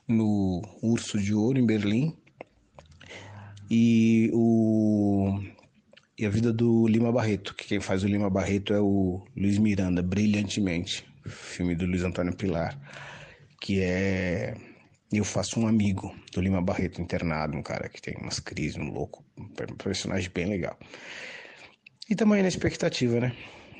no 0.08 0.62
Urso 0.82 1.18
de 1.18 1.34
Ouro, 1.34 1.58
em 1.58 1.66
Berlim. 1.66 2.16
E 3.68 4.30
o, 4.32 5.40
e 6.18 6.24
a 6.24 6.30
vida 6.30 6.52
do 6.52 6.86
Lima 6.86 7.12
Barreto, 7.12 7.54
que 7.54 7.66
quem 7.66 7.80
faz 7.80 8.02
o 8.02 8.08
Lima 8.08 8.30
Barreto 8.30 8.72
é 8.72 8.80
o 8.80 9.22
Luiz 9.36 9.58
Miranda, 9.58 10.02
brilhantemente, 10.02 11.04
filme 11.26 11.74
do 11.74 11.86
Luiz 11.86 12.02
Antônio 12.02 12.34
Pilar, 12.34 12.80
que 13.60 13.80
é 13.80 14.54
eu 15.18 15.24
faço 15.24 15.58
um 15.58 15.66
amigo 15.66 16.14
do 16.32 16.40
Lima 16.40 16.62
Barreto 16.62 17.00
internado, 17.00 17.56
um 17.56 17.62
cara 17.62 17.88
que 17.88 18.00
tem 18.00 18.14
umas 18.20 18.38
crises, 18.38 18.76
um 18.76 18.90
louco, 18.90 19.24
um 19.36 19.48
personagem 19.76 20.30
bem 20.32 20.46
legal. 20.46 20.78
E 22.08 22.14
também 22.14 22.42
na 22.42 22.48
expectativa, 22.48 23.20
né? 23.20 23.34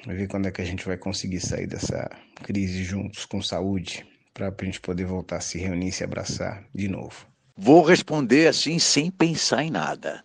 Vai 0.07 0.17
ver 0.17 0.29
quando 0.29 0.47
é 0.47 0.51
que 0.51 0.63
a 0.63 0.65
gente 0.65 0.85
vai 0.87 0.97
conseguir 0.97 1.41
sair 1.41 1.67
dessa 1.67 2.11
crise 2.43 2.83
juntos, 2.83 3.27
com 3.27 3.43
saúde, 3.43 4.07
para 4.33 4.49
a 4.49 4.65
gente 4.65 4.81
poder 4.81 5.05
voltar 5.05 5.37
a 5.37 5.41
se 5.41 5.59
reunir 5.59 5.89
e 5.89 5.93
se 5.93 6.03
abraçar 6.03 6.65
de 6.75 6.89
novo. 6.89 7.27
Vou 7.57 7.83
responder 7.83 8.49
assim 8.49 8.79
sem 8.79 9.11
pensar 9.11 9.63
em 9.63 9.71
nada. 9.71 10.25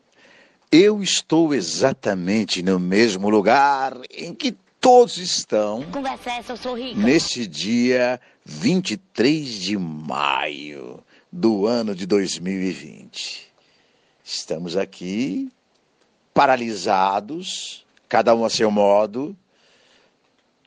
Eu 0.71 1.03
estou 1.03 1.53
exatamente 1.53 2.63
no 2.63 2.79
mesmo 2.79 3.29
lugar 3.29 3.93
em 4.09 4.33
que 4.33 4.55
todos 4.85 5.17
estão 5.17 5.81
neste 6.95 7.47
dia 7.47 8.21
23 8.45 9.49
de 9.49 9.75
maio 9.79 11.03
do 11.31 11.65
ano 11.65 11.95
de 11.95 12.05
2020. 12.05 13.51
Estamos 14.23 14.77
aqui 14.77 15.51
paralisados, 16.35 17.83
cada 18.07 18.35
um 18.35 18.45
a 18.45 18.49
seu 18.51 18.69
modo, 18.69 19.35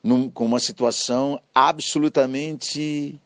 num- 0.03 0.29
com 0.29 0.45
uma 0.45 0.59
situação 0.59 1.41
absolutamente 1.55 3.17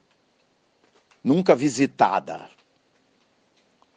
nunca 1.23 1.55
visitada 1.55 2.51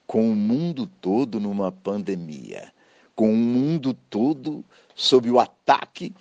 com 0.06 0.30
o 0.30 0.34
mundo 0.34 0.86
todo 0.86 1.38
numa 1.38 1.70
pandemia, 1.70 2.72
com 3.14 3.30
o 3.30 3.36
mundo 3.36 3.92
todo 4.08 4.64
sob 4.94 5.30
o 5.30 5.38
ataque 5.38 6.14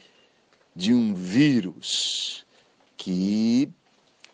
de 0.76 0.93
um 0.93 1.13
vírus 1.13 2.45
que 2.97 3.69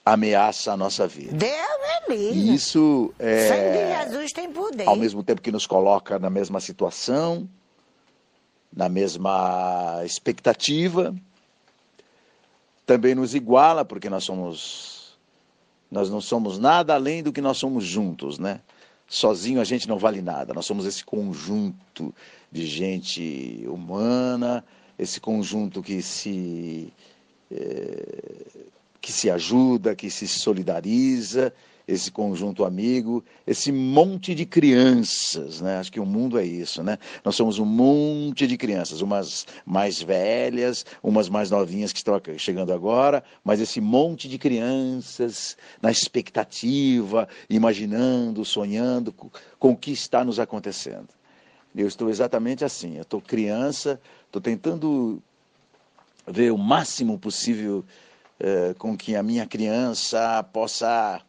ameaça 0.03 0.73
a 0.73 0.77
nossa 0.77 1.07
vida. 1.07 1.33
Deus 1.33 1.51
é 1.51 2.11
livre. 2.11 2.53
isso 2.53 3.13
Sangue 3.17 3.71
de 3.71 3.77
é, 3.77 4.03
Jesus 4.03 4.31
tem 4.33 4.51
poder. 4.51 4.87
ao 4.87 4.95
mesmo 4.95 5.23
tempo 5.23 5.41
que 5.41 5.51
nos 5.51 5.67
coloca 5.67 6.17
na 6.17 6.29
mesma 6.29 6.59
situação, 6.59 7.47
na 8.73 8.89
mesma 8.89 10.01
expectativa, 10.03 11.13
também 12.85 13.13
nos 13.13 13.35
iguala, 13.35 13.85
porque 13.85 14.09
nós 14.09 14.23
somos 14.23 15.17
nós 15.91 16.09
não 16.09 16.21
somos 16.21 16.57
nada 16.57 16.95
além 16.95 17.21
do 17.21 17.33
que 17.33 17.41
nós 17.41 17.57
somos 17.57 17.83
juntos, 17.83 18.39
né? 18.39 18.61
Sozinho 19.07 19.59
a 19.59 19.65
gente 19.65 19.89
não 19.89 19.97
vale 19.97 20.21
nada. 20.21 20.53
Nós 20.53 20.65
somos 20.65 20.85
esse 20.85 21.03
conjunto 21.03 22.15
de 22.49 22.65
gente 22.65 23.65
humana, 23.67 24.63
esse 25.01 25.19
conjunto 25.19 25.81
que 25.81 25.99
se 25.99 26.93
eh, 27.51 28.61
que 29.01 29.11
se 29.11 29.31
ajuda, 29.31 29.95
que 29.95 30.11
se 30.11 30.27
solidariza, 30.27 31.51
esse 31.87 32.11
conjunto 32.11 32.63
amigo, 32.63 33.25
esse 33.47 33.71
monte 33.71 34.35
de 34.35 34.45
crianças, 34.45 35.59
né? 35.59 35.79
Acho 35.79 35.91
que 35.91 35.99
o 35.99 36.05
mundo 36.05 36.37
é 36.37 36.45
isso, 36.45 36.83
né? 36.83 36.99
Nós 37.25 37.35
somos 37.35 37.57
um 37.57 37.65
monte 37.65 38.45
de 38.45 38.55
crianças, 38.57 39.01
umas 39.01 39.47
mais 39.65 39.99
velhas, 39.99 40.85
umas 41.01 41.27
mais 41.27 41.49
novinhas 41.49 41.91
que 41.91 41.97
estão 41.97 42.21
chegando 42.37 42.71
agora, 42.71 43.23
mas 43.43 43.59
esse 43.59 43.81
monte 43.81 44.29
de 44.29 44.37
crianças 44.37 45.57
na 45.81 45.89
expectativa, 45.89 47.27
imaginando, 47.49 48.45
sonhando 48.45 49.11
com, 49.11 49.31
com 49.57 49.71
o 49.71 49.75
que 49.75 49.91
está 49.91 50.23
nos 50.23 50.39
acontecendo. 50.39 51.09
Eu 51.75 51.87
estou 51.87 52.09
exatamente 52.09 52.65
assim, 52.65 52.95
eu 52.97 53.03
estou 53.03 53.21
criança, 53.21 53.99
estou 54.25 54.41
tentando 54.41 55.21
ver 56.27 56.51
o 56.51 56.57
máximo 56.57 57.17
possível 57.17 57.83
eh, 58.39 58.73
com 58.77 58.97
que 58.97 59.15
a 59.15 59.23
minha 59.23 59.45
criança 59.47 60.43
possa 60.51 61.21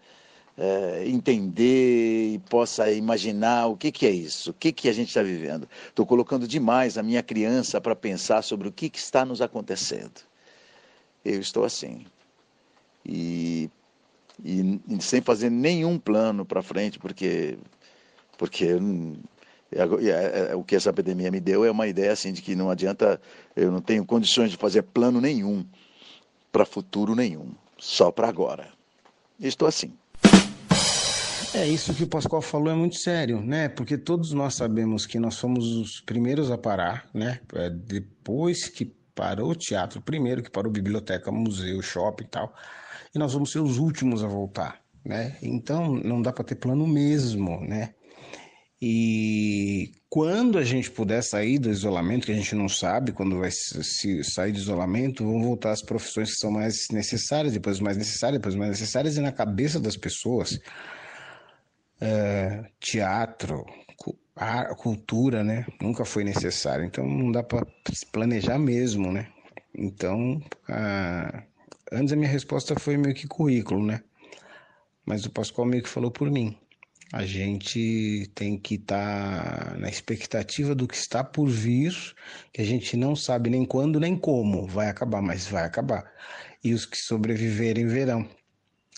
eh, 0.59 1.05
entender 1.07 2.35
e 2.35 2.39
possa 2.39 2.91
imaginar 2.91 3.67
o 3.67 3.77
que, 3.77 3.93
que 3.93 4.07
é 4.07 4.11
isso, 4.11 4.51
o 4.51 4.55
que, 4.55 4.73
que 4.73 4.89
a 4.89 4.93
gente 4.93 5.09
está 5.09 5.23
vivendo. 5.23 5.69
Estou 5.89 6.05
colocando 6.05 6.47
demais 6.47 6.99
a 6.99 7.03
minha 7.03 7.23
criança 7.23 7.81
para 7.81 7.95
pensar 7.95 8.43
sobre 8.43 8.69
o 8.69 8.73
que, 8.73 8.91
que 8.91 8.99
está 8.99 9.25
nos 9.25 9.41
acontecendo. 9.41 10.21
Eu 11.25 11.41
estou 11.41 11.65
assim. 11.65 12.05
E, 13.07 13.71
e, 14.45 14.81
e 14.89 15.03
sem 15.03 15.21
fazer 15.21 15.51
nenhum 15.51 15.99
plano 15.99 16.45
para 16.45 16.63
frente, 16.63 16.99
porque, 16.99 17.59
porque 18.37 18.65
eu 18.65 18.81
não- 18.81 19.17
e 20.01 20.11
é- 20.11 20.51
é- 20.51 20.55
o 20.55 20.63
que 20.63 20.77
essa 20.77 20.91
epidemia 20.91 21.31
me 21.31 21.41
deu 21.41 21.65
é 21.65 21.71
uma 21.71 21.87
ideia 21.87 22.13
assim 22.13 22.33
de 22.33 22.43
que 22.43 22.55
não 22.55 22.71
adianta, 22.71 23.21
eu 23.57 23.71
não 23.71 23.81
tenho 23.81 24.05
condições 24.05 24.51
de 24.51 24.57
fazer 24.57 24.83
plano 24.83 25.21
nenhum 25.21 25.65
para 26.51 26.65
futuro 26.65 27.15
nenhum, 27.15 27.53
só 27.79 28.11
para 28.11 28.29
agora. 28.29 28.69
Estou 29.41 29.67
assim. 29.67 29.93
É, 31.55 31.67
isso 31.67 31.93
que 31.93 32.05
o 32.05 32.07
Pascoal 32.07 32.41
falou 32.41 32.71
é 32.71 32.75
muito 32.75 32.97
sério, 32.97 33.43
né? 33.43 33.69
Porque 33.69 33.99
todos 33.99 34.33
nós 34.33 34.55
sabemos 34.55 35.05
que 35.05 35.19
nós 35.19 35.39
fomos 35.39 35.67
os 35.67 36.01
primeiros 36.01 36.51
a 36.51 36.57
parar, 36.57 37.07
né? 37.13 37.41
É, 37.55 37.69
depois 37.69 38.69
que 38.69 38.87
parou 39.15 39.51
o 39.51 39.55
teatro, 39.55 40.01
primeiro 40.01 40.43
que 40.43 40.51
parou 40.51 40.73
biblioteca, 40.73 41.31
museu, 41.31 41.83
shopping 41.83 42.25
e 42.25 42.29
tal, 42.29 42.55
e 43.15 43.19
nós 43.19 43.35
vamos 43.35 43.53
ser 43.53 43.61
os 43.61 43.77
últimos 43.77 44.25
a 44.25 44.27
voltar, 44.27 44.81
né? 45.05 45.37
Então 45.43 45.95
não 45.95 46.23
dá 46.23 46.33
para 46.33 46.45
ter 46.45 46.55
plano 46.55 46.87
mesmo, 46.87 47.61
né? 47.61 47.95
E 48.85 49.93
quando 50.11 50.59
a 50.59 50.65
gente 50.65 50.91
puder 50.91 51.23
sair 51.23 51.57
do 51.61 51.71
isolamento, 51.71 52.27
que 52.27 52.33
a 52.33 52.35
gente 52.35 52.57
não 52.57 52.69
sabe 52.69 53.13
quando 53.13 53.39
vai 53.39 53.51
se 53.53 54.25
sair 54.25 54.51
do 54.51 54.59
isolamento, 54.59 55.25
vão 55.25 55.41
voltar 55.41 55.71
as 55.71 55.81
profissões 55.83 56.31
que 56.33 56.41
são 56.41 56.51
mais 56.51 56.89
necessárias, 56.91 57.53
depois 57.53 57.79
mais 57.79 57.97
necessárias, 57.97 58.41
depois 58.41 58.57
mais 58.57 58.71
necessárias, 58.73 59.17
e 59.17 59.21
na 59.21 59.31
cabeça 59.31 59.79
das 59.79 59.97
pessoas 59.97 60.59
é, 62.01 62.65
teatro, 62.81 63.65
cultura, 64.79 65.45
né? 65.45 65.65
Nunca 65.81 66.05
foi 66.05 66.25
necessário. 66.25 66.85
Então 66.85 67.07
não 67.07 67.31
dá 67.31 67.43
para 67.43 67.65
planejar 68.11 68.59
mesmo, 68.59 69.13
né? 69.13 69.29
Então, 69.75 70.43
a- 70.69 71.43
antes 71.93 72.13
a 72.13 72.17
minha 72.17 72.29
resposta 72.29 72.79
foi 72.79 72.97
meio 72.97 73.15
que 73.15 73.29
currículo, 73.29 73.85
né? 73.87 74.03
Mas 75.07 75.25
o 75.25 75.31
Pascoal 75.31 75.67
meio 75.67 75.83
que 75.83 75.89
falou 75.89 76.11
por 76.11 76.31
mim. 76.31 76.57
A 77.13 77.27
gente 77.27 78.31
tem 78.35 78.57
que 78.57 78.77
estar 78.77 79.77
na 79.79 79.89
expectativa 79.91 80.75
do 80.75 80.89
que 80.89 80.97
está 80.97 81.23
por 81.23 81.47
vir, 81.47 81.95
que 82.51 82.63
a 82.63 82.65
gente 82.65 82.97
não 82.97 83.15
sabe 83.15 83.51
nem 83.51 83.67
quando 83.67 84.01
nem 84.01 84.17
como 84.17 84.67
vai 84.67 84.89
acabar, 84.89 85.21
mas 85.21 85.47
vai 85.47 85.65
acabar. 85.65 86.11
E 86.65 86.73
os 86.73 86.87
que 86.87 86.97
sobreviverem 86.97 87.87
verão 87.87 88.27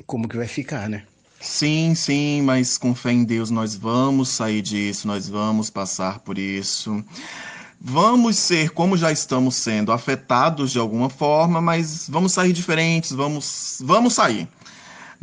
como 0.07 0.29
que 0.29 0.37
vai 0.37 0.47
ficar, 0.47 0.89
né? 0.89 1.05
Sim, 1.41 1.95
sim, 1.95 2.41
mas 2.43 2.79
com 2.79 2.95
fé 2.95 3.12
em 3.12 3.25
Deus 3.25 3.51
nós 3.51 3.75
vamos 3.75 4.29
sair 4.29 4.62
disso, 4.62 5.07
nós 5.07 5.29
vamos 5.29 5.69
passar 5.69 6.21
por 6.21 6.39
isso. 6.39 7.05
Vamos 7.81 8.39
ser, 8.39 8.71
como 8.71 8.97
já 8.97 9.12
estamos 9.12 9.57
sendo, 9.57 9.93
afetados 9.93 10.73
de 10.73 10.79
alguma 10.79 11.11
forma, 11.11 11.61
mas 11.61 12.09
vamos 12.09 12.33
sair 12.33 12.53
diferentes, 12.53 13.11
vamos, 13.11 13.79
vamos 13.85 14.15
sair. 14.15 14.49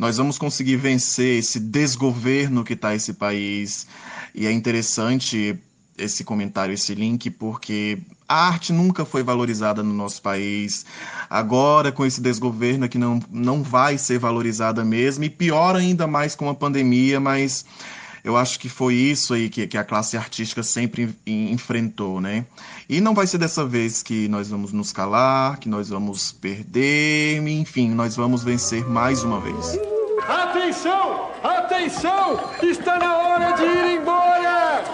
Nós 0.02 0.16
vamos 0.16 0.36
conseguir 0.36 0.74
vencer 0.74 1.38
esse 1.38 1.60
desgoverno 1.60 2.64
que 2.64 2.72
está 2.72 2.92
esse 2.92 3.12
país. 3.12 3.86
E 4.34 4.48
é 4.48 4.50
interessante 4.50 5.56
esse 5.96 6.24
comentário, 6.24 6.74
esse 6.74 6.92
link, 6.92 7.30
porque 7.30 7.98
a 8.28 8.48
arte 8.48 8.72
nunca 8.72 9.04
foi 9.04 9.22
valorizada 9.22 9.80
no 9.80 9.94
nosso 9.94 10.20
país. 10.20 10.84
Agora, 11.30 11.92
com 11.92 12.04
esse 12.04 12.20
desgoverno 12.20 12.88
que 12.88 12.98
não, 12.98 13.20
não 13.30 13.62
vai 13.62 13.96
ser 13.96 14.18
valorizada 14.18 14.84
mesmo, 14.84 15.22
e 15.22 15.30
pior 15.30 15.76
ainda 15.76 16.04
mais 16.08 16.34
com 16.34 16.48
a 16.48 16.54
pandemia, 16.54 17.20
mas 17.20 17.64
eu 18.24 18.36
acho 18.36 18.58
que 18.58 18.68
foi 18.68 18.94
isso 18.94 19.34
aí 19.34 19.48
que, 19.48 19.68
que 19.68 19.78
a 19.78 19.84
classe 19.84 20.16
artística 20.16 20.64
sempre 20.64 21.14
en- 21.24 21.52
enfrentou, 21.52 22.20
né? 22.20 22.44
E 22.88 23.00
não 23.00 23.14
vai 23.14 23.28
ser 23.28 23.38
dessa 23.38 23.64
vez 23.64 24.02
que 24.02 24.26
nós 24.26 24.48
vamos 24.48 24.72
nos 24.72 24.92
calar, 24.92 25.60
que 25.60 25.68
nós 25.68 25.90
vamos 25.90 26.32
perder, 26.32 27.40
enfim, 27.46 27.90
nós 27.90 28.16
vamos 28.16 28.42
vencer 28.42 28.84
mais 28.84 29.22
uma 29.22 29.40
vez. 29.40 29.91
Atenção! 30.62 31.30
Atenção! 31.42 32.40
Está 32.62 32.96
na 32.96 33.18
hora 33.18 33.52
de 33.54 33.64
ir 33.64 33.96
embora! 33.96 34.84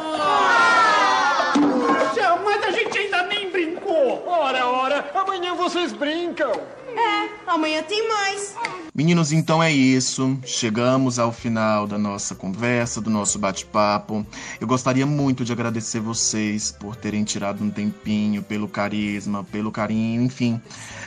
Céu, 2.14 2.38
mas 2.42 2.64
a 2.64 2.70
gente 2.70 2.98
ainda 2.98 3.24
nem 3.24 3.50
brincou. 3.50 4.24
Ora, 4.26 4.66
ora, 4.66 5.10
amanhã 5.14 5.54
vocês 5.54 5.92
brincam! 5.92 6.52
É, 6.98 7.50
amanhã 7.50 7.82
tem 7.82 8.08
mais. 8.08 8.56
Meninos, 8.98 9.30
então 9.30 9.62
é 9.62 9.70
isso. 9.72 10.36
Chegamos 10.44 11.20
ao 11.20 11.30
final 11.30 11.86
da 11.86 11.96
nossa 11.96 12.34
conversa, 12.34 13.00
do 13.00 13.08
nosso 13.08 13.38
bate-papo. 13.38 14.26
Eu 14.60 14.66
gostaria 14.66 15.06
muito 15.06 15.44
de 15.44 15.52
agradecer 15.52 16.00
vocês 16.00 16.72
por 16.72 16.96
terem 16.96 17.22
tirado 17.22 17.62
um 17.62 17.70
tempinho, 17.70 18.42
pelo 18.42 18.66
carisma, 18.66 19.44
pelo 19.44 19.70
carinho, 19.70 20.20
enfim, 20.22 20.60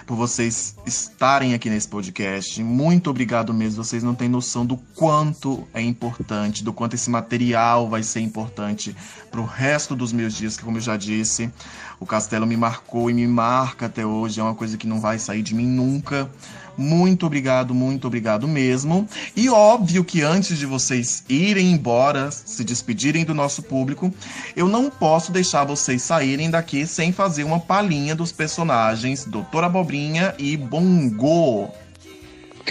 por 0.08 0.16
vocês 0.16 0.78
estarem 0.86 1.54
aqui 1.54 1.70
nesse 1.70 1.90
podcast. 1.90 2.64
Muito 2.64 3.10
obrigado 3.10 3.54
mesmo. 3.54 3.84
Vocês 3.84 4.02
não 4.02 4.16
têm 4.16 4.30
noção 4.30 4.66
do 4.66 4.78
quanto 4.96 5.68
é 5.74 5.82
importante, 5.82 6.64
do 6.64 6.72
quanto 6.72 6.94
esse 6.94 7.10
material 7.10 7.90
vai 7.90 8.04
ser 8.04 8.22
importante 8.22 8.96
para 9.30 9.42
o 9.42 9.46
resto 9.46 9.98
dos 9.98 10.14
meus 10.14 10.34
dias, 10.34 10.56
que 10.56 10.64
como 10.64 10.78
eu 10.78 10.82
já 10.82 10.96
disse, 10.96 11.52
o 12.00 12.06
castelo 12.06 12.48
me 12.48 12.56
marcou 12.56 13.10
e 13.10 13.14
me 13.14 13.28
marca 13.28 13.88
até 13.88 14.06
hoje. 14.06 14.40
É 14.40 14.44
uma 14.44 14.56
coisa 14.56 14.78
que 14.78 14.88
não 14.88 15.02
vai 15.02 15.20
sair 15.20 15.42
de 15.42 15.54
mim 15.54 15.68
nunca. 15.82 16.30
Muito 16.78 17.26
obrigado, 17.26 17.74
muito 17.74 18.08
obrigado 18.08 18.48
mesmo. 18.48 19.08
E 19.36 19.50
óbvio 19.50 20.04
que 20.04 20.22
antes 20.22 20.58
de 20.58 20.66
vocês 20.66 21.24
irem 21.28 21.72
embora, 21.72 22.32
se 22.32 22.64
despedirem 22.64 23.26
do 23.26 23.34
nosso 23.34 23.62
público, 23.62 24.14
eu 24.56 24.68
não 24.68 24.90
posso 24.90 25.32
deixar 25.32 25.66
vocês 25.66 26.02
saírem 26.02 26.50
daqui 26.50 26.88
sem 26.88 27.12
fazer 27.12 27.44
uma 27.44 27.60
palhinha 27.60 28.16
dos 28.16 28.32
personagens 28.32 29.26
Doutor 29.26 29.64
Abobrinha 29.64 30.34
e 30.38 30.56
Bongo. 30.56 31.70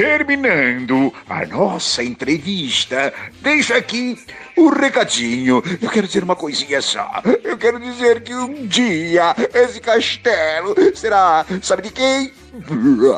Terminando 0.01 1.13
a 1.29 1.45
nossa 1.45 2.03
entrevista, 2.03 3.13
deixa 3.43 3.77
aqui 3.77 4.19
o 4.57 4.71
recadinho. 4.71 5.63
Eu 5.79 5.91
quero 5.91 6.07
dizer 6.07 6.25
uma 6.25 6.35
coisinha 6.35 6.81
só. 6.81 7.07
Eu 7.45 7.59
quero 7.59 7.79
dizer 7.79 8.23
que 8.23 8.35
um 8.35 8.67
dia 8.67 9.37
esse 9.53 9.79
castelo 9.79 10.75
será, 10.95 11.45
sabe 11.61 11.83
de 11.83 11.91
quem? 11.91 12.33
Meu, 12.71 13.15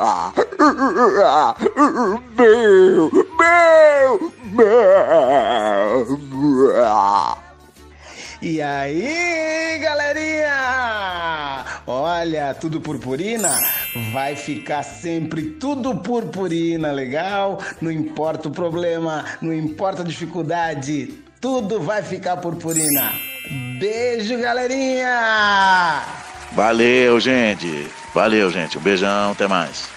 meu, 2.35 3.09
meu. 4.57 5.53
E 8.45 8.61
aí, 8.61 9.79
galerinha? 9.79 11.63
Olha, 11.87 12.53
tudo 12.53 12.81
purpurina? 12.81 13.57
Vai 14.11 14.35
ficar 14.35 14.83
sempre 14.83 15.43
tudo 15.51 15.95
purpurina, 15.95 16.91
legal? 16.91 17.61
Não 17.79 17.89
importa 17.89 18.49
o 18.49 18.51
problema, 18.51 19.23
não 19.41 19.53
importa 19.53 20.01
a 20.01 20.05
dificuldade, 20.05 21.13
tudo 21.39 21.79
vai 21.79 22.03
ficar 22.03 22.35
purpurina. 22.35 23.13
Beijo, 23.79 24.37
galerinha! 24.37 26.03
Valeu, 26.51 27.21
gente. 27.21 27.87
Valeu, 28.13 28.51
gente. 28.51 28.77
Um 28.77 28.81
beijão, 28.81 29.31
até 29.31 29.47
mais. 29.47 29.87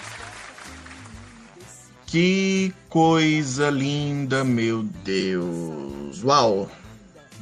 Que 2.06 2.72
coisa 2.88 3.70
linda, 3.70 4.44
meu 4.44 4.84
Deus. 4.84 6.22
Uau! 6.22 6.70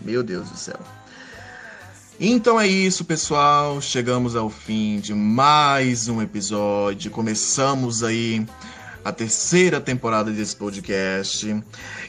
Meu 0.01 0.23
Deus 0.23 0.49
do 0.49 0.57
céu. 0.57 0.94
Então 2.27 2.59
é 2.59 2.67
isso, 2.67 3.05
pessoal. 3.05 3.83
Chegamos 3.83 4.35
ao 4.35 4.49
fim 4.49 4.99
de 4.99 5.13
mais 5.13 6.09
um 6.09 6.23
episódio. 6.23 7.11
Começamos 7.11 8.03
aí 8.03 8.47
a 9.05 9.13
terceira 9.13 9.79
temporada 9.79 10.31
desse 10.31 10.57
podcast. 10.57 11.63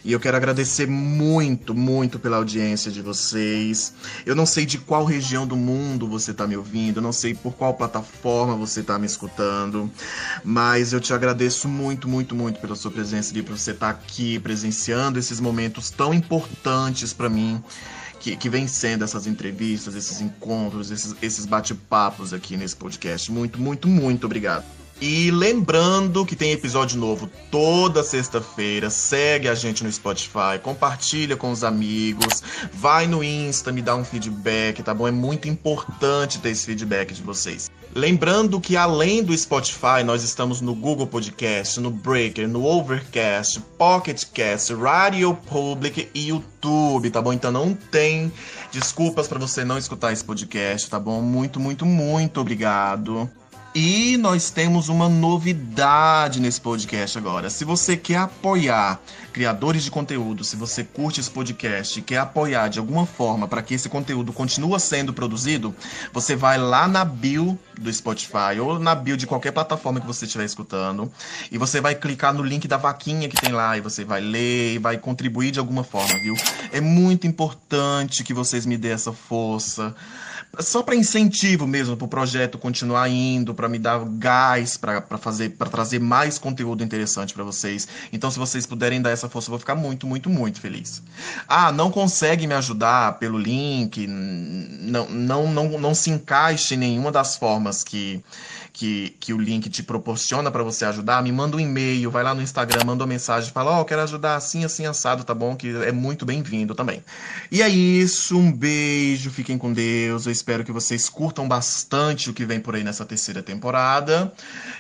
E 0.06 0.14
eu 0.14 0.18
quero 0.18 0.38
agradecer 0.38 0.88
muito, 0.88 1.76
muito 1.76 2.18
pela 2.18 2.38
audiência 2.38 2.90
de 2.90 3.02
vocês. 3.02 3.94
Eu 4.26 4.38
não 4.38 4.46
sei 4.46 4.66
de 4.66 4.78
qual 4.78 5.04
região 5.04 5.46
do 5.46 5.58
mundo 5.58 6.08
você 6.08 6.32
está 6.32 6.48
me 6.48 6.56
ouvindo, 6.56 7.02
não 7.02 7.12
sei 7.12 7.34
por 7.34 7.54
qual 7.54 7.74
plataforma 7.74 8.56
você 8.56 8.80
está 8.80 8.98
me 8.98 9.06
escutando, 9.06 9.92
mas 10.46 10.94
eu 10.94 11.02
te 11.02 11.14
agradeço 11.14 11.68
muito, 11.68 12.08
muito, 12.08 12.34
muito 12.34 12.62
pela 12.62 12.78
sua 12.78 12.90
presença 12.90 13.38
e 13.38 13.44
por 13.44 13.58
você 13.58 13.72
estar 13.72 13.94
tá 13.94 14.00
aqui 14.00 14.40
presenciando 14.40 15.20
esses 15.20 15.42
momentos 15.42 15.92
tão 15.92 16.14
importantes 16.14 17.12
para 17.12 17.28
mim. 17.28 17.62
Que, 18.26 18.36
que, 18.36 18.50
vem 18.50 18.68
sendo 18.68 19.04
essas 19.04 19.28
entrevistas, 19.28 19.94
esses 19.94 20.20
encontros, 20.20 20.90
esses, 20.90 21.14
esses 21.22 21.46
bate-papos 21.46 22.34
aqui 22.34 22.58
nesse 22.58 22.76
podcast. 22.76 23.32
Muito, 23.32 23.62
muito, 23.62 23.88
muito 23.88 24.26
obrigado. 24.26 24.66
E 25.02 25.30
lembrando 25.30 26.26
que 26.26 26.38
tem 26.38 26.54
episódio 26.54 26.98
novo 26.98 27.30
toda 27.52 28.02
sexta-feira. 28.02 28.90
Segue 28.90 29.50
a 29.50 29.56
gente 29.56 29.84
no 29.84 29.92
Spotify, 29.92 30.58
compartilha 30.62 31.36
com 31.36 31.52
os 31.52 31.66
amigos, 31.66 32.42
vai 32.74 33.06
no 33.06 33.22
Insta, 33.22 33.74
me 33.74 33.82
dá 33.82 33.94
um 33.96 34.06
feedback, 34.06 34.82
tá 34.82 34.94
bom? 34.94 35.06
É 35.06 35.12
muito 35.12 35.50
importante 35.50 36.40
ter 36.40 36.50
esse 36.50 36.66
feedback 36.66 37.14
de 37.14 37.22
vocês. 37.22 37.70
Lembrando 37.94 38.60
que 38.60 38.76
além 38.76 39.24
do 39.24 39.38
Spotify, 39.38 40.04
nós 40.06 40.24
estamos 40.24 40.60
no 40.60 40.74
Google 40.74 41.08
Podcast, 41.08 41.80
no 41.80 41.90
Breaker, 41.92 42.48
no 42.48 42.66
Overcast, 42.66 43.62
Pocket 43.78 44.24
Cast, 44.34 44.74
Radio 44.74 45.34
Public 45.34 46.10
e 46.14 46.28
YouTube, 46.28 47.10
tá 47.10 47.22
bom? 47.22 47.32
Então 47.32 47.52
não 47.52 47.74
tem 47.74 48.32
desculpas 48.72 49.28
para 49.28 49.40
você 49.40 49.64
não 49.64 49.78
escutar 49.78 50.12
esse 50.12 50.24
podcast, 50.24 50.90
tá 50.90 51.00
bom? 51.00 51.22
Muito, 51.22 51.60
muito, 51.60 51.86
muito 51.86 52.42
obrigado. 52.42 53.30
E 53.78 54.16
nós 54.16 54.52
temos 54.52 54.88
uma 54.88 55.10
novidade 55.10 56.40
nesse 56.40 56.62
podcast 56.62 57.18
agora. 57.18 57.50
Se 57.50 57.66
você 57.66 57.98
quer 57.98 58.20
apoiar 58.20 59.02
criadores 59.34 59.84
de 59.84 59.92
conteúdo, 59.92 60.46
se 60.46 60.56
você 60.56 60.82
curte 60.82 61.20
esse 61.20 61.30
podcast 61.30 62.00
e 62.00 62.02
quer 62.02 62.20
apoiar 62.20 62.70
de 62.70 62.80
alguma 62.80 63.06
forma 63.06 63.50
para 63.50 63.62
que 63.62 63.74
esse 63.74 63.90
conteúdo 63.90 64.32
continue 64.32 64.80
sendo 64.80 65.12
produzido, 65.12 65.76
você 66.14 66.38
vai 66.38 66.58
lá 66.58 66.88
na 66.88 67.04
bio 67.04 67.60
do 67.78 67.92
Spotify 67.92 68.58
ou 68.62 68.80
na 68.80 68.96
bio 68.96 69.18
de 69.18 69.28
qualquer 69.28 69.52
plataforma 69.52 70.00
que 70.00 70.08
você 70.08 70.24
estiver 70.24 70.46
escutando 70.46 71.12
e 71.52 71.58
você 71.58 71.82
vai 71.82 71.96
clicar 71.96 72.34
no 72.34 72.44
link 72.44 72.70
da 72.70 72.78
vaquinha 72.78 73.28
que 73.28 73.36
tem 73.36 73.52
lá 73.52 73.78
e 73.78 73.82
você 73.82 74.06
vai 74.06 74.22
ler 74.22 74.76
e 74.76 74.78
vai 74.78 74.98
contribuir 74.98 75.52
de 75.52 75.60
alguma 75.60 75.84
forma, 75.84 76.18
viu? 76.20 76.34
É 76.72 76.80
muito 76.80 77.28
importante 77.28 78.24
que 78.24 78.34
vocês 78.34 78.66
me 78.66 78.78
dêem 78.78 78.94
essa 78.94 79.12
força 79.12 79.94
só 80.60 80.84
para 80.84 80.96
incentivo 80.96 81.68
mesmo 81.68 81.96
para 81.96 82.06
o 82.06 82.08
projeto 82.08 82.58
continuar 82.58 83.10
indo, 83.10 83.54
para 83.54 83.68
me 83.68 83.80
dar 83.80 84.04
gás 84.06 84.78
para 84.78 85.02
fazer, 85.18 85.52
para 85.52 85.70
trazer 85.70 86.00
mais 86.00 86.38
conteúdo 86.38 86.84
interessante 86.84 87.34
para 87.34 87.44
vocês. 87.44 87.88
Então, 88.12 88.30
se 88.30 88.38
vocês 88.38 88.66
puderem 88.66 89.02
dar 89.02 89.12
essa 89.12 89.30
força, 89.30 89.48
eu 89.48 89.52
vou 89.52 89.60
ficar 89.60 89.76
muito, 89.76 90.08
muito, 90.08 90.30
muito 90.30 90.60
feliz. 90.60 91.02
Ah, 91.48 91.72
não 91.72 91.92
consegue 91.92 92.48
me 92.48 92.54
ajudar 92.54 93.20
pelo 93.20 93.38
link? 93.38 94.08
Não, 94.08 95.10
não, 95.10 95.52
não, 95.52 95.80
não 95.80 95.96
se 95.96 96.10
encaixe 96.10 96.76
em 96.76 96.78
nenhuma 96.78 97.12
das 97.12 97.36
formas 97.36 97.84
que 97.84 98.24
que, 98.76 99.16
que 99.22 99.34
o 99.34 99.38
link 99.38 99.70
te 99.70 99.82
proporciona 99.82 100.52
para 100.52 100.62
você 100.62 100.84
ajudar, 100.84 101.24
me 101.24 101.32
manda 101.32 101.56
um 101.56 101.60
e-mail, 101.62 102.12
vai 102.12 102.24
lá 102.24 102.36
no 102.36 102.42
Instagram, 102.42 102.84
manda 102.86 103.06
uma 103.06 103.10
mensagem, 103.10 103.50
fala, 103.52 103.72
ó, 103.72 103.82
oh, 103.82 103.86
quero 103.86 104.02
ajudar 104.02 104.36
assim, 104.36 104.66
assim, 104.66 104.86
assado, 104.86 105.24
tá 105.24 105.34
bom? 105.34 105.56
Que 105.56 105.70
é 105.78 105.94
muito 105.94 106.26
bem-vindo 106.26 106.76
também. 106.76 107.02
E 107.50 107.62
é 107.62 107.70
isso, 107.70 108.38
um 108.38 108.52
beijo, 108.52 109.32
fiquem 109.32 109.58
com 109.58 109.72
Deus, 109.72 110.26
eu 110.26 110.32
espero 110.46 110.64
que 110.64 110.72
vocês 110.72 111.10
curtam 111.10 111.48
bastante 111.48 112.30
o 112.30 112.34
que 112.34 112.46
vem 112.46 112.60
por 112.60 112.76
aí 112.76 112.84
nessa 112.84 113.04
terceira 113.04 113.42
temporada. 113.42 114.32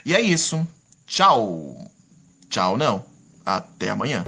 E 0.05 0.13
é 0.13 0.21
isso, 0.21 0.65
tchau! 1.07 1.89
Tchau 2.47 2.77
não, 2.77 3.03
até 3.43 3.89
amanhã. 3.89 4.23